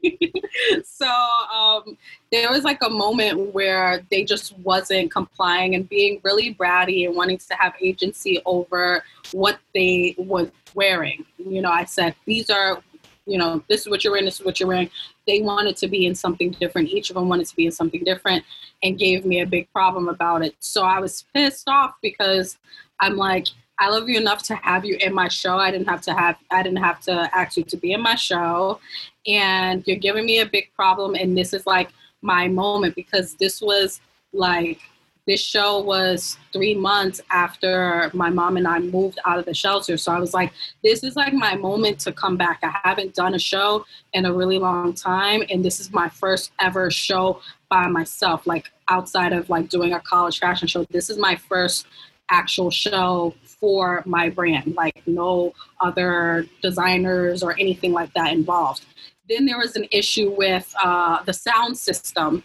so 0.85 1.07
um, 1.53 1.97
there 2.31 2.49
was 2.51 2.63
like 2.63 2.79
a 2.83 2.89
moment 2.89 3.53
where 3.53 4.01
they 4.09 4.23
just 4.23 4.57
wasn't 4.59 5.11
complying 5.11 5.73
and 5.73 5.89
being 5.89 6.21
really 6.23 6.53
bratty 6.53 7.07
and 7.07 7.15
wanting 7.15 7.39
to 7.39 7.55
have 7.55 7.73
agency 7.81 8.41
over 8.45 9.03
what 9.31 9.59
they 9.73 10.15
were 10.17 10.49
wearing. 10.75 11.25
You 11.37 11.61
know, 11.63 11.71
I 11.71 11.85
said 11.85 12.15
these 12.25 12.49
are 12.51 12.81
you 13.27 13.37
know, 13.37 13.61
this 13.67 13.81
is 13.81 13.89
what 13.89 14.03
you're 14.03 14.13
wearing, 14.13 14.25
this 14.25 14.39
is 14.39 14.45
what 14.45 14.59
you're 14.59 14.69
wearing. 14.69 14.89
They 15.27 15.41
wanted 15.41 15.75
to 15.77 15.87
be 15.87 16.07
in 16.07 16.15
something 16.15 16.51
different. 16.51 16.89
Each 16.89 17.09
of 17.09 17.15
them 17.15 17.29
wanted 17.29 17.47
to 17.47 17.55
be 17.55 17.65
in 17.65 17.71
something 17.71 18.03
different 18.03 18.43
and 18.81 18.97
gave 18.97 19.25
me 19.25 19.41
a 19.41 19.45
big 19.45 19.71
problem 19.71 20.07
about 20.07 20.43
it. 20.43 20.55
So 20.59 20.83
I 20.83 20.99
was 20.99 21.25
pissed 21.33 21.67
off 21.67 21.95
because 22.01 22.57
I'm 22.99 23.17
like, 23.17 23.47
I 23.79 23.89
love 23.89 24.09
you 24.09 24.17
enough 24.17 24.41
to 24.43 24.55
have 24.55 24.85
you 24.85 24.97
in 24.99 25.13
my 25.13 25.27
show. 25.27 25.57
I 25.57 25.69
didn't 25.69 25.87
have 25.87 26.01
to 26.01 26.13
have 26.13 26.37
I 26.49 26.63
didn't 26.63 26.79
have 26.79 26.99
to 27.01 27.29
ask 27.37 27.57
you 27.57 27.63
to 27.63 27.77
be 27.77 27.93
in 27.93 28.01
my 28.01 28.15
show. 28.15 28.79
And 29.27 29.83
you're 29.85 29.97
giving 29.97 30.25
me 30.25 30.39
a 30.39 30.45
big 30.45 30.71
problem 30.75 31.15
and 31.15 31.37
this 31.37 31.53
is 31.53 31.67
like 31.67 31.89
my 32.21 32.47
moment 32.47 32.95
because 32.95 33.35
this 33.35 33.61
was 33.61 34.01
like 34.33 34.79
this 35.27 35.43
show 35.43 35.79
was 35.81 36.37
three 36.53 36.73
months 36.73 37.21
after 37.29 38.09
my 38.13 38.29
mom 38.29 38.55
and 38.55 38.65
I 38.65 38.79
moved 38.79 39.19
out 39.25 39.37
of 39.37 39.45
the 39.45 39.53
shelter. 39.53 39.97
So 39.97 40.13
I 40.13 40.19
was 40.19 40.33
like, 40.33 40.53
this 40.83 41.03
is 41.03 41.17
like 41.17 41.33
my 41.33 41.55
moment 41.55 41.99
to 42.01 42.13
come 42.13 42.37
back. 42.37 42.59
I 42.63 42.79
haven't 42.83 43.13
done 43.13 43.35
a 43.35 43.39
show 43.39 43.85
in 44.13 44.25
a 44.25 44.33
really 44.33 44.57
long 44.57 44.93
time. 44.93 45.43
And 45.49 45.63
this 45.63 45.81
is 45.81 45.91
my 45.91 46.07
first 46.07 46.53
ever 46.59 46.89
show 46.89 47.41
by 47.69 47.87
myself, 47.87 48.47
like 48.47 48.71
outside 48.87 49.33
of 49.33 49.49
like 49.49 49.67
doing 49.67 49.93
a 49.93 49.99
college 49.99 50.39
fashion 50.39 50.67
show. 50.67 50.85
This 50.85 51.09
is 51.09 51.17
my 51.17 51.35
first 51.35 51.87
actual 52.31 52.71
show 52.71 53.35
for 53.43 54.03
my 54.05 54.29
brand, 54.29 54.75
like 54.75 55.01
no 55.07 55.53
other 55.81 56.45
designers 56.61 57.43
or 57.43 57.53
anything 57.59 57.91
like 57.91 58.13
that 58.13 58.31
involved. 58.31 58.85
Then 59.29 59.45
there 59.45 59.57
was 59.57 59.75
an 59.75 59.87
issue 59.91 60.33
with 60.37 60.73
uh, 60.83 61.23
the 61.23 61.33
sound 61.33 61.77
system 61.77 62.43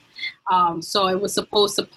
um, 0.51 0.83
so 0.83 1.09
it 1.09 1.21
was 1.21 1.33
supposed 1.35 1.77
to, 1.77 1.89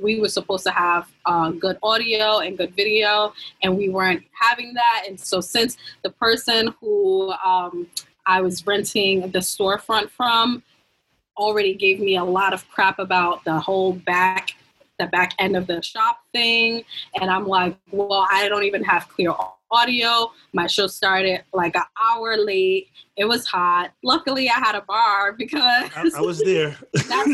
we 0.00 0.20
were 0.20 0.28
supposed 0.28 0.64
to 0.64 0.70
have 0.70 1.10
uh, 1.26 1.50
good 1.50 1.78
audio 1.82 2.38
and 2.38 2.56
good 2.58 2.74
video, 2.74 3.32
and 3.62 3.76
we 3.76 3.88
weren't 3.88 4.22
having 4.38 4.74
that. 4.74 5.04
And 5.08 5.18
so 5.18 5.40
since 5.40 5.76
the 6.02 6.10
person 6.10 6.74
who 6.80 7.32
um, 7.44 7.86
I 8.26 8.40
was 8.40 8.66
renting 8.66 9.20
the 9.20 9.38
storefront 9.38 10.10
from 10.10 10.62
already 11.36 11.74
gave 11.74 11.98
me 11.98 12.16
a 12.16 12.24
lot 12.24 12.52
of 12.52 12.68
crap 12.68 12.98
about 12.98 13.44
the 13.44 13.58
whole 13.58 13.94
back 13.94 14.50
the 15.02 15.08
back 15.08 15.34
end 15.38 15.56
of 15.56 15.66
the 15.66 15.82
shop 15.82 16.20
thing 16.32 16.82
and 17.20 17.30
i'm 17.30 17.46
like 17.46 17.76
well 17.90 18.26
i 18.30 18.48
don't 18.48 18.64
even 18.64 18.82
have 18.82 19.08
clear 19.08 19.32
audio. 19.72 20.30
My 20.52 20.66
show 20.66 20.86
started 20.86 21.42
like 21.52 21.74
an 21.74 21.82
hour 22.00 22.36
late. 22.36 22.90
It 23.16 23.24
was 23.24 23.46
hot. 23.46 23.92
Luckily 24.04 24.48
i 24.48 24.54
had 24.54 24.74
a 24.74 24.82
bar 24.82 25.32
because 25.32 25.90
i, 25.96 26.10
I 26.16 26.20
was 26.20 26.40
there. 26.40 26.76
That, 26.92 27.26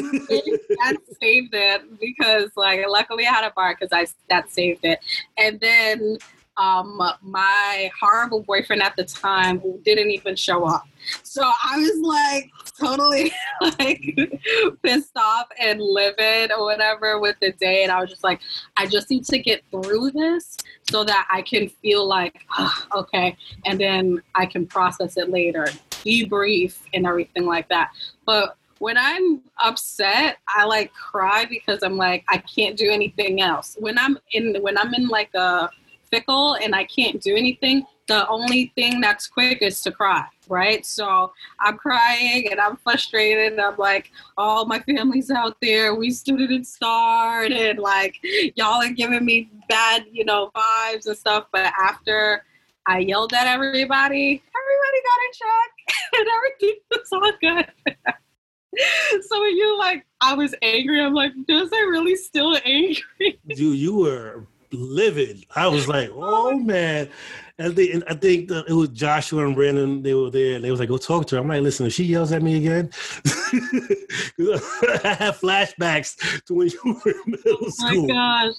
that 0.81 0.97
saved 1.21 1.55
it 1.55 1.83
because 2.01 2.51
like 2.57 2.81
luckily 2.89 3.27
i 3.27 3.31
had 3.31 3.45
a 3.45 3.53
bar 3.55 3.77
because 3.79 3.93
i 3.93 4.07
that 4.31 4.51
saved 4.51 4.85
it. 4.85 5.01
And 5.37 5.61
then 5.61 6.19
um, 6.57 7.01
my 7.23 7.91
horrible 8.01 8.43
boyfriend 8.43 8.83
at 8.83 8.97
the 8.97 9.05
time 9.05 9.63
didn't 9.85 10.11
even 10.11 10.35
show 10.35 10.65
up. 10.65 10.89
So 11.23 11.43
I 11.43 11.77
was 11.77 12.01
like 12.01 12.51
totally 12.79 13.33
like 13.61 14.03
pissed 14.83 15.17
off 15.17 15.49
and 15.61 15.81
livid 15.81 16.53
or 16.53 16.65
whatever 16.65 17.19
with 17.19 17.37
the 17.41 17.53
day. 17.53 17.83
And 17.83 17.93
I 17.93 18.01
was 18.01 18.11
just 18.11 18.25
like, 18.25 18.41
I 18.77 18.87
just 18.87 19.11
need 19.11 19.25
to 19.27 19.39
get 19.39 19.63
through 19.71 20.11
this 20.13 20.57
so 20.91 21.05
that 21.05 21.27
I 21.31 21.43
can 21.43 21.69
feel 21.69 22.07
like, 22.07 22.41
oh, 22.59 22.87
okay. 22.95 23.37
And 23.67 23.79
then 23.79 24.23
I 24.35 24.47
can 24.47 24.67
process 24.67 25.17
it 25.17 25.31
later, 25.31 25.67
debrief 25.91 26.79
and 26.95 27.07
everything 27.07 27.47
like 27.47 27.69
that. 27.69 27.91
But 28.25 28.57
when 28.79 28.97
I'm 28.97 29.43
upset, 29.59 30.39
I 30.49 30.65
like 30.65 30.93
cry 30.93 31.45
because 31.47 31.83
I'm 31.83 31.97
like, 31.97 32.25
I 32.29 32.39
can't 32.39 32.77
do 32.77 32.89
anything 32.91 33.41
else. 33.41 33.77
When 33.81 33.99
I'm 33.99 34.19
in, 34.33 34.57
when 34.63 34.79
I'm 34.79 34.95
in 34.95 35.09
like 35.09 35.35
a, 35.35 35.69
fickle 36.11 36.55
and 36.55 36.75
I 36.75 36.85
can't 36.85 37.21
do 37.21 37.37
anything, 37.37 37.87
the 38.07 38.29
only 38.29 38.73
thing 38.75 39.01
that's 39.01 39.27
quick 39.27 39.63
is 39.63 39.81
to 39.83 39.93
cry, 39.93 40.25
right? 40.49 40.85
So 40.85 41.33
I'm 41.61 41.77
crying 41.77 42.51
and 42.51 42.61
I'm 42.61 42.77
frustrated. 42.77 43.53
And 43.53 43.61
I'm 43.61 43.77
like, 43.77 44.11
all 44.37 44.65
my 44.67 44.81
family's 44.81 45.31
out 45.31 45.57
there. 45.61 45.95
We 45.95 46.11
stood 46.11 46.51
and 46.51 46.67
start 46.67 47.53
and 47.53 47.79
like 47.79 48.17
y'all 48.57 48.83
are 48.83 48.93
giving 48.93 49.25
me 49.25 49.51
bad, 49.69 50.07
you 50.11 50.25
know, 50.25 50.51
vibes 50.55 51.07
and 51.07 51.17
stuff. 51.17 51.47
But 51.53 51.73
after 51.79 52.45
I 52.87 52.99
yelled 52.99 53.33
at 53.35 53.47
everybody, 53.47 54.43
everybody 54.57 54.99
got 55.05 55.25
in 55.25 55.33
check 55.35 55.71
and 56.15 56.29
everything 56.37 56.81
was 56.91 57.09
all 57.13 57.33
good. 57.41 58.15
so 59.29 59.45
you 59.45 59.79
like, 59.79 60.07
I 60.21 60.35
was 60.35 60.55
angry. 60.63 61.01
I'm 61.01 61.15
like, 61.15 61.33
does 61.47 61.71
I 61.73 61.81
really 61.81 62.17
still 62.17 62.57
angry? 62.65 63.39
Dude, 63.49 63.79
you 63.79 63.95
were 63.95 64.47
livid. 64.73 65.45
I 65.55 65.69
was 65.69 65.89
like, 65.89 66.11
oh. 66.15 66.51
oh 66.51 66.59
man. 66.59 67.09
And 67.61 67.75
they, 67.75 67.91
and 67.91 68.05
I 68.07 68.15
think 68.15 68.53
it 68.53 68.73
was 68.73 68.91
Joshua 68.91 69.45
and 69.45 69.57
Brandon. 69.57 70.01
They 70.01 70.15
were 70.15 70.31
there, 70.31 70.55
and 70.55 70.65
they 70.65 70.71
was 70.71 70.79
like, 70.79 70.89
"Go 70.89 70.97
talk 70.97 71.27
to 71.27 71.35
her." 71.35 71.41
I'm 71.41 71.49
like, 71.49 71.61
"Listen, 71.61 71.87
if 71.87 71.93
she 71.93 72.05
yells 72.05 72.31
at 72.31 72.41
me 72.41 72.57
again, 72.57 72.89
I 73.27 75.17
have 75.19 75.41
flashbacks 75.41 76.45
to 76.45 76.55
when 76.55 76.69
you 76.69 76.81
were 76.85 77.11
in 77.11 77.33
middle 77.33 77.69
school." 77.73 78.05
Oh 78.05 78.07
my 78.07 78.15
gosh! 78.15 78.55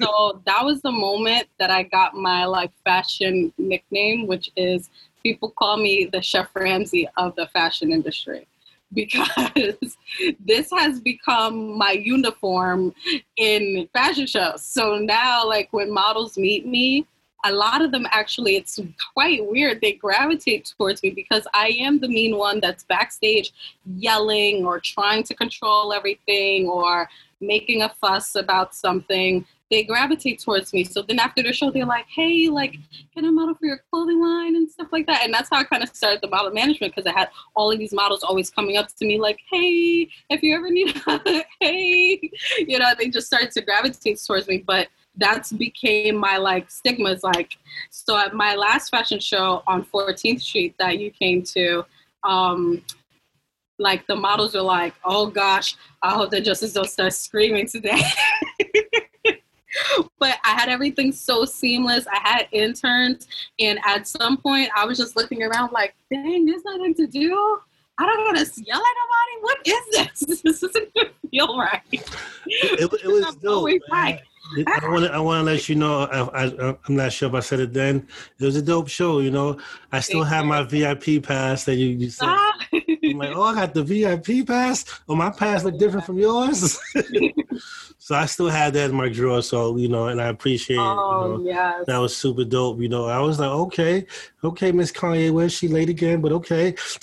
so 0.00 0.40
that 0.46 0.64
was 0.64 0.80
the 0.80 0.90
moment 0.90 1.48
that 1.58 1.70
I 1.70 1.82
got 1.82 2.14
my 2.14 2.46
like 2.46 2.70
fashion 2.82 3.52
nickname, 3.58 4.26
which 4.26 4.50
is 4.56 4.88
people 5.22 5.50
call 5.50 5.76
me 5.76 6.08
the 6.10 6.22
Chef 6.22 6.48
Ramsay 6.56 7.06
of 7.18 7.36
the 7.36 7.46
fashion 7.48 7.92
industry 7.92 8.46
because 8.94 9.96
this 10.44 10.70
has 10.70 11.00
become 11.00 11.76
my 11.76 11.92
uniform 11.92 12.94
in 13.36 13.88
fashion 13.92 14.26
shows. 14.26 14.64
So 14.64 14.98
now, 14.98 15.46
like 15.46 15.68
when 15.72 15.92
models 15.92 16.38
meet 16.38 16.66
me, 16.66 17.06
a 17.44 17.52
lot 17.52 17.82
of 17.82 17.92
them 17.92 18.06
actually, 18.10 18.56
it's 18.56 18.80
quite 19.12 19.46
weird. 19.46 19.80
They 19.82 19.92
gravitate 19.92 20.72
towards 20.76 21.02
me 21.02 21.10
because 21.10 21.46
I 21.52 21.76
am 21.78 22.00
the 22.00 22.08
mean 22.08 22.38
one 22.38 22.58
that's 22.58 22.84
backstage 22.84 23.52
yelling 23.98 24.64
or 24.64 24.80
trying 24.80 25.24
to 25.24 25.34
control 25.34 25.92
everything 25.92 26.66
or 26.66 27.08
making 27.40 27.82
a 27.82 27.90
fuss 28.00 28.34
about 28.34 28.74
something 28.74 29.44
they 29.70 29.82
gravitate 29.82 30.40
towards 30.40 30.72
me. 30.72 30.84
So 30.84 31.02
then 31.02 31.18
after 31.18 31.42
the 31.42 31.52
show, 31.52 31.70
they're 31.70 31.86
like, 31.86 32.06
hey, 32.14 32.48
like, 32.48 32.76
can 33.14 33.24
I 33.24 33.30
model 33.30 33.54
for 33.54 33.66
your 33.66 33.80
clothing 33.90 34.20
line 34.20 34.56
and 34.56 34.70
stuff 34.70 34.88
like 34.92 35.06
that? 35.06 35.22
And 35.24 35.32
that's 35.32 35.48
how 35.50 35.58
I 35.58 35.64
kind 35.64 35.82
of 35.82 35.94
started 35.94 36.20
the 36.22 36.28
model 36.28 36.52
management 36.52 36.94
because 36.94 37.10
I 37.10 37.18
had 37.18 37.28
all 37.56 37.72
of 37.72 37.78
these 37.78 37.92
models 37.92 38.22
always 38.22 38.50
coming 38.50 38.76
up 38.76 38.88
to 38.94 39.04
me 39.06 39.18
like, 39.18 39.40
hey, 39.50 40.08
if 40.30 40.42
you 40.42 40.54
ever 40.54 40.70
need, 40.70 41.00
hey, 41.60 42.30
you 42.58 42.78
know, 42.78 42.92
they 42.98 43.08
just 43.08 43.26
started 43.26 43.50
to 43.52 43.62
gravitate 43.62 44.20
towards 44.24 44.48
me. 44.48 44.58
But 44.58 44.88
that's 45.16 45.52
became 45.52 46.16
my 46.16 46.36
like 46.36 46.70
stigmas 46.70 47.22
like 47.22 47.56
so 47.90 48.18
at 48.18 48.34
my 48.34 48.54
last 48.56 48.88
fashion 48.88 49.20
show 49.20 49.62
on 49.66 49.84
14th 49.84 50.40
street 50.40 50.74
that 50.78 50.98
you 50.98 51.10
came 51.10 51.42
to 51.42 51.84
um 52.24 52.82
like 53.78 54.06
the 54.06 54.16
models 54.16 54.54
were 54.54 54.62
like 54.62 54.94
oh 55.04 55.26
gosh 55.26 55.76
i 56.02 56.12
hope 56.12 56.30
the 56.30 56.40
justice 56.40 56.72
don't 56.72 56.90
start 56.90 57.12
screaming 57.12 57.66
today 57.66 58.02
but 60.18 60.38
I 60.44 60.50
had 60.50 60.68
everything 60.68 61.12
so 61.12 61.44
seamless. 61.44 62.06
I 62.06 62.18
had 62.22 62.48
interns, 62.52 63.26
and 63.58 63.78
at 63.84 64.06
some 64.06 64.36
point, 64.36 64.70
I 64.76 64.84
was 64.84 64.98
just 64.98 65.16
looking 65.16 65.42
around 65.42 65.72
like, 65.72 65.94
dang, 66.10 66.46
there's 66.46 66.64
nothing 66.64 66.94
to 66.94 67.06
do. 67.06 67.58
I 67.98 68.06
don't 68.06 68.24
want 68.24 68.38
to 68.38 68.62
yell 68.64 68.78
at 68.78 68.94
nobody. 69.02 69.40
What 69.40 69.58
is 69.64 69.84
this? 69.92 70.42
This 70.44 70.60
doesn't 70.60 70.88
feel 71.30 71.58
right. 71.58 71.80
It, 71.92 72.02
it, 72.46 72.92
it 73.04 73.06
was 73.06 73.36
dope. 73.42 73.68
Right. 73.90 74.20
I 74.66 74.88
want 74.88 75.04
to. 75.06 75.12
I 75.12 75.18
want 75.18 75.40
to 75.40 75.52
let 75.52 75.68
you 75.68 75.74
know. 75.74 76.02
I, 76.02 76.44
I, 76.44 76.68
am 76.68 76.96
not 76.96 77.12
sure 77.12 77.28
if 77.28 77.34
I 77.34 77.40
said 77.40 77.60
it 77.60 77.72
then. 77.72 78.06
It 78.38 78.44
was 78.44 78.56
a 78.56 78.62
dope 78.62 78.88
show. 78.88 79.20
You 79.20 79.30
know, 79.30 79.58
I 79.90 80.00
still 80.00 80.22
have 80.22 80.44
my 80.44 80.62
VIP 80.62 81.22
pass 81.22 81.64
that 81.64 81.76
you, 81.76 81.86
you 81.86 82.10
said. 82.10 82.28
Ah. 82.28 82.52
I'm 82.72 83.18
like, 83.18 83.34
oh, 83.34 83.42
I 83.42 83.54
got 83.54 83.74
the 83.74 83.82
VIP 83.82 84.46
pass. 84.46 84.84
Oh, 85.08 85.14
my 85.14 85.30
pass 85.30 85.64
look 85.64 85.78
different 85.78 86.04
from 86.04 86.18
yours. 86.18 86.78
So 87.98 88.14
I 88.14 88.26
still 88.26 88.48
had 88.48 88.74
that 88.74 88.90
in 88.90 88.96
my 88.96 89.08
drawer. 89.08 89.42
So 89.42 89.76
you 89.76 89.88
know, 89.88 90.08
and 90.08 90.20
I 90.20 90.28
appreciate. 90.28 90.78
Oh 90.78 91.38
you 91.38 91.44
know, 91.44 91.50
yes. 91.50 91.84
That 91.86 91.98
was 91.98 92.16
super 92.16 92.44
dope. 92.44 92.80
You 92.80 92.88
know, 92.88 93.06
I 93.06 93.20
was 93.20 93.38
like, 93.40 93.50
okay, 93.50 94.06
okay, 94.42 94.72
Miss 94.72 94.92
Kanye, 94.92 95.30
where's 95.32 95.52
she 95.52 95.68
late 95.68 95.88
again? 95.88 96.20
But 96.20 96.32
okay. 96.32 96.74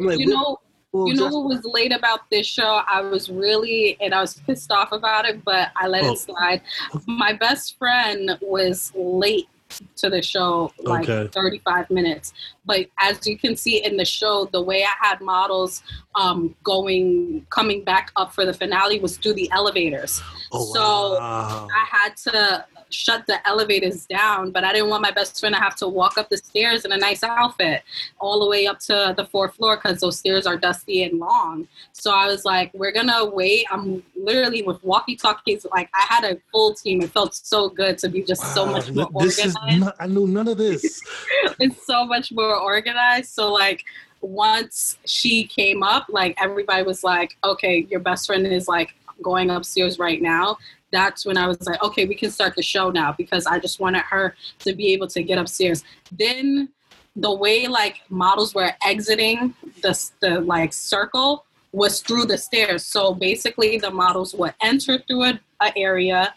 like, 0.00 0.18
you 0.18 0.26
know 0.26 0.58
you 1.04 1.14
know 1.14 1.28
what 1.28 1.44
was 1.48 1.64
late 1.64 1.92
about 1.92 2.30
this 2.30 2.46
show? 2.46 2.80
I 2.86 3.02
was 3.02 3.28
really, 3.28 3.96
and 4.00 4.14
I 4.14 4.20
was 4.20 4.34
pissed 4.34 4.72
off 4.72 4.92
about 4.92 5.26
it, 5.26 5.44
but 5.44 5.70
I 5.76 5.88
let 5.88 6.04
oh. 6.04 6.12
it 6.12 6.18
slide. 6.18 6.62
My 7.06 7.32
best 7.32 7.78
friend 7.78 8.38
was 8.40 8.92
late 8.94 9.48
to 9.96 10.08
the 10.08 10.22
show 10.22 10.72
like 10.78 11.08
okay. 11.08 11.28
35 11.32 11.90
minutes 11.90 12.32
but 12.64 12.86
as 13.00 13.26
you 13.26 13.36
can 13.36 13.56
see 13.56 13.84
in 13.84 13.96
the 13.96 14.04
show 14.04 14.48
the 14.52 14.62
way 14.62 14.84
i 14.84 15.06
had 15.06 15.20
models 15.20 15.82
um, 16.14 16.54
going 16.62 17.44
coming 17.50 17.82
back 17.82 18.10
up 18.16 18.32
for 18.32 18.44
the 18.44 18.54
finale 18.54 19.00
was 19.00 19.16
through 19.16 19.34
the 19.34 19.50
elevators 19.52 20.22
oh, 20.52 20.72
so 20.72 21.20
wow. 21.20 21.66
i 21.74 21.84
had 21.90 22.16
to 22.16 22.64
shut 22.90 23.26
the 23.26 23.46
elevators 23.48 24.06
down, 24.06 24.50
but 24.50 24.64
I 24.64 24.72
didn't 24.72 24.88
want 24.88 25.02
my 25.02 25.10
best 25.10 25.38
friend 25.38 25.54
to 25.54 25.60
have 25.60 25.74
to 25.76 25.88
walk 25.88 26.18
up 26.18 26.28
the 26.28 26.36
stairs 26.36 26.84
in 26.84 26.92
a 26.92 26.96
nice 26.96 27.22
outfit 27.22 27.82
all 28.20 28.40
the 28.40 28.48
way 28.48 28.66
up 28.66 28.78
to 28.80 29.14
the 29.16 29.24
fourth 29.26 29.54
floor 29.54 29.76
because 29.76 30.00
those 30.00 30.18
stairs 30.18 30.46
are 30.46 30.56
dusty 30.56 31.02
and 31.02 31.18
long. 31.18 31.66
So 31.92 32.12
I 32.12 32.26
was 32.26 32.44
like, 32.44 32.72
we're 32.74 32.92
gonna 32.92 33.24
wait. 33.24 33.66
I'm 33.70 34.02
literally 34.14 34.62
with 34.62 34.82
walkie 34.84 35.16
talkies. 35.16 35.66
Like 35.70 35.90
I 35.94 36.06
had 36.08 36.24
a 36.24 36.38
full 36.52 36.74
team. 36.74 37.02
It 37.02 37.10
felt 37.10 37.34
so 37.34 37.68
good 37.68 37.98
to 37.98 38.08
be 38.08 38.22
just 38.22 38.42
wow. 38.42 38.54
so 38.54 38.66
much 38.66 38.90
more 38.90 39.08
this 39.20 39.38
organized. 39.38 39.80
Not, 39.80 39.96
I 39.98 40.06
knew 40.06 40.26
none 40.26 40.48
of 40.48 40.58
this. 40.58 41.00
it's 41.60 41.86
so 41.86 42.06
much 42.06 42.32
more 42.32 42.56
organized. 42.56 43.32
So 43.32 43.52
like 43.52 43.84
once 44.20 44.98
she 45.04 45.44
came 45.44 45.82
up, 45.82 46.06
like 46.08 46.36
everybody 46.40 46.82
was 46.82 47.04
like, 47.04 47.36
okay, 47.44 47.86
your 47.90 48.00
best 48.00 48.26
friend 48.26 48.46
is 48.46 48.68
like 48.68 48.94
going 49.22 49.50
upstairs 49.50 49.98
right 49.98 50.20
now 50.20 50.58
that's 50.92 51.26
when 51.26 51.36
I 51.36 51.46
was 51.46 51.60
like, 51.66 51.82
okay, 51.82 52.04
we 52.04 52.14
can 52.14 52.30
start 52.30 52.54
the 52.56 52.62
show 52.62 52.90
now 52.90 53.14
because 53.16 53.46
I 53.46 53.58
just 53.58 53.80
wanted 53.80 54.02
her 54.02 54.34
to 54.60 54.74
be 54.74 54.92
able 54.92 55.08
to 55.08 55.22
get 55.22 55.38
upstairs. 55.38 55.84
Then 56.12 56.68
the 57.16 57.34
way 57.34 57.66
like 57.66 58.02
models 58.08 58.54
were 58.54 58.72
exiting 58.84 59.54
the, 59.82 60.10
the 60.20 60.40
like 60.40 60.72
circle 60.72 61.44
was 61.72 62.00
through 62.00 62.26
the 62.26 62.38
stairs. 62.38 62.84
So 62.84 63.14
basically 63.14 63.78
the 63.78 63.90
models 63.90 64.34
would 64.34 64.54
enter 64.62 64.98
through 65.06 65.24
a, 65.24 65.40
a 65.60 65.72
area 65.76 66.34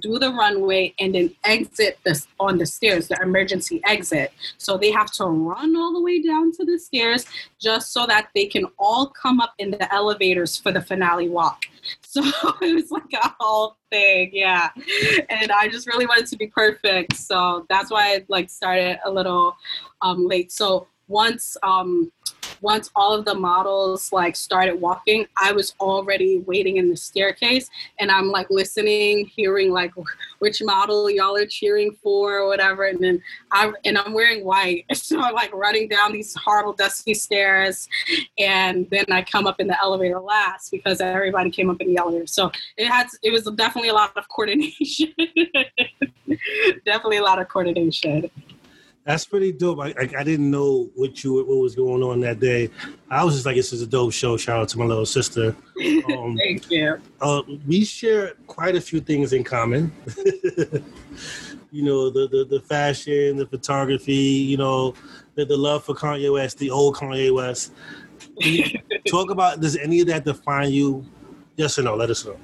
do 0.00 0.18
the 0.18 0.32
runway 0.32 0.94
and 0.98 1.14
then 1.14 1.34
exit 1.44 1.98
this 2.04 2.26
on 2.38 2.58
the 2.58 2.66
stairs, 2.66 3.08
the 3.08 3.18
emergency 3.22 3.80
exit. 3.84 4.32
So 4.58 4.76
they 4.76 4.90
have 4.90 5.10
to 5.12 5.26
run 5.26 5.76
all 5.76 5.92
the 5.92 6.00
way 6.00 6.22
down 6.22 6.52
to 6.52 6.64
the 6.64 6.78
stairs 6.78 7.26
just 7.60 7.92
so 7.92 8.06
that 8.06 8.28
they 8.34 8.46
can 8.46 8.66
all 8.78 9.06
come 9.08 9.40
up 9.40 9.54
in 9.58 9.70
the 9.70 9.92
elevators 9.94 10.56
for 10.56 10.72
the 10.72 10.80
finale 10.80 11.28
walk. 11.28 11.62
So 12.04 12.22
it 12.60 12.74
was 12.74 12.90
like 12.90 13.12
a 13.14 13.34
whole 13.40 13.78
thing, 13.90 14.30
yeah. 14.34 14.68
And 15.30 15.50
I 15.50 15.68
just 15.68 15.86
really 15.86 16.04
wanted 16.04 16.26
to 16.26 16.36
be 16.36 16.46
perfect. 16.46 17.16
So 17.16 17.64
that's 17.70 17.90
why 17.90 18.14
I 18.14 18.24
like 18.28 18.50
started 18.50 18.98
a 19.04 19.10
little 19.10 19.56
um, 20.02 20.26
late. 20.26 20.52
So 20.52 20.88
once 21.12 21.56
um, 21.62 22.10
once 22.62 22.90
all 22.94 23.12
of 23.12 23.24
the 23.24 23.34
models 23.34 24.12
like 24.12 24.36
started 24.36 24.80
walking, 24.80 25.26
I 25.40 25.52
was 25.52 25.74
already 25.80 26.38
waiting 26.46 26.76
in 26.76 26.88
the 26.88 26.96
staircase 26.96 27.68
and 27.98 28.10
I'm 28.10 28.28
like 28.28 28.48
listening, 28.50 29.26
hearing 29.26 29.72
like 29.72 29.92
which 30.38 30.62
model 30.62 31.10
y'all 31.10 31.36
are 31.36 31.46
cheering 31.46 31.96
for 32.02 32.38
or 32.38 32.48
whatever. 32.48 32.84
And 32.84 33.00
then 33.00 33.20
I 33.50 33.72
and 33.84 33.98
I'm 33.98 34.14
wearing 34.14 34.44
white. 34.44 34.86
So 35.02 35.20
I'm 35.20 35.34
like 35.34 35.52
running 35.52 35.88
down 35.88 36.12
these 36.12 36.34
horrible 36.34 36.72
dusty 36.72 37.12
stairs. 37.12 37.88
And 38.38 38.88
then 38.90 39.04
I 39.10 39.22
come 39.22 39.46
up 39.46 39.60
in 39.60 39.66
the 39.66 39.78
elevator 39.82 40.20
last 40.20 40.70
because 40.70 41.00
everybody 41.00 41.50
came 41.50 41.68
up 41.68 41.80
in 41.80 41.88
the 41.88 41.98
elevator. 41.98 42.26
So 42.26 42.50
it 42.76 42.86
had 42.86 43.08
it 43.22 43.30
was 43.30 43.44
definitely 43.56 43.90
a 43.90 43.94
lot 43.94 44.16
of 44.16 44.28
coordination. 44.28 45.12
definitely 46.86 47.18
a 47.18 47.22
lot 47.22 47.40
of 47.40 47.48
coordination. 47.48 48.30
That's 49.04 49.24
pretty 49.24 49.50
dope. 49.50 49.80
I, 49.80 49.88
I, 49.88 50.08
I, 50.18 50.22
didn't 50.22 50.48
know 50.48 50.88
what 50.94 51.24
you 51.24 51.34
what 51.34 51.58
was 51.58 51.74
going 51.74 52.04
on 52.04 52.20
that 52.20 52.38
day. 52.38 52.70
I 53.10 53.24
was 53.24 53.34
just 53.34 53.44
like, 53.44 53.56
this 53.56 53.72
is 53.72 53.82
a 53.82 53.86
dope 53.86 54.12
show. 54.12 54.36
Shout 54.36 54.60
out 54.60 54.68
to 54.70 54.78
my 54.78 54.84
little 54.84 55.06
sister. 55.06 55.56
Um, 56.12 56.36
Thank 56.36 56.70
you. 56.70 57.00
Uh, 57.20 57.42
we 57.66 57.84
share 57.84 58.34
quite 58.46 58.76
a 58.76 58.80
few 58.80 59.00
things 59.00 59.32
in 59.32 59.42
common. 59.42 59.90
you 61.72 61.82
know, 61.82 62.08
the, 62.08 62.28
the 62.28 62.46
the 62.48 62.60
fashion, 62.60 63.36
the 63.36 63.46
photography. 63.46 64.12
You 64.12 64.58
know, 64.58 64.94
the, 65.34 65.44
the 65.44 65.56
love 65.56 65.84
for 65.84 65.94
Kanye 65.94 66.32
West, 66.32 66.58
the 66.58 66.70
old 66.70 66.94
Kanye 66.94 67.34
West. 67.34 67.72
talk 69.08 69.30
about 69.30 69.60
does 69.60 69.76
any 69.76 70.00
of 70.00 70.06
that 70.06 70.24
define 70.24 70.70
you? 70.70 71.04
Yes 71.56 71.78
or 71.78 71.82
no? 71.82 71.96
Let 71.96 72.10
us 72.10 72.24
know. 72.24 72.36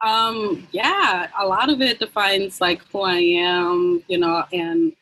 Um, 0.00 0.66
yeah, 0.72 1.28
a 1.38 1.46
lot 1.46 1.70
of 1.70 1.80
it 1.80 1.98
defines 1.98 2.60
like 2.60 2.82
who 2.90 3.02
I 3.02 3.18
am, 3.18 4.02
you 4.08 4.18
know, 4.18 4.44
and 4.52 4.92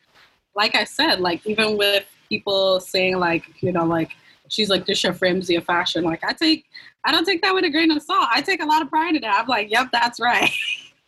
like 0.55 0.75
I 0.75 0.83
said, 0.83 1.19
like 1.19 1.45
even 1.45 1.77
with 1.77 2.05
people 2.29 2.79
saying 2.79 3.17
like, 3.17 3.61
you 3.61 3.71
know, 3.71 3.85
like 3.85 4.11
she's 4.47 4.69
like 4.69 4.85
this 4.85 5.03
your 5.03 5.13
flimsy 5.13 5.55
of 5.55 5.65
fashion. 5.65 6.03
Like 6.03 6.23
I 6.23 6.33
take 6.33 6.65
I 7.03 7.11
don't 7.11 7.25
take 7.25 7.41
that 7.41 7.53
with 7.53 7.65
a 7.65 7.69
grain 7.69 7.91
of 7.91 8.01
salt. 8.01 8.27
I 8.31 8.41
take 8.41 8.61
a 8.61 8.65
lot 8.65 8.81
of 8.81 8.89
pride 8.89 9.15
in 9.15 9.21
that. 9.21 9.41
I'm 9.41 9.47
like, 9.47 9.69
yep, 9.69 9.89
that's 9.91 10.19
right. 10.19 10.51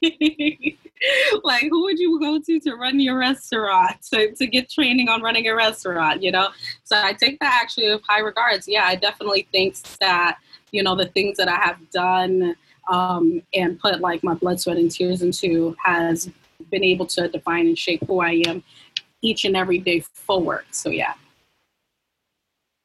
like 1.43 1.68
who 1.70 1.84
would 1.84 2.00
you 2.00 2.20
go 2.20 2.39
to 2.39 2.60
to 2.60 2.76
run 2.76 3.00
your 3.00 3.18
restaurant 3.18 3.95
to, 4.02 4.34
to 4.36 4.48
get 4.48 4.70
training 4.70 5.10
on 5.10 5.22
running 5.22 5.48
a 5.48 5.56
restaurant 5.56 6.22
you 6.22 6.32
know 6.32 6.50
so 6.84 6.95
i 6.98 7.14
take 7.14 7.39
that 7.39 7.60
actually 7.62 7.89
with 7.89 8.02
high 8.08 8.20
regards 8.20 8.68
yeah 8.68 8.86
i 8.86 8.95
definitely 8.95 9.48
think 9.52 9.76
that 10.00 10.38
you 10.72 10.84
know 10.84 10.95
the 10.95 11.08
things 11.08 11.38
that 11.38 11.48
i 11.48 11.56
have 11.56 11.78
done 11.91 12.56
um, 12.89 13.41
and 13.54 13.80
put 13.80 14.00
like 14.00 14.24
my 14.24 14.34
blood 14.34 14.60
sweat 14.60 14.78
and 14.78 14.91
tears 14.91 15.22
into 15.22 15.76
has 15.84 16.30
been 16.72 16.84
able 16.84 17.06
to 17.06 17.28
define 17.28 17.68
and 17.68 17.78
shape 17.78 18.04
who 18.08 18.20
i 18.20 18.41
am 18.45 18.64
each 19.22 19.45
and 19.45 19.55
every 19.55 19.80
day 19.80 19.99
forward. 19.99 20.65
So 20.72 20.89
yeah. 20.89 21.13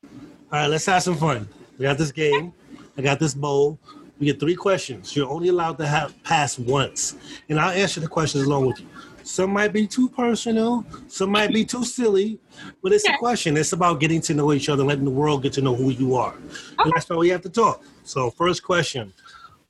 All 0.04 0.10
right, 0.58 0.66
let's 0.66 0.86
have 0.86 1.02
some 1.02 1.16
fun. 1.16 1.48
We 1.78 1.84
got 1.84 1.98
this 1.98 2.12
game. 2.12 2.52
I 2.96 3.02
got 3.02 3.18
this 3.18 3.34
bowl. 3.34 3.78
We 4.18 4.26
get 4.26 4.38
three 4.38 4.54
questions. 4.54 5.16
You're 5.16 5.30
only 5.30 5.48
allowed 5.48 5.78
to 5.78 5.86
have 5.86 6.20
pass 6.22 6.58
once, 6.58 7.16
and 7.48 7.58
I'll 7.58 7.70
answer 7.70 8.00
the 8.00 8.08
questions 8.08 8.44
along 8.44 8.66
with 8.66 8.80
you. 8.80 8.86
Some 9.24 9.50
might 9.52 9.72
be 9.72 9.86
too 9.86 10.08
personal, 10.08 10.84
some 11.08 11.30
might 11.30 11.52
be 11.52 11.64
too 11.64 11.84
silly, 11.84 12.38
but 12.82 12.92
it's 12.92 13.08
a 13.08 13.16
question. 13.18 13.56
It's 13.56 13.72
about 13.72 14.00
getting 14.00 14.20
to 14.22 14.34
know 14.34 14.52
each 14.52 14.68
other, 14.68 14.84
letting 14.84 15.04
the 15.04 15.10
world 15.10 15.42
get 15.42 15.52
to 15.54 15.62
know 15.62 15.74
who 15.74 15.90
you 15.90 16.16
are. 16.16 16.34
Okay. 16.80 16.90
that's 16.92 17.08
why 17.08 17.16
we 17.16 17.28
have 17.28 17.42
to 17.42 17.48
talk. 17.48 17.82
So, 18.04 18.30
first 18.30 18.62
question 18.62 19.12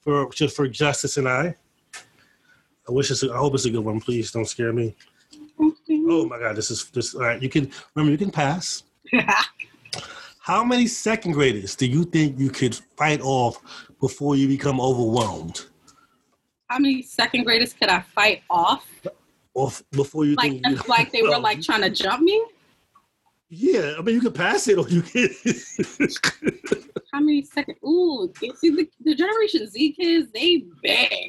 for 0.00 0.28
just 0.30 0.56
for 0.56 0.66
Justice 0.68 1.16
and 1.16 1.28
I. 1.28 1.54
I 2.88 2.92
wish 2.92 3.10
it's. 3.10 3.22
A, 3.22 3.32
I 3.32 3.36
hope 3.36 3.54
it's 3.54 3.66
a 3.66 3.70
good 3.70 3.84
one. 3.84 4.00
Please 4.00 4.32
don't 4.32 4.46
scare 4.46 4.72
me. 4.72 4.96
Oh 6.04 6.26
my 6.26 6.38
God, 6.38 6.56
this 6.56 6.70
is 6.70 6.84
this. 6.90 7.14
All 7.14 7.22
right, 7.22 7.40
you 7.40 7.48
can 7.48 7.70
remember 7.94 8.12
you 8.12 8.18
can 8.18 8.30
pass. 8.30 8.82
How 10.40 10.64
many 10.64 10.88
second 10.88 11.32
graders 11.32 11.76
do 11.76 11.86
you 11.86 12.04
think 12.04 12.38
you 12.38 12.50
could 12.50 12.74
fight 12.96 13.20
off 13.20 13.62
before 14.00 14.34
you 14.34 14.48
become 14.48 14.80
overwhelmed? 14.80 15.66
how 16.72 16.78
many 16.78 17.02
second 17.02 17.44
graders 17.44 17.74
could 17.74 17.90
I 17.90 18.00
fight 18.00 18.42
off? 18.48 18.88
Or 19.52 19.70
before 19.90 20.24
you 20.24 20.34
like, 20.36 20.62
think 20.62 20.88
like 20.88 21.12
they 21.12 21.20
were 21.20 21.38
like 21.38 21.60
trying 21.60 21.82
to 21.82 21.90
jump 21.90 22.22
me. 22.22 22.42
Yeah, 23.50 23.96
I 23.98 24.02
mean 24.02 24.14
you 24.14 24.22
can 24.22 24.32
pass 24.32 24.66
it 24.68 24.78
or 24.78 24.88
you 24.88 25.02
can. 25.02 25.28
how 27.12 27.20
many 27.20 27.44
second? 27.44 27.76
Ooh, 27.84 28.32
see 28.56 28.70
the, 28.70 28.88
the 29.04 29.14
Generation 29.14 29.68
Z 29.68 29.92
kids, 29.92 30.32
they 30.32 30.64
big. 30.82 31.21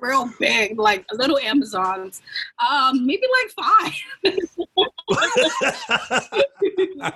They're 0.00 0.10
real 0.10 0.30
big, 0.38 0.78
like 0.78 1.04
little 1.12 1.38
Amazons. 1.38 2.22
Um, 2.58 3.06
maybe 3.06 3.22
like 3.42 3.50
five. 3.66 3.94
I, 7.00 7.12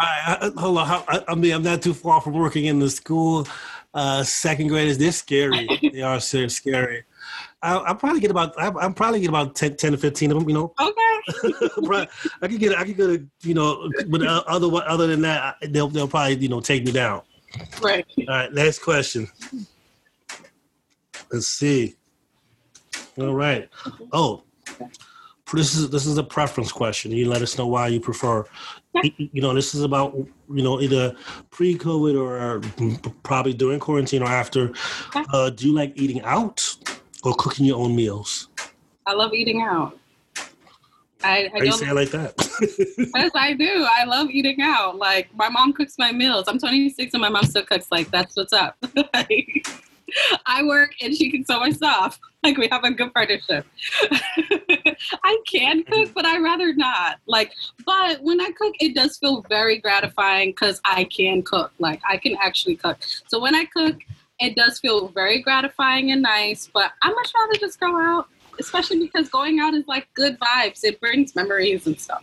I, 0.00 0.50
hold 0.56 0.78
on. 0.78 1.04
I, 1.08 1.24
I, 1.28 1.34
mean, 1.34 1.52
I'm 1.52 1.62
not 1.62 1.82
too 1.82 1.94
far 1.94 2.20
from 2.20 2.34
working 2.34 2.66
in 2.66 2.78
the 2.78 2.90
school. 2.90 3.46
Uh, 3.94 4.22
second 4.22 4.68
graders, 4.68 4.98
they're 4.98 5.12
scary. 5.12 5.68
they 5.92 6.02
are 6.02 6.20
so 6.20 6.46
scary. 6.48 7.04
I, 7.62 7.76
will 7.76 7.94
probably 7.96 8.20
get 8.20 8.30
about. 8.30 8.54
I, 8.60 8.84
am 8.84 8.94
probably 8.94 9.20
get 9.20 9.30
about 9.30 9.54
10, 9.56 9.76
10, 9.76 9.92
to 9.92 9.98
fifteen 9.98 10.30
of 10.30 10.38
them. 10.38 10.48
You 10.48 10.54
know. 10.54 10.74
Okay. 10.80 11.04
I 12.42 12.48
could 12.48 12.60
get. 12.60 12.78
I 12.78 12.84
could 12.84 12.96
get. 12.96 13.20
You 13.42 13.54
know. 13.54 13.90
But 14.08 14.22
other 14.22 14.68
other 14.86 15.06
than 15.06 15.22
that, 15.22 15.56
they'll 15.68 15.88
they'll 15.88 16.08
probably 16.08 16.36
you 16.36 16.48
know 16.48 16.60
take 16.60 16.84
me 16.84 16.92
down. 16.92 17.22
Right. 17.82 18.06
All 18.18 18.26
right. 18.28 18.52
Next 18.52 18.80
question. 18.80 19.28
Let's 21.32 21.48
see. 21.48 21.97
All 23.18 23.34
right. 23.34 23.68
Oh, 24.12 24.42
this 25.52 25.74
is 25.74 25.90
this 25.90 26.06
is 26.06 26.18
a 26.18 26.22
preference 26.22 26.72
question. 26.72 27.10
You 27.10 27.28
let 27.28 27.42
us 27.42 27.56
know 27.56 27.66
why 27.66 27.88
you 27.88 28.00
prefer. 28.00 28.44
You 29.02 29.40
know, 29.40 29.54
this 29.54 29.74
is 29.74 29.82
about 29.82 30.14
you 30.14 30.62
know 30.62 30.80
either 30.80 31.14
pre-COVID 31.50 32.20
or 32.20 32.60
probably 33.22 33.54
during 33.54 33.80
quarantine 33.80 34.22
or 34.22 34.28
after. 34.28 34.72
Uh, 35.32 35.50
do 35.50 35.68
you 35.68 35.74
like 35.74 35.92
eating 35.96 36.22
out 36.22 36.76
or 37.24 37.34
cooking 37.34 37.66
your 37.66 37.78
own 37.78 37.94
meals? 37.94 38.48
I 39.06 39.14
love 39.14 39.32
eating 39.32 39.62
out. 39.62 39.98
I, 41.24 41.50
I 41.52 41.64
you 41.64 41.72
say 41.72 41.88
it 41.88 41.94
like 41.94 42.10
that? 42.10 42.34
yes, 43.16 43.32
I 43.34 43.52
do. 43.54 43.86
I 43.90 44.04
love 44.04 44.30
eating 44.30 44.60
out. 44.60 44.96
Like 44.96 45.34
my 45.34 45.48
mom 45.48 45.72
cooks 45.72 45.94
my 45.98 46.12
meals. 46.12 46.44
I'm 46.46 46.58
26 46.58 47.14
and 47.14 47.20
my 47.20 47.28
mom 47.28 47.44
still 47.44 47.64
cooks. 47.64 47.88
Like 47.90 48.10
that's 48.10 48.36
what's 48.36 48.52
up. 48.52 48.76
I 50.46 50.62
work 50.64 50.94
and 51.00 51.14
she 51.14 51.30
can 51.30 51.44
all 51.48 51.60
my 51.60 51.70
stuff. 51.70 52.18
Like 52.44 52.56
we 52.56 52.68
have 52.68 52.84
a 52.84 52.92
good 52.92 53.12
partnership. 53.12 53.66
I 55.24 55.38
can 55.44 55.82
cook, 55.82 56.14
but 56.14 56.24
I 56.24 56.38
rather 56.38 56.72
not. 56.72 57.18
Like, 57.26 57.52
but 57.84 58.22
when 58.22 58.40
I 58.40 58.52
cook, 58.56 58.76
it 58.78 58.94
does 58.94 59.18
feel 59.18 59.44
very 59.48 59.78
gratifying 59.78 60.50
because 60.52 60.80
I 60.84 61.02
can 61.04 61.42
cook. 61.42 61.72
Like 61.80 62.00
I 62.08 62.16
can 62.16 62.36
actually 62.40 62.76
cook. 62.76 62.98
So 63.26 63.40
when 63.40 63.56
I 63.56 63.64
cook, 63.64 63.96
it 64.38 64.54
does 64.54 64.78
feel 64.78 65.08
very 65.08 65.42
gratifying 65.42 66.12
and 66.12 66.22
nice. 66.22 66.70
But 66.72 66.92
I 67.02 67.10
much 67.10 67.32
rather 67.34 67.58
just 67.58 67.80
go 67.80 68.00
out, 68.00 68.28
especially 68.60 69.00
because 69.00 69.28
going 69.28 69.58
out 69.58 69.74
is 69.74 69.88
like 69.88 70.06
good 70.14 70.38
vibes. 70.38 70.84
It 70.84 71.00
brings 71.00 71.34
memories 71.34 71.88
and 71.88 71.98
stuff. 71.98 72.22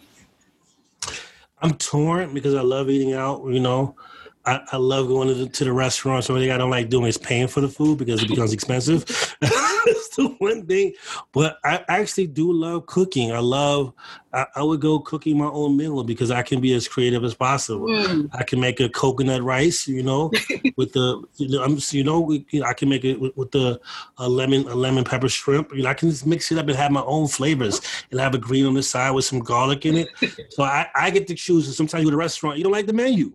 I'm 1.62 1.74
torn 1.74 2.34
because 2.34 2.56
I 2.56 2.62
love 2.62 2.90
eating 2.90 3.14
out. 3.14 3.46
You 3.48 3.60
know, 3.60 3.98
I, 4.46 4.62
I 4.72 4.78
love 4.78 5.08
going 5.08 5.28
to 5.28 5.34
the, 5.34 5.48
to 5.48 5.64
the 5.64 5.74
restaurants. 5.74 6.30
Only 6.30 6.43
thing 6.43 6.52
I 6.52 6.58
don't 6.58 6.70
like 6.70 6.89
doing 6.89 7.08
is 7.08 7.18
paying 7.18 7.48
for 7.48 7.62
the 7.62 7.68
food 7.68 7.98
because 7.98 8.22
it 8.22 8.30
becomes 8.30 8.54
expensive. 8.54 9.06
That's 9.41 10.16
the 10.16 10.36
one 10.39 10.66
thing. 10.66 10.93
But 11.32 11.58
I 11.64 11.84
actually 11.88 12.28
do 12.28 12.52
love 12.52 12.86
cooking. 12.86 13.32
I 13.32 13.39
love. 13.39 13.93
I, 14.34 14.46
I, 14.56 14.64
would 14.64 14.82
go 14.82 15.00
cooking 15.00 15.38
my 15.38 15.48
own 15.48 15.78
meal 15.78 16.04
because 16.04 16.30
I 16.30 16.41
can 16.41 16.60
be 16.60 16.74
as 16.74 16.88
creative 16.88 17.24
as 17.24 17.34
possible. 17.34 17.88
Mm. 17.88 18.30
I 18.34 18.43
can 18.43 18.60
make 18.60 18.80
a 18.82 18.89
coconut 18.89 19.41
rice, 19.43 19.88
you 19.88 20.04
know, 20.04 20.30
with 20.76 20.91
the 20.91 21.24
you 21.38 21.48
know, 21.50 21.64
I'm 21.64 21.78
you 21.91 22.04
know, 22.04 22.32
you 22.32 22.60
know 22.60 22.66
I 22.66 22.74
can 22.74 22.89
make 22.89 23.06
it 23.06 23.20
with, 23.20 23.36
with 23.38 23.52
the 23.52 23.80
a 24.18 24.28
lemon 24.28 24.68
a 24.68 24.76
lemon 24.76 25.06
pepper 25.06 25.30
shrimp. 25.30 25.74
You 25.74 25.84
know, 25.84 25.89
I 25.89 25.93
can 25.93 26.10
just 26.10 26.26
mix 26.26 26.52
it 26.52 26.58
up 26.58 26.68
and 26.68 26.76
have 26.76 26.91
my 26.91 27.04
own 27.04 27.28
flavors 27.28 27.80
and 28.12 28.20
have 28.20 28.36
a 28.36 28.39
green 28.39 28.66
on 28.66 28.74
the 28.74 28.84
side 28.84 29.12
with 29.12 29.26
some 29.26 29.39
garlic 29.39 29.86
in 29.86 29.98
it. 29.98 30.10
so 30.50 30.64
I, 30.64 30.88
I 30.96 31.10
get 31.12 31.28
to 31.28 31.36
choose. 31.36 31.74
Sometimes 31.76 32.04
you 32.04 32.08
go 32.08 32.12
to 32.12 32.18
a 32.18 32.20
restaurant, 32.20 32.58
you 32.58 32.64
don't 32.64 32.74
like 32.74 32.88
the 32.88 32.93
menu. 32.93 33.32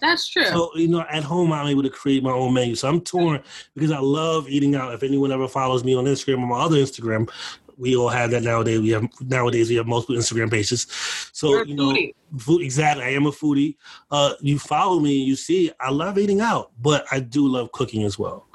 That's 0.00 0.28
true. 0.28 0.46
So 0.46 0.70
you 0.74 0.88
know, 0.88 1.04
at 1.10 1.22
home 1.22 1.52
I'm 1.52 1.66
able 1.66 1.82
to 1.82 1.90
create 1.90 2.22
my 2.22 2.32
own 2.32 2.54
menu. 2.54 2.74
So 2.74 2.88
I'm 2.88 3.00
torn 3.00 3.42
because 3.74 3.90
I 3.90 3.98
love 3.98 4.48
eating 4.48 4.74
out. 4.74 4.94
If 4.94 5.02
anyone 5.02 5.32
ever 5.32 5.48
follows 5.48 5.84
me 5.84 5.94
on 5.94 6.04
Instagram 6.04 6.42
or 6.42 6.46
my 6.46 6.60
other 6.60 6.76
Instagram, 6.76 7.30
we 7.76 7.96
all 7.96 8.08
have 8.08 8.30
that 8.30 8.42
nowadays. 8.42 8.80
We 8.80 8.90
have 8.90 9.06
nowadays 9.20 9.70
we 9.70 9.76
have 9.76 9.86
multiple 9.86 10.14
Instagram 10.14 10.50
pages. 10.50 10.86
So 11.32 11.50
You're 11.50 11.64
you 11.64 11.74
know, 11.74 11.96
food, 12.38 12.62
exactly. 12.62 13.04
I 13.04 13.10
am 13.10 13.26
a 13.26 13.30
foodie. 13.30 13.76
Uh, 14.10 14.34
you 14.40 14.58
follow 14.58 15.00
me, 15.00 15.14
you 15.14 15.34
see, 15.34 15.72
I 15.80 15.90
love 15.90 16.18
eating 16.18 16.40
out, 16.40 16.72
but 16.80 17.06
I 17.10 17.20
do 17.20 17.48
love 17.48 17.72
cooking 17.72 18.04
as 18.04 18.18
well. 18.18 18.46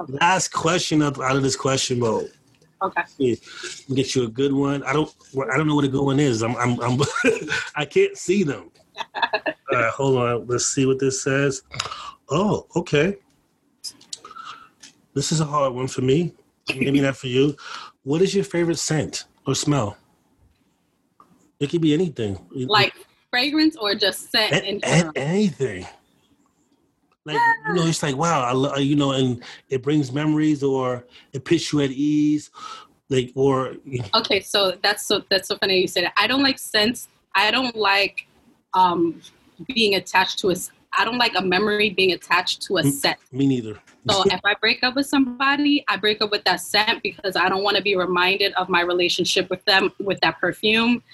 Okay. 0.00 0.14
Last 0.20 0.52
question 0.52 1.00
up 1.00 1.18
out 1.20 1.36
of 1.36 1.42
this 1.42 1.54
question 1.54 2.00
mode. 2.00 2.32
Okay. 2.82 3.38
Get 3.94 4.16
you 4.16 4.24
a 4.24 4.28
good 4.28 4.52
one. 4.52 4.82
I 4.82 4.92
don't. 4.92 5.14
I 5.52 5.56
don't 5.56 5.68
know 5.68 5.76
what 5.76 5.84
a 5.84 5.88
good 5.88 6.02
one 6.02 6.18
is. 6.18 6.42
I'm. 6.42 6.56
I'm. 6.56 6.80
I'm 6.80 7.00
I 7.76 7.84
can't 7.84 8.16
see 8.16 8.42
them. 8.42 8.71
All 9.14 9.78
right, 9.78 9.90
hold 9.90 10.16
on. 10.18 10.46
Let's 10.46 10.66
see 10.66 10.86
what 10.86 10.98
this 10.98 11.22
says. 11.22 11.62
Oh, 12.30 12.66
okay. 12.76 13.16
This 15.14 15.32
is 15.32 15.40
a 15.40 15.44
hard 15.44 15.74
one 15.74 15.88
for 15.88 16.00
me. 16.02 16.32
Maybe 16.74 17.00
not 17.00 17.16
for 17.16 17.26
you. 17.26 17.56
What 18.02 18.22
is 18.22 18.34
your 18.34 18.44
favorite 18.44 18.78
scent 18.78 19.24
or 19.46 19.54
smell? 19.54 19.96
It 21.60 21.70
could 21.70 21.80
be 21.80 21.94
anything. 21.94 22.38
Like 22.52 22.94
fragrance 23.30 23.76
or 23.76 23.94
just 23.94 24.30
scent 24.30 24.52
a- 24.52 24.64
in 24.68 24.80
general? 24.80 25.12
Anything. 25.16 25.86
Like 27.24 27.38
you 27.68 27.74
know, 27.74 27.86
it's 27.86 28.02
like 28.02 28.16
wow, 28.16 28.42
I 28.42 28.52
lo- 28.52 28.76
you 28.76 28.96
know, 28.96 29.12
and 29.12 29.44
it 29.68 29.82
brings 29.82 30.10
memories 30.10 30.62
or 30.64 31.06
it 31.32 31.44
puts 31.44 31.72
you 31.72 31.80
at 31.80 31.90
ease, 31.90 32.50
like 33.10 33.30
or. 33.36 33.76
Okay, 34.16 34.40
so 34.40 34.72
that's 34.82 35.06
so 35.06 35.22
that's 35.30 35.46
so 35.46 35.56
funny 35.58 35.80
you 35.80 35.86
said 35.86 36.04
it. 36.04 36.10
I 36.16 36.26
don't 36.26 36.42
like 36.42 36.58
scents. 36.58 37.06
I 37.36 37.52
don't 37.52 37.76
like 37.76 38.26
um, 38.74 39.20
being 39.66 39.94
attached 39.94 40.38
to 40.40 40.50
a 40.50 40.56
I 40.94 41.04
don't 41.04 41.16
like 41.16 41.32
a 41.36 41.42
memory 41.42 41.90
being 41.90 42.12
attached 42.12 42.62
to 42.62 42.76
a 42.76 42.84
scent. 42.84 43.18
Me 43.32 43.46
neither. 43.46 43.78
so 44.10 44.24
if 44.26 44.40
I 44.44 44.54
break 44.60 44.82
up 44.82 44.94
with 44.94 45.06
somebody, 45.06 45.82
I 45.88 45.96
break 45.96 46.20
up 46.20 46.30
with 46.30 46.44
that 46.44 46.60
scent 46.60 47.02
because 47.02 47.34
I 47.34 47.48
don't 47.48 47.62
want 47.62 47.78
to 47.78 47.82
be 47.82 47.96
reminded 47.96 48.52
of 48.54 48.68
my 48.68 48.82
relationship 48.82 49.48
with 49.48 49.64
them 49.64 49.90
with 50.00 50.20
that 50.20 50.38
perfume. 50.38 51.02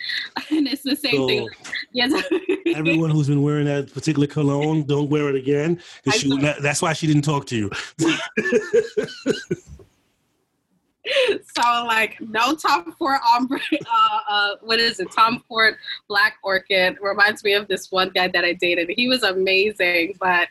And 0.50 0.66
it's 0.66 0.82
the 0.82 0.96
same 0.96 1.14
so, 1.14 1.28
thing. 1.28 1.48
Yes. 1.92 2.24
everyone 2.74 3.10
who's 3.10 3.28
been 3.28 3.42
wearing 3.42 3.66
that 3.66 3.92
particular 3.92 4.26
cologne, 4.26 4.82
don't 4.82 5.10
wear 5.10 5.28
it 5.28 5.36
again. 5.36 5.80
She, 6.12 6.36
that's 6.60 6.82
why 6.82 6.94
she 6.94 7.06
didn't 7.06 7.22
talk 7.22 7.46
to 7.46 7.56
you. 7.56 7.70
so 11.62 11.84
like 11.86 12.20
no 12.20 12.54
Tom 12.54 12.92
Ford 12.98 13.20
ombre. 13.34 13.60
Uh, 13.90 14.20
uh, 14.28 14.50
what 14.62 14.78
is 14.78 15.00
it? 15.00 15.10
Tom 15.12 15.42
Ford 15.48 15.76
Black 16.08 16.34
Orchid 16.42 16.98
reminds 17.00 17.42
me 17.42 17.54
of 17.54 17.68
this 17.68 17.90
one 17.90 18.10
guy 18.10 18.28
that 18.28 18.44
I 18.44 18.52
dated. 18.52 18.90
He 18.90 19.08
was 19.08 19.22
amazing, 19.22 20.14
but 20.20 20.48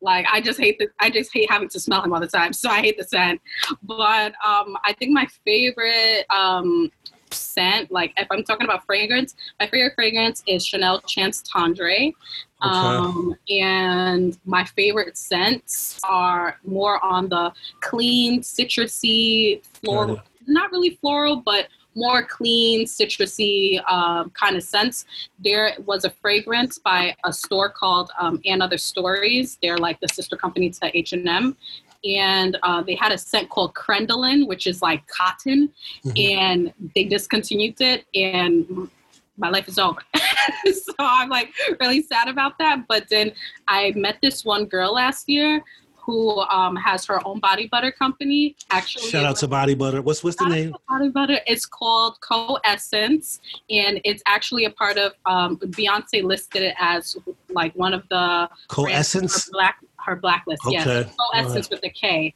like 0.00 0.26
I 0.30 0.40
just 0.40 0.58
hate 0.58 0.78
the 0.78 0.88
I 1.00 1.10
just 1.10 1.32
hate 1.32 1.50
having 1.50 1.68
to 1.70 1.80
smell 1.80 2.02
him 2.02 2.12
all 2.12 2.20
the 2.20 2.26
time. 2.26 2.52
So 2.52 2.68
I 2.70 2.80
hate 2.80 2.98
the 2.98 3.04
scent. 3.04 3.40
But 3.82 4.32
um, 4.44 4.76
I 4.84 4.94
think 4.98 5.12
my 5.12 5.26
favorite 5.44 6.24
um, 6.30 6.90
scent, 7.32 7.90
like 7.90 8.12
if 8.16 8.28
I'm 8.30 8.44
talking 8.44 8.64
about 8.64 8.84
fragrance, 8.84 9.34
my 9.60 9.66
favorite 9.66 9.94
fragrance 9.94 10.42
is 10.46 10.64
Chanel 10.64 11.00
Chance 11.02 11.42
Tendre. 11.42 12.12
Okay. 12.60 12.76
Um, 12.76 13.36
and 13.48 14.36
my 14.44 14.64
favorite 14.64 15.16
scents 15.16 16.00
are 16.04 16.58
more 16.64 17.04
on 17.04 17.28
the 17.28 17.52
clean, 17.80 18.40
citrusy, 18.40 19.64
floral, 19.64 20.20
not 20.48 20.70
really 20.72 20.90
floral, 21.00 21.36
but 21.36 21.68
more 21.94 22.22
clean, 22.22 22.86
citrusy 22.86 23.82
um, 23.90 24.30
kind 24.30 24.56
of 24.56 24.62
scents. 24.62 25.04
There 25.38 25.74
was 25.84 26.04
a 26.04 26.10
fragrance 26.10 26.78
by 26.78 27.14
a 27.24 27.32
store 27.32 27.68
called 27.68 28.10
um, 28.18 28.40
And 28.44 28.62
Other 28.62 28.78
Stories. 28.78 29.58
They're 29.62 29.78
like 29.78 30.00
the 30.00 30.08
sister 30.08 30.36
company 30.36 30.70
to 30.70 30.96
H&M. 30.96 31.56
And 32.04 32.56
uh, 32.62 32.82
they 32.82 32.94
had 32.94 33.10
a 33.10 33.18
scent 33.18 33.50
called 33.50 33.74
Crendolin, 33.74 34.46
which 34.46 34.68
is 34.68 34.80
like 34.80 35.06
cotton. 35.08 35.72
Mm-hmm. 36.04 36.38
And 36.38 36.90
they 36.94 37.04
discontinued 37.04 37.80
it. 37.80 38.04
And 38.14 38.88
my 39.36 39.48
life 39.48 39.68
is 39.68 39.78
over. 39.78 40.00
so 40.72 40.94
I'm 40.98 41.28
like 41.28 41.52
really 41.80 42.02
sad 42.02 42.28
about 42.28 42.58
that. 42.58 42.86
But 42.88 43.08
then 43.08 43.32
I 43.66 43.92
met 43.96 44.18
this 44.22 44.44
one 44.44 44.66
girl 44.66 44.94
last 44.94 45.28
year 45.28 45.62
who 46.08 46.40
um, 46.40 46.74
has 46.74 47.04
her 47.04 47.20
own 47.28 47.38
body 47.38 47.68
butter 47.68 47.92
company. 47.92 48.56
Actually, 48.70 49.10
shout 49.10 49.26
out 49.26 49.36
to 49.36 49.46
Body 49.46 49.74
Butter. 49.74 50.00
What's 50.00 50.24
what's 50.24 50.38
the 50.38 50.48
name? 50.48 50.74
Body 50.88 51.10
Butter. 51.10 51.38
It's 51.46 51.66
called 51.66 52.18
Co 52.22 52.58
Essence, 52.64 53.40
and 53.68 54.00
it's 54.04 54.22
actually 54.26 54.64
a 54.64 54.70
part 54.70 54.96
of 54.96 55.12
um, 55.26 55.58
Beyonce 55.58 56.22
listed 56.24 56.62
it 56.62 56.74
as 56.80 57.14
like 57.50 57.74
one 57.74 57.92
of 57.92 58.08
the 58.08 58.48
Co 58.68 58.86
Essence 58.86 59.50
black 59.50 59.84
her 59.98 60.16
blacklist. 60.16 60.62
Okay. 60.66 60.76
Yes, 60.76 61.14
Co 61.14 61.38
Essence 61.38 61.66
right. 61.66 61.70
with 61.72 61.84
a 61.84 61.90
K. 61.90 62.34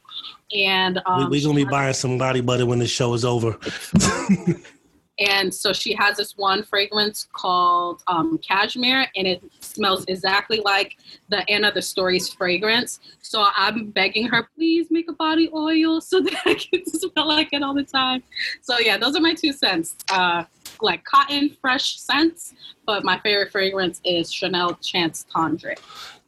And 0.55 1.01
um, 1.07 1.31
we, 1.31 1.39
are 1.39 1.43
gonna 1.43 1.55
be 1.55 1.63
buying 1.65 1.95
some 1.95 2.19
body 2.19 2.41
butter 2.41 2.67
when 2.67 2.77
the 2.77 2.87
show 2.87 3.15
is 3.15 3.25
over. 3.25 3.57
And 5.19 5.53
so 5.53 5.73
she 5.73 5.93
has 5.93 6.17
this 6.17 6.35
one 6.37 6.63
fragrance 6.63 7.27
called 7.33 8.01
um, 8.07 8.39
Cashmere, 8.39 9.07
and 9.15 9.27
it 9.27 9.43
smells 9.59 10.05
exactly 10.07 10.59
like 10.63 10.97
the 11.29 11.47
And 11.49 11.65
Other 11.65 11.81
Stories 11.81 12.29
fragrance. 12.29 12.99
So 13.21 13.45
I'm 13.55 13.91
begging 13.91 14.27
her, 14.27 14.47
please 14.55 14.87
make 14.89 15.09
a 15.09 15.13
body 15.13 15.49
oil 15.53 16.01
so 16.01 16.19
that 16.23 16.35
I 16.45 16.55
can 16.55 16.85
smell 16.85 17.27
like 17.27 17.53
it 17.53 17.61
all 17.61 17.73
the 17.73 17.83
time. 17.83 18.23
So 18.61 18.79
yeah, 18.79 18.97
those 18.97 19.15
are 19.15 19.21
my 19.21 19.33
two 19.33 19.53
scents. 19.53 19.95
Uh, 20.11 20.45
like 20.81 21.03
cotton 21.03 21.55
fresh 21.61 21.99
scents, 21.99 22.53
but 22.85 23.03
my 23.03 23.19
favorite 23.19 23.51
fragrance 23.51 24.01
is 24.03 24.31
Chanel 24.31 24.75
Chance 24.75 25.27
Tendre. 25.33 25.75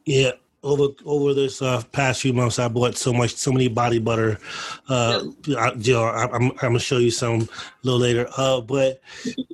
Yeah, 0.04 0.32
over 0.62 0.88
over 1.04 1.32
this 1.32 1.62
uh, 1.62 1.82
past 1.92 2.22
few 2.22 2.32
months, 2.32 2.58
I 2.58 2.68
bought 2.68 2.96
so 2.96 3.12
much, 3.12 3.36
so 3.36 3.52
many 3.52 3.68
body 3.68 3.98
butter. 3.98 4.38
Uh, 4.88 5.24
I, 5.56 5.72
you 5.76 5.92
know, 5.92 6.04
I, 6.04 6.24
am 6.24 6.50
I'm 6.50 6.56
gonna 6.56 6.78
show 6.78 6.98
you 6.98 7.10
some 7.10 7.42
a 7.42 7.48
little 7.82 8.00
later. 8.00 8.28
Uh, 8.36 8.60
but 8.60 9.00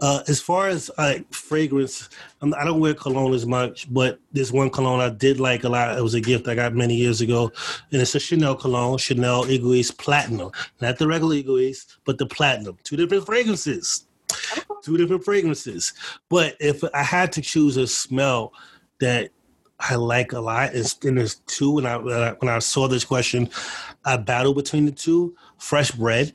uh, 0.01 0.23
as 0.29 0.41
far 0.41 0.69
as 0.69 0.91
uh, 0.99 1.19
fragrance, 1.31 2.09
I'm, 2.41 2.55
I 2.55 2.65
do 2.65 2.71
not 2.71 2.81
wear 2.81 2.95
cologne 2.95 3.35
as 3.35 3.47
much, 3.47 3.93
but 3.93 4.21
this 4.33 4.53
one 4.53 4.71
cologne 4.71 5.01
I 5.01 5.11
did 5.11 5.39
like 5.39 5.65
a 5.65 5.69
lot. 5.69 5.97
It 5.97 6.03
was 6.03 6.15
a 6.15 6.21
gift 6.21 6.49
I 6.49 6.55
got 6.55 6.75
many 6.75 6.95
years 6.95 7.21
ago, 7.21 7.53
and 7.91 8.01
it's 8.01 8.15
a 8.15 8.21
Chanel 8.21 8.55
cologne, 8.55 8.99
Chanel 8.99 9.51
Egoist 9.51 9.99
Platinum, 9.99 10.51
not 10.81 10.99
the 10.99 11.07
regular 11.07 11.37
Egoist, 11.37 11.99
but 12.05 12.19
the 12.19 12.27
Platinum. 12.27 12.79
Two 12.85 12.97
different 12.97 13.27
fragrances. 13.27 14.05
Two 14.83 14.97
different 14.97 15.25
fragrances. 15.25 15.93
But 16.29 16.57
if 16.59 16.83
I 16.95 17.03
had 17.03 17.33
to 17.33 17.43
choose 17.43 17.77
a 17.77 17.87
smell 17.87 18.53
that 18.99 19.31
I 19.89 19.97
like 19.97 20.33
a 20.33 20.41
lot. 20.41 20.75
It's, 20.75 20.97
and 21.05 21.19
there's 21.19 21.37
two. 21.47 21.73
When 21.73 21.87
I 21.87 21.95
uh, 21.95 22.35
when 22.39 22.49
I 22.49 22.59
saw 22.61 22.89
this 22.89 23.05
question, 23.05 23.51
I 24.05 24.17
battled 24.17 24.57
between 24.57 24.87
the 24.87 24.93
two. 24.93 25.35
Fresh 25.59 25.93
bread. 25.93 26.35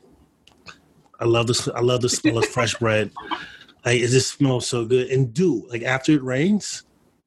I 1.20 1.26
love 1.26 1.48
this. 1.48 1.68
I 1.68 1.80
love 1.80 2.02
the 2.02 2.10
smell 2.10 2.38
of 2.40 2.46
fresh 2.50 2.76
bread. 2.76 3.12
Like 3.86 4.02
it 4.02 4.08
just 4.10 4.34
smells 4.34 4.68
so 4.68 4.86
good. 4.86 5.08
And 5.08 5.34
dew, 5.34 5.66
like 5.70 5.84
after 5.84 6.12
it 6.12 6.24
rains. 6.24 6.84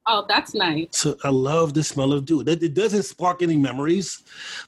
Oh, 0.07 0.25
that's 0.27 0.53
nice. 0.53 0.87
So 0.91 1.15
I 1.23 1.29
love 1.29 1.73
the 1.73 1.83
smell 1.83 2.11
of 2.13 2.25
dew. 2.25 2.41
It, 2.41 2.63
it 2.63 2.73
doesn't 2.73 3.03
spark 3.03 3.41
any 3.41 3.55
memories. 3.55 4.23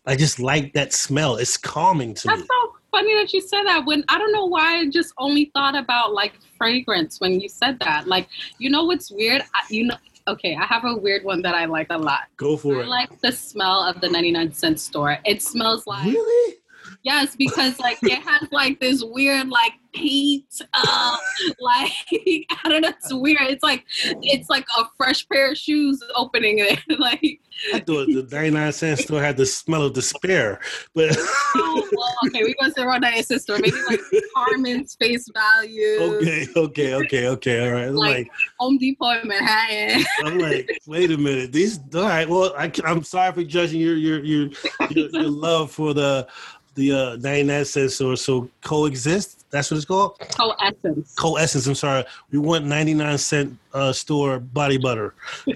I 0.05 0.15
just 0.15 0.39
like 0.39 0.73
that 0.73 0.93
smell. 0.93 1.37
It's 1.37 1.57
calming 1.57 2.13
to 2.15 2.27
that's 2.27 2.41
me. 2.41 2.47
That's 2.47 2.47
so 2.47 2.77
funny 2.91 3.15
that 3.15 3.33
you 3.33 3.41
said 3.41 3.63
that. 3.63 3.85
When 3.85 4.03
I 4.09 4.17
don't 4.17 4.31
know 4.31 4.45
why 4.45 4.79
I 4.79 4.89
just 4.89 5.13
only 5.17 5.51
thought 5.53 5.75
about 5.75 6.13
like 6.13 6.33
fragrance 6.57 7.19
when 7.19 7.39
you 7.39 7.49
said 7.49 7.79
that. 7.79 8.07
Like, 8.07 8.27
you 8.57 8.69
know 8.69 8.85
what's 8.85 9.11
weird? 9.11 9.41
I, 9.53 9.61
you 9.69 9.87
know, 9.87 9.97
okay, 10.27 10.55
I 10.55 10.65
have 10.65 10.85
a 10.85 10.95
weird 10.95 11.23
one 11.23 11.41
that 11.41 11.55
I 11.55 11.65
like 11.65 11.87
a 11.89 11.97
lot. 11.97 12.23
Go 12.37 12.57
for 12.57 12.77
I 12.77 12.79
it. 12.81 12.83
I 12.83 12.87
like 12.87 13.21
the 13.21 13.31
smell 13.31 13.83
of 13.83 14.01
the 14.01 14.09
99 14.09 14.53
cent 14.53 14.79
store. 14.79 15.17
It 15.25 15.41
smells 15.41 15.85
like 15.87 16.05
Really? 16.05 16.57
Yes, 17.03 17.35
because 17.35 17.79
like 17.79 17.97
it 18.01 18.21
has 18.27 18.47
like 18.51 18.79
this 18.79 19.03
weird 19.03 19.49
like 19.49 19.73
paint, 19.93 20.61
uh, 20.73 21.17
like 21.59 21.91
I 22.09 22.69
don't 22.69 22.81
know, 22.81 22.89
it's 22.89 23.13
weird. 23.13 23.41
It's 23.41 23.63
like 23.63 23.85
it's 24.21 24.49
like 24.49 24.65
a 24.77 24.85
fresh 24.97 25.27
pair 25.27 25.51
of 25.51 25.57
shoes 25.57 26.01
opening 26.15 26.59
it. 26.59 26.79
like 26.99 27.39
I 27.73 27.79
thought 27.79 28.07
the 28.07 28.27
99 28.29 28.71
cent 28.71 28.99
store 28.99 29.21
had 29.21 29.37
the 29.37 29.45
smell 29.45 29.83
of 29.83 29.93
despair, 29.93 30.59
but 30.93 31.15
oh, 31.55 31.89
well, 31.93 32.13
okay, 32.27 32.43
we 32.43 32.55
go 32.59 32.67
to 32.67 32.73
the 32.73 32.85
99 32.85 33.23
cent 33.23 33.41
store. 33.41 33.57
Maybe 33.59 33.77
like 33.89 34.01
Carmen's 34.35 34.95
face 34.95 35.29
value. 35.33 35.97
Okay, 35.99 36.47
okay, 36.55 36.93
okay, 36.95 37.27
okay. 37.27 37.67
All 37.67 37.73
right. 37.73 37.89
Like, 37.89 38.17
like 38.17 38.31
Home 38.59 38.77
Depot 38.77 39.21
in 39.21 39.27
Manhattan. 39.27 40.05
I'm 40.25 40.39
like, 40.39 40.69
wait 40.87 41.11
a 41.11 41.17
minute. 41.17 41.51
These 41.51 41.79
all 41.93 42.03
right. 42.03 42.27
Well, 42.27 42.53
I, 42.57 42.71
am 42.85 43.03
sorry 43.03 43.31
for 43.33 43.43
judging 43.43 43.79
your 43.79 43.95
your 43.95 44.23
your 44.23 44.49
your, 44.89 45.09
your 45.09 45.29
love 45.29 45.71
for 45.71 45.93
the 45.93 46.27
the 46.75 46.91
uh, 46.91 47.15
99 47.17 47.65
cents 47.65 48.01
or 48.01 48.15
so 48.15 48.49
coexist. 48.63 49.45
That's 49.51 49.69
what 49.69 49.77
it's 49.77 49.85
called. 49.85 50.17
Coessence. 50.19 51.15
Coessence. 51.15 51.67
I'm 51.67 51.75
sorry. 51.75 52.03
We 52.31 52.39
want 52.39 52.65
99 52.65 53.17
cent 53.19 53.57
uh, 53.73 53.93
store 53.93 54.39
body 54.39 54.77
butter. 54.77 55.13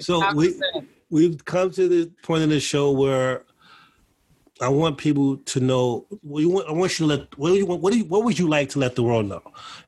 So 0.00 0.32
we 0.34 0.60
we've 1.10 1.44
come 1.44 1.70
to 1.72 1.88
the 1.88 2.10
point 2.22 2.42
in 2.42 2.48
the 2.50 2.60
show 2.60 2.90
where 2.90 3.44
I 4.60 4.68
want 4.68 4.98
people 4.98 5.36
to 5.38 5.60
know. 5.60 6.06
Want, 6.22 6.68
I 6.68 6.72
want 6.72 6.98
you 6.98 7.06
to 7.06 7.14
let. 7.14 7.38
What 7.38 7.50
do 7.50 7.56
you 7.56 7.66
want? 7.66 7.82
What 7.82 7.92
do 7.92 7.98
you, 7.98 8.04
What 8.04 8.24
would 8.24 8.38
you 8.38 8.48
like 8.48 8.68
to 8.70 8.78
let 8.78 8.96
the 8.96 9.02
world 9.02 9.26
know? 9.26 9.42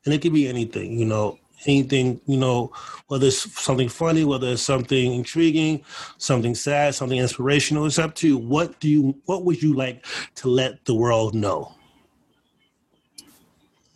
And 0.05 0.13
it 0.15 0.21
could 0.23 0.33
be 0.33 0.49
anything. 0.49 0.99
You 0.99 1.07
know, 1.07 1.39
anything, 1.67 2.21
you 2.27 2.37
know, 2.37 2.73
whether 3.09 3.27
it's 3.27 3.61
something 3.61 3.89
funny, 3.89 4.25
whether 4.25 4.49
it's 4.49 4.63
something 4.63 5.13
intriguing, 5.13 5.85
something 6.19 6.55
sad, 6.55 6.95
something 6.95 7.19
inspirational, 7.19 7.87
it's 7.87 7.99
up 7.99 8.15
to 8.17 8.29
you. 8.29 8.39
What 8.39 8.81
do 8.81 8.89
you 8.89 9.17
what 9.27 9.45
would 9.45 9.63
you 9.63 9.75
like 9.75 10.05
to 10.37 10.49
let 10.49 10.85
the 10.85 10.95
world 10.95 11.35
know? 11.35 11.75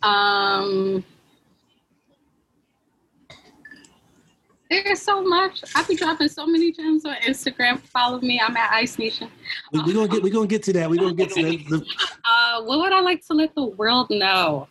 Um 0.01 1.03
There's 4.69 5.01
so 5.01 5.23
much. 5.23 5.63
I 5.75 5.83
be 5.83 5.95
dropping 5.95 6.29
so 6.29 6.45
many 6.45 6.71
gems 6.71 7.03
on 7.03 7.15
Instagram. 7.15 7.79
Follow 7.79 8.21
me. 8.21 8.39
I'm 8.39 8.55
at 8.55 8.71
Ice 8.71 8.99
Nation. 8.99 9.29
We're 9.73 9.83
we 9.83 9.93
gonna 9.93 10.07
get 10.07 10.21
we're 10.21 10.31
gonna 10.31 10.45
get 10.45 10.61
to 10.63 10.73
that. 10.73 10.89
We're 10.89 10.97
gonna 10.97 11.15
get 11.15 11.31
to 11.31 11.41
that. 11.41 11.85
Uh, 12.23 12.61
what 12.63 12.79
would 12.79 12.93
I 12.93 12.99
like 12.99 13.25
to 13.27 13.33
let 13.33 13.55
the 13.55 13.65
world 13.65 14.11
know? 14.11 14.67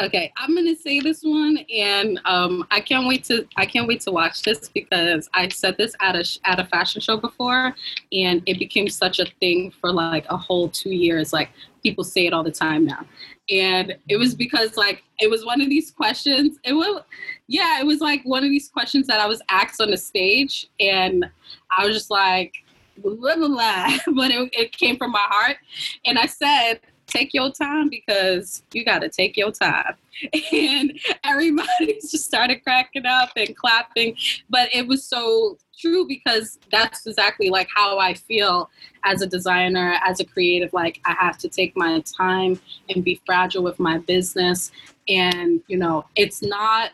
Okay, 0.00 0.32
I'm 0.36 0.52
gonna 0.56 0.74
say 0.74 0.98
this 0.98 1.22
one, 1.22 1.58
and 1.72 2.20
um, 2.24 2.66
I 2.72 2.80
can't 2.80 3.06
wait 3.06 3.22
to 3.24 3.46
I 3.56 3.66
can't 3.66 3.86
wait 3.86 4.00
to 4.00 4.10
watch 4.10 4.42
this 4.42 4.68
because 4.68 5.28
I 5.32 5.46
said 5.48 5.76
this 5.76 5.94
at 6.00 6.16
a 6.16 6.40
at 6.44 6.58
a 6.58 6.64
fashion 6.64 7.00
show 7.00 7.18
before, 7.18 7.72
and 8.12 8.42
it 8.46 8.58
became 8.58 8.88
such 8.88 9.20
a 9.20 9.26
thing 9.38 9.70
for 9.80 9.92
like 9.92 10.26
a 10.28 10.36
whole 10.36 10.68
two 10.70 10.90
years. 10.90 11.32
Like 11.32 11.50
people 11.82 12.04
say 12.04 12.26
it 12.26 12.32
all 12.32 12.42
the 12.42 12.50
time 12.50 12.84
now, 12.84 13.04
and 13.50 13.96
it 14.08 14.16
was 14.16 14.34
because 14.34 14.76
like 14.76 15.02
it 15.20 15.30
was 15.30 15.44
one 15.44 15.60
of 15.60 15.68
these 15.68 15.90
questions. 15.90 16.58
It 16.64 16.72
was 16.72 17.02
yeah, 17.48 17.80
it 17.80 17.86
was 17.86 18.00
like 18.00 18.22
one 18.24 18.44
of 18.44 18.50
these 18.50 18.68
questions 18.68 19.06
that 19.06 19.20
I 19.20 19.26
was 19.26 19.42
asked 19.48 19.80
on 19.80 19.90
the 19.90 19.96
stage, 19.96 20.68
and 20.80 21.28
I 21.76 21.86
was 21.86 21.96
just 21.96 22.10
like. 22.10 22.54
Blah, 22.98 23.36
blah, 23.36 23.48
blah. 23.48 23.88
but 24.14 24.30
it, 24.30 24.50
it 24.52 24.72
came 24.72 24.98
from 24.98 25.12
my 25.12 25.24
heart 25.26 25.56
and 26.04 26.18
i 26.18 26.26
said 26.26 26.78
take 27.12 27.34
your 27.34 27.50
time 27.52 27.88
because 27.88 28.62
you 28.72 28.84
got 28.84 29.00
to 29.00 29.08
take 29.08 29.36
your 29.36 29.52
time. 29.52 29.94
And 30.52 31.00
everybody 31.24 31.98
just 32.00 32.24
started 32.24 32.62
cracking 32.62 33.06
up 33.06 33.30
and 33.36 33.56
clapping. 33.56 34.16
But 34.50 34.68
it 34.72 34.86
was 34.86 35.04
so 35.04 35.58
true 35.78 36.06
because 36.06 36.58
that's 36.70 37.06
exactly 37.06 37.50
like 37.50 37.68
how 37.74 37.98
I 37.98 38.14
feel 38.14 38.70
as 39.04 39.22
a 39.22 39.26
designer, 39.26 39.96
as 40.04 40.20
a 40.20 40.24
creative. 40.24 40.72
Like 40.72 41.00
I 41.04 41.12
have 41.12 41.38
to 41.38 41.48
take 41.48 41.76
my 41.76 42.00
time 42.00 42.60
and 42.88 43.04
be 43.04 43.20
fragile 43.26 43.62
with 43.62 43.78
my 43.78 43.98
business. 43.98 44.70
And, 45.08 45.60
you 45.66 45.76
know, 45.76 46.04
it's 46.16 46.42
not 46.42 46.90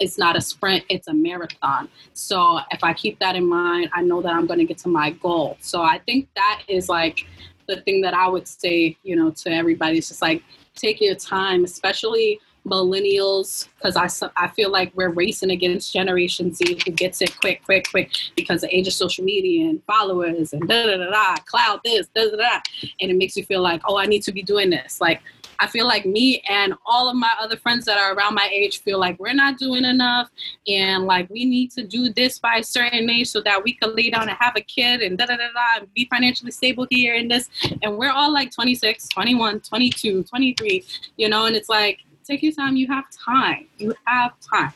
it's 0.00 0.16
not 0.16 0.34
a 0.34 0.40
sprint, 0.40 0.82
it's 0.88 1.08
a 1.08 1.12
marathon. 1.12 1.86
So 2.14 2.60
if 2.70 2.82
I 2.82 2.94
keep 2.94 3.18
that 3.18 3.36
in 3.36 3.46
mind, 3.46 3.90
I 3.92 4.00
know 4.00 4.22
that 4.22 4.32
I'm 4.32 4.46
going 4.46 4.58
to 4.58 4.64
get 4.64 4.78
to 4.78 4.88
my 4.88 5.10
goal. 5.10 5.58
So 5.60 5.82
I 5.82 5.98
think 5.98 6.26
that 6.36 6.62
is 6.68 6.88
like 6.88 7.26
the 7.68 7.82
thing 7.82 8.00
that 8.00 8.14
I 8.14 8.26
would 8.26 8.48
say, 8.48 8.96
you 9.02 9.14
know, 9.14 9.30
to 9.30 9.50
everybody 9.50 9.98
is 9.98 10.08
just 10.08 10.22
like 10.22 10.42
take 10.74 11.02
your 11.02 11.14
time, 11.14 11.64
especially 11.64 12.40
millennials, 12.66 13.68
because 13.76 13.96
I, 13.96 14.08
I 14.36 14.48
feel 14.48 14.70
like 14.70 14.92
we're 14.94 15.10
racing 15.10 15.50
against 15.50 15.92
Generation 15.92 16.52
Z 16.52 16.80
who 16.84 16.92
gets 16.92 17.22
it 17.22 17.38
quick, 17.40 17.64
quick, 17.64 17.88
quick 17.90 18.10
because 18.36 18.60
the 18.60 18.74
age 18.74 18.86
of 18.86 18.92
social 18.92 19.24
media 19.24 19.68
and 19.68 19.82
followers 19.84 20.52
and 20.52 20.66
da 20.68 20.86
da 20.86 20.96
da 20.96 21.10
da, 21.10 21.36
cloud 21.46 21.80
this, 21.84 22.06
da 22.14 22.30
da 22.30 22.36
da. 22.36 22.60
And 23.00 23.10
it 23.10 23.16
makes 23.16 23.36
you 23.36 23.44
feel 23.44 23.62
like, 23.62 23.80
oh, 23.86 23.96
I 23.96 24.06
need 24.06 24.22
to 24.24 24.32
be 24.32 24.42
doing 24.42 24.70
this. 24.70 25.00
Like, 25.00 25.22
I 25.60 25.66
feel 25.66 25.86
like 25.86 26.06
me 26.06 26.42
and 26.48 26.72
all 26.86 27.10
of 27.10 27.16
my 27.16 27.32
other 27.38 27.56
friends 27.56 27.84
that 27.84 27.98
are 27.98 28.14
around 28.14 28.34
my 28.34 28.48
age 28.50 28.80
feel 28.80 28.98
like 28.98 29.20
we're 29.20 29.34
not 29.34 29.58
doing 29.58 29.84
enough 29.84 30.30
and 30.66 31.04
like 31.04 31.28
we 31.28 31.44
need 31.44 31.70
to 31.72 31.86
do 31.86 32.10
this 32.10 32.38
by 32.38 32.56
a 32.56 32.62
certain 32.62 33.10
age 33.10 33.28
so 33.28 33.42
that 33.42 33.62
we 33.62 33.74
can 33.74 33.94
lay 33.94 34.08
down 34.08 34.28
and 34.28 34.38
have 34.40 34.56
a 34.56 34.62
kid 34.62 35.02
and 35.02 35.18
da 35.18 35.26
da 35.26 35.36
da 35.36 35.48
da 35.52 35.80
and 35.80 35.92
be 35.92 36.08
financially 36.10 36.50
stable 36.50 36.86
here 36.88 37.14
and 37.14 37.30
this. 37.30 37.50
And 37.82 37.98
we're 37.98 38.10
all 38.10 38.32
like 38.32 38.50
26, 38.50 39.08
21, 39.08 39.60
22, 39.60 40.22
23, 40.22 40.84
you 41.18 41.28
know, 41.28 41.44
and 41.44 41.54
it's 41.54 41.68
like, 41.68 42.00
take 42.30 42.42
your 42.42 42.52
time. 42.52 42.76
You 42.76 42.86
have 42.86 43.04
time. 43.10 43.66
You 43.78 43.92
have 44.04 44.32
time. 44.40 44.72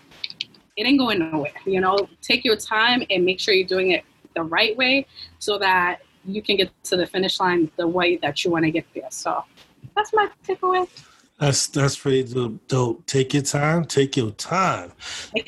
It 0.76 0.86
ain't 0.86 0.98
going 0.98 1.20
nowhere, 1.20 1.52
you 1.64 1.80
know. 1.80 1.96
Take 2.20 2.44
your 2.44 2.56
time 2.56 3.04
and 3.10 3.24
make 3.24 3.38
sure 3.38 3.54
you're 3.54 3.66
doing 3.66 3.92
it 3.92 4.04
the 4.34 4.42
right 4.42 4.76
way 4.76 5.06
so 5.38 5.56
that 5.58 6.00
you 6.24 6.42
can 6.42 6.56
get 6.56 6.70
to 6.84 6.96
the 6.96 7.06
finish 7.06 7.38
line 7.38 7.70
the 7.76 7.86
way 7.86 8.16
that 8.16 8.44
you 8.44 8.50
want 8.50 8.64
to 8.64 8.72
get 8.72 8.84
there. 8.94 9.08
So 9.10 9.44
that's 9.94 10.12
my 10.12 10.28
takeaway. 10.46 10.88
That's 11.40 11.66
that's 11.66 11.96
pretty 11.96 12.58
dope. 12.68 13.04
Take 13.06 13.34
your 13.34 13.42
time. 13.42 13.84
Take 13.84 14.16
your 14.16 14.30
time, 14.32 14.92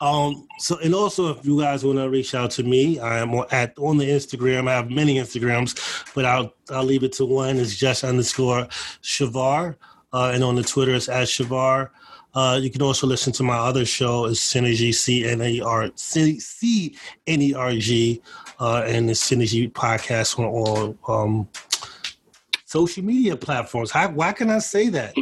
um. 0.00 0.46
So, 0.60 0.78
and 0.78 0.94
also, 0.94 1.36
if 1.36 1.44
you 1.44 1.60
guys 1.60 1.84
want 1.84 1.98
to 1.98 2.08
reach 2.08 2.32
out 2.32 2.52
to 2.52 2.62
me, 2.62 3.00
I 3.00 3.18
am 3.18 3.34
at 3.50 3.76
on 3.76 3.98
the 3.98 4.08
Instagram. 4.08 4.68
I 4.68 4.74
have 4.74 4.88
many 4.88 5.16
Instagrams, 5.16 6.04
but 6.14 6.24
I'll 6.24 6.54
I'll 6.70 6.84
leave 6.84 7.02
it 7.02 7.12
to 7.14 7.24
one. 7.24 7.56
It's 7.56 7.74
just 7.74 8.04
underscore 8.04 8.68
Shavar, 9.02 9.74
uh, 10.12 10.30
and 10.32 10.44
on 10.44 10.54
the 10.54 10.62
Twitter 10.62 10.94
it's 10.94 11.08
at 11.08 11.26
Shavar. 11.26 11.90
Uh, 12.34 12.58
you 12.60 12.70
can 12.70 12.80
also 12.80 13.06
listen 13.06 13.32
to 13.34 13.42
my 13.42 13.56
other 13.56 13.84
show, 13.84 14.24
is 14.24 14.38
Synergy 14.38 14.94
C 14.94 15.28
N 15.28 15.40
A 15.42 15.60
R 15.60 15.90
C 15.96 16.96
N 17.26 17.42
E 17.42 17.54
R 17.54 17.72
G, 17.72 18.22
uh, 18.58 18.84
and 18.86 19.08
the 19.08 19.12
Synergy 19.12 19.70
podcast 19.70 20.38
on 20.38 20.46
all 20.46 20.96
um, 21.08 21.48
social 22.64 23.04
media 23.04 23.36
platforms. 23.36 23.90
How, 23.90 24.08
why 24.10 24.32
can 24.32 24.48
I 24.48 24.60
say 24.60 24.88
that? 24.88 25.14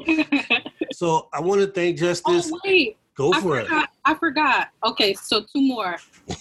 so 0.92 1.28
I 1.32 1.40
want 1.40 1.60
to 1.62 1.66
thank 1.66 1.98
Justice. 1.98 2.50
Oh 2.52 2.60
wait, 2.64 2.96
go 3.16 3.32
I 3.32 3.40
for 3.40 3.60
forgot, 3.62 3.82
it. 3.82 3.90
I 4.04 4.14
forgot. 4.14 4.68
Okay, 4.84 5.14
so 5.14 5.40
two 5.40 5.62
more. 5.62 5.96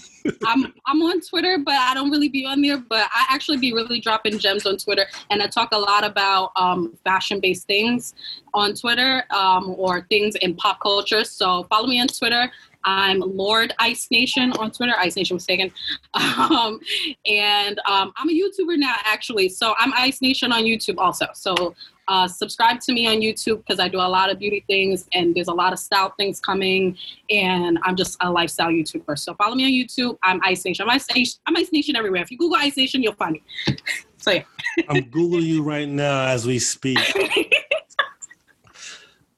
I'm 0.46 0.74
I'm 0.86 1.02
on 1.02 1.22
Twitter, 1.22 1.58
but 1.58 1.76
I 1.76 1.94
don't 1.94 2.10
really 2.10 2.30
be 2.30 2.46
on 2.46 2.62
there. 2.62 2.78
But 2.78 3.08
I 3.14 3.26
actually 3.30 3.58
be 3.58 3.74
really 3.74 4.00
dropping 4.00 4.40
gems 4.40 4.66
on 4.66 4.78
Twitter, 4.78 5.06
and 5.30 5.42
I 5.42 5.48
talk 5.48 5.70
a 5.72 5.78
lot 5.78 6.04
about 6.04 6.52
um, 6.56 6.98
fashion 7.04 7.40
based 7.40 7.68
things 7.68 8.14
on 8.54 8.74
Twitter 8.74 9.24
um, 9.32 9.76
or 9.78 10.06
things 10.10 10.36
in 10.36 10.56
pop 10.56 10.80
culture. 10.82 11.24
So 11.24 11.64
follow 11.70 11.88
me 11.88 12.00
on 12.00 12.08
Twitter. 12.08 12.52
I'm 12.90 13.20
Lord 13.20 13.72
Ice 13.78 14.08
Nation 14.10 14.52
on 14.54 14.72
Twitter. 14.72 14.94
Ice 14.98 15.16
Nation 15.16 15.36
was 15.36 15.46
taken, 15.46 15.72
um, 16.16 16.80
and 17.28 17.80
um, 17.86 18.12
I'm 18.18 18.30
a 18.30 18.34
YouTuber 18.34 18.78
now 18.78 18.96
actually. 19.06 19.50
So 19.50 19.76
I'm 19.78 19.94
Ice 19.94 20.24
Nation 20.24 20.52
on 20.52 20.64
YouTube 20.64 20.98
also. 20.98 21.28
So 21.36 21.76
uh, 22.08 22.28
subscribe 22.28 22.80
to 22.80 22.92
me 22.92 23.06
on 23.06 23.18
YouTube 23.18 23.58
because 23.58 23.80
I 23.80 23.88
do 23.88 23.98
a 23.98 24.10
lot 24.10 24.32
of 24.32 24.40
beauty 24.40 24.64
things 24.66 25.06
and 25.14 25.36
there's 25.36 25.50
a 25.50 25.54
lot 25.54 25.72
of 25.72 25.78
style 25.78 26.12
things 26.18 26.40
coming. 26.40 26.98
And 27.30 27.78
I'm 27.84 27.96
just 27.96 28.18
a 28.22 28.32
lifestyle 28.32 28.70
YouTuber. 28.70 29.20
So 29.20 29.36
follow 29.36 29.54
me 29.54 29.66
on 29.66 29.72
YouTube. 29.72 30.18
I'm 30.24 30.42
Ice 30.44 30.66
Nation. 30.66 30.84
I'm 30.84 30.90
Ice 30.90 31.06
Nation, 31.14 31.40
I'm 31.46 31.56
Ice 31.58 31.72
Nation 31.72 31.96
everywhere. 31.96 32.24
If 32.24 32.32
you 32.32 32.40
Google 32.40 32.58
Ice 32.58 32.76
Nation, 32.76 33.04
you'll 33.04 33.14
find 33.14 33.34
me. 33.34 33.44
so 34.18 34.32
yeah. 34.32 34.44
I'm 34.88 35.04
Googling 35.04 35.44
you 35.44 35.62
right 35.62 35.88
now 35.88 36.26
as 36.26 36.48
we 36.48 36.58
speak. 36.58 36.98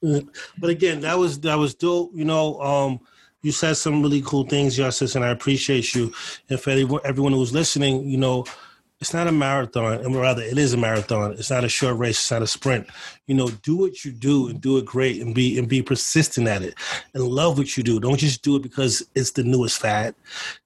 but 0.00 0.70
again, 0.70 1.02
that 1.02 1.18
was 1.18 1.38
that 1.40 1.56
was 1.56 1.74
dope. 1.74 2.12
You 2.14 2.24
know, 2.24 2.58
um, 2.62 3.00
you 3.42 3.52
said 3.52 3.76
some 3.76 4.02
really 4.02 4.22
cool 4.22 4.44
things, 4.44 4.76
Justice, 4.76 5.14
and 5.14 5.24
I 5.24 5.30
appreciate 5.30 5.94
you. 5.94 6.12
And 6.48 6.60
for 6.60 6.70
everyone 7.04 7.32
who's 7.32 7.52
listening, 7.52 8.08
you 8.08 8.16
know, 8.16 8.44
it's 9.02 9.12
not 9.12 9.26
a 9.26 9.32
marathon, 9.32 9.94
and 9.94 10.14
rather 10.14 10.42
it 10.42 10.56
is 10.56 10.74
a 10.74 10.76
marathon. 10.76 11.32
It's 11.32 11.50
not 11.50 11.64
a 11.64 11.68
short 11.68 11.98
race. 11.98 12.18
It's 12.18 12.30
not 12.30 12.40
a 12.40 12.46
sprint. 12.46 12.86
You 13.26 13.34
know, 13.34 13.48
do 13.48 13.76
what 13.76 14.04
you 14.04 14.12
do 14.12 14.48
and 14.48 14.60
do 14.60 14.78
it 14.78 14.84
great, 14.84 15.20
and 15.20 15.34
be 15.34 15.58
and 15.58 15.68
be 15.68 15.82
persistent 15.82 16.46
at 16.46 16.62
it, 16.62 16.76
and 17.12 17.24
love 17.24 17.58
what 17.58 17.76
you 17.76 17.82
do. 17.82 17.98
Don't 17.98 18.16
just 18.16 18.42
do 18.42 18.54
it 18.54 18.62
because 18.62 19.02
it's 19.16 19.32
the 19.32 19.42
newest 19.42 19.80
fad. 19.80 20.14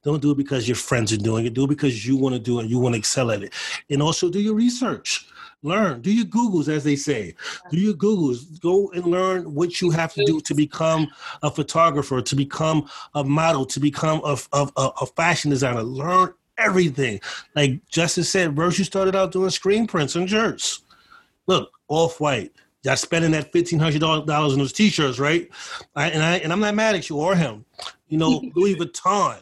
Don't 0.04 0.20
do 0.20 0.32
it 0.32 0.36
because 0.36 0.68
your 0.68 0.76
friends 0.76 1.14
are 1.14 1.16
doing 1.16 1.46
it. 1.46 1.54
Do 1.54 1.64
it 1.64 1.68
because 1.68 2.06
you 2.06 2.18
want 2.18 2.34
to 2.34 2.38
do 2.38 2.60
it 2.60 2.66
you 2.66 2.78
want 2.78 2.94
to 2.94 2.98
excel 2.98 3.30
at 3.30 3.42
it. 3.42 3.54
And 3.88 4.02
also 4.02 4.28
do 4.28 4.38
your 4.38 4.54
research. 4.54 5.26
Learn. 5.66 6.00
Do 6.00 6.12
your 6.12 6.26
Googles, 6.26 6.68
as 6.68 6.84
they 6.84 6.96
say. 6.96 7.34
Do 7.70 7.78
your 7.78 7.94
Googles. 7.94 8.60
Go 8.60 8.90
and 8.92 9.04
learn 9.06 9.52
what 9.52 9.80
you 9.80 9.90
have 9.90 10.14
to 10.14 10.24
do 10.24 10.40
to 10.40 10.54
become 10.54 11.08
a 11.42 11.50
photographer, 11.50 12.22
to 12.22 12.36
become 12.36 12.88
a 13.14 13.24
model, 13.24 13.66
to 13.66 13.80
become 13.80 14.20
a, 14.24 14.38
a, 14.52 14.68
a 14.76 15.06
fashion 15.06 15.50
designer. 15.50 15.82
Learn 15.82 16.32
everything. 16.56 17.20
Like 17.54 17.86
Justin 17.88 18.24
said, 18.24 18.54
Virgil 18.54 18.84
started 18.84 19.16
out 19.16 19.32
doing 19.32 19.50
screen 19.50 19.86
prints 19.86 20.14
and 20.14 20.30
shirts. 20.30 20.82
Look, 21.46 21.70
off 21.88 22.20
white. 22.20 22.52
Y'all 22.82 22.94
spending 22.94 23.32
that 23.32 23.50
fifteen 23.50 23.80
hundred 23.80 24.00
dollars 24.00 24.52
on 24.52 24.58
those 24.58 24.72
t-shirts, 24.72 25.18
right? 25.18 25.48
I, 25.96 26.10
and 26.10 26.22
I 26.22 26.36
and 26.36 26.52
I'm 26.52 26.60
not 26.60 26.76
mad 26.76 26.94
at 26.94 27.08
you 27.08 27.16
or 27.18 27.34
him. 27.34 27.64
You 28.06 28.18
know, 28.18 28.40
Louis 28.54 28.76
Vuitton. 28.76 29.40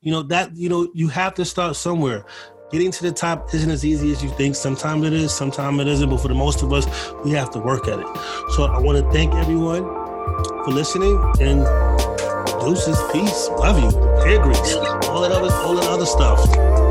You 0.00 0.12
know 0.12 0.22
that 0.22 0.56
you 0.56 0.70
know 0.70 0.90
you 0.94 1.08
have 1.08 1.34
to 1.34 1.44
start 1.44 1.76
somewhere. 1.76 2.24
Getting 2.72 2.90
to 2.90 3.02
the 3.02 3.12
top 3.12 3.54
isn't 3.54 3.70
as 3.70 3.84
easy 3.84 4.10
as 4.10 4.24
you 4.24 4.28
think. 4.30 4.56
Sometimes 4.56 5.06
it 5.06 5.12
is, 5.12 5.32
sometimes 5.32 5.78
it 5.78 5.86
isn't. 5.86 6.10
But 6.10 6.18
for 6.18 6.26
the 6.26 6.34
most 6.34 6.62
of 6.62 6.72
us, 6.72 6.84
we 7.24 7.30
have 7.30 7.48
to 7.52 7.60
work 7.60 7.86
at 7.86 8.00
it. 8.00 8.06
So 8.56 8.64
I 8.64 8.80
want 8.80 8.98
to 8.98 9.08
thank 9.12 9.32
everyone 9.34 9.84
for 10.64 10.72
listening 10.72 11.14
and 11.40 11.64
deuces, 12.60 12.98
peace, 13.12 13.48
love 13.50 13.78
you, 13.78 13.96
hair 14.24 14.42
grease, 14.42 14.74
all 14.74 15.20
that 15.20 15.30
other, 15.30 15.52
all 15.54 15.76
that 15.76 15.88
other 15.88 16.06
stuff. 16.06 16.85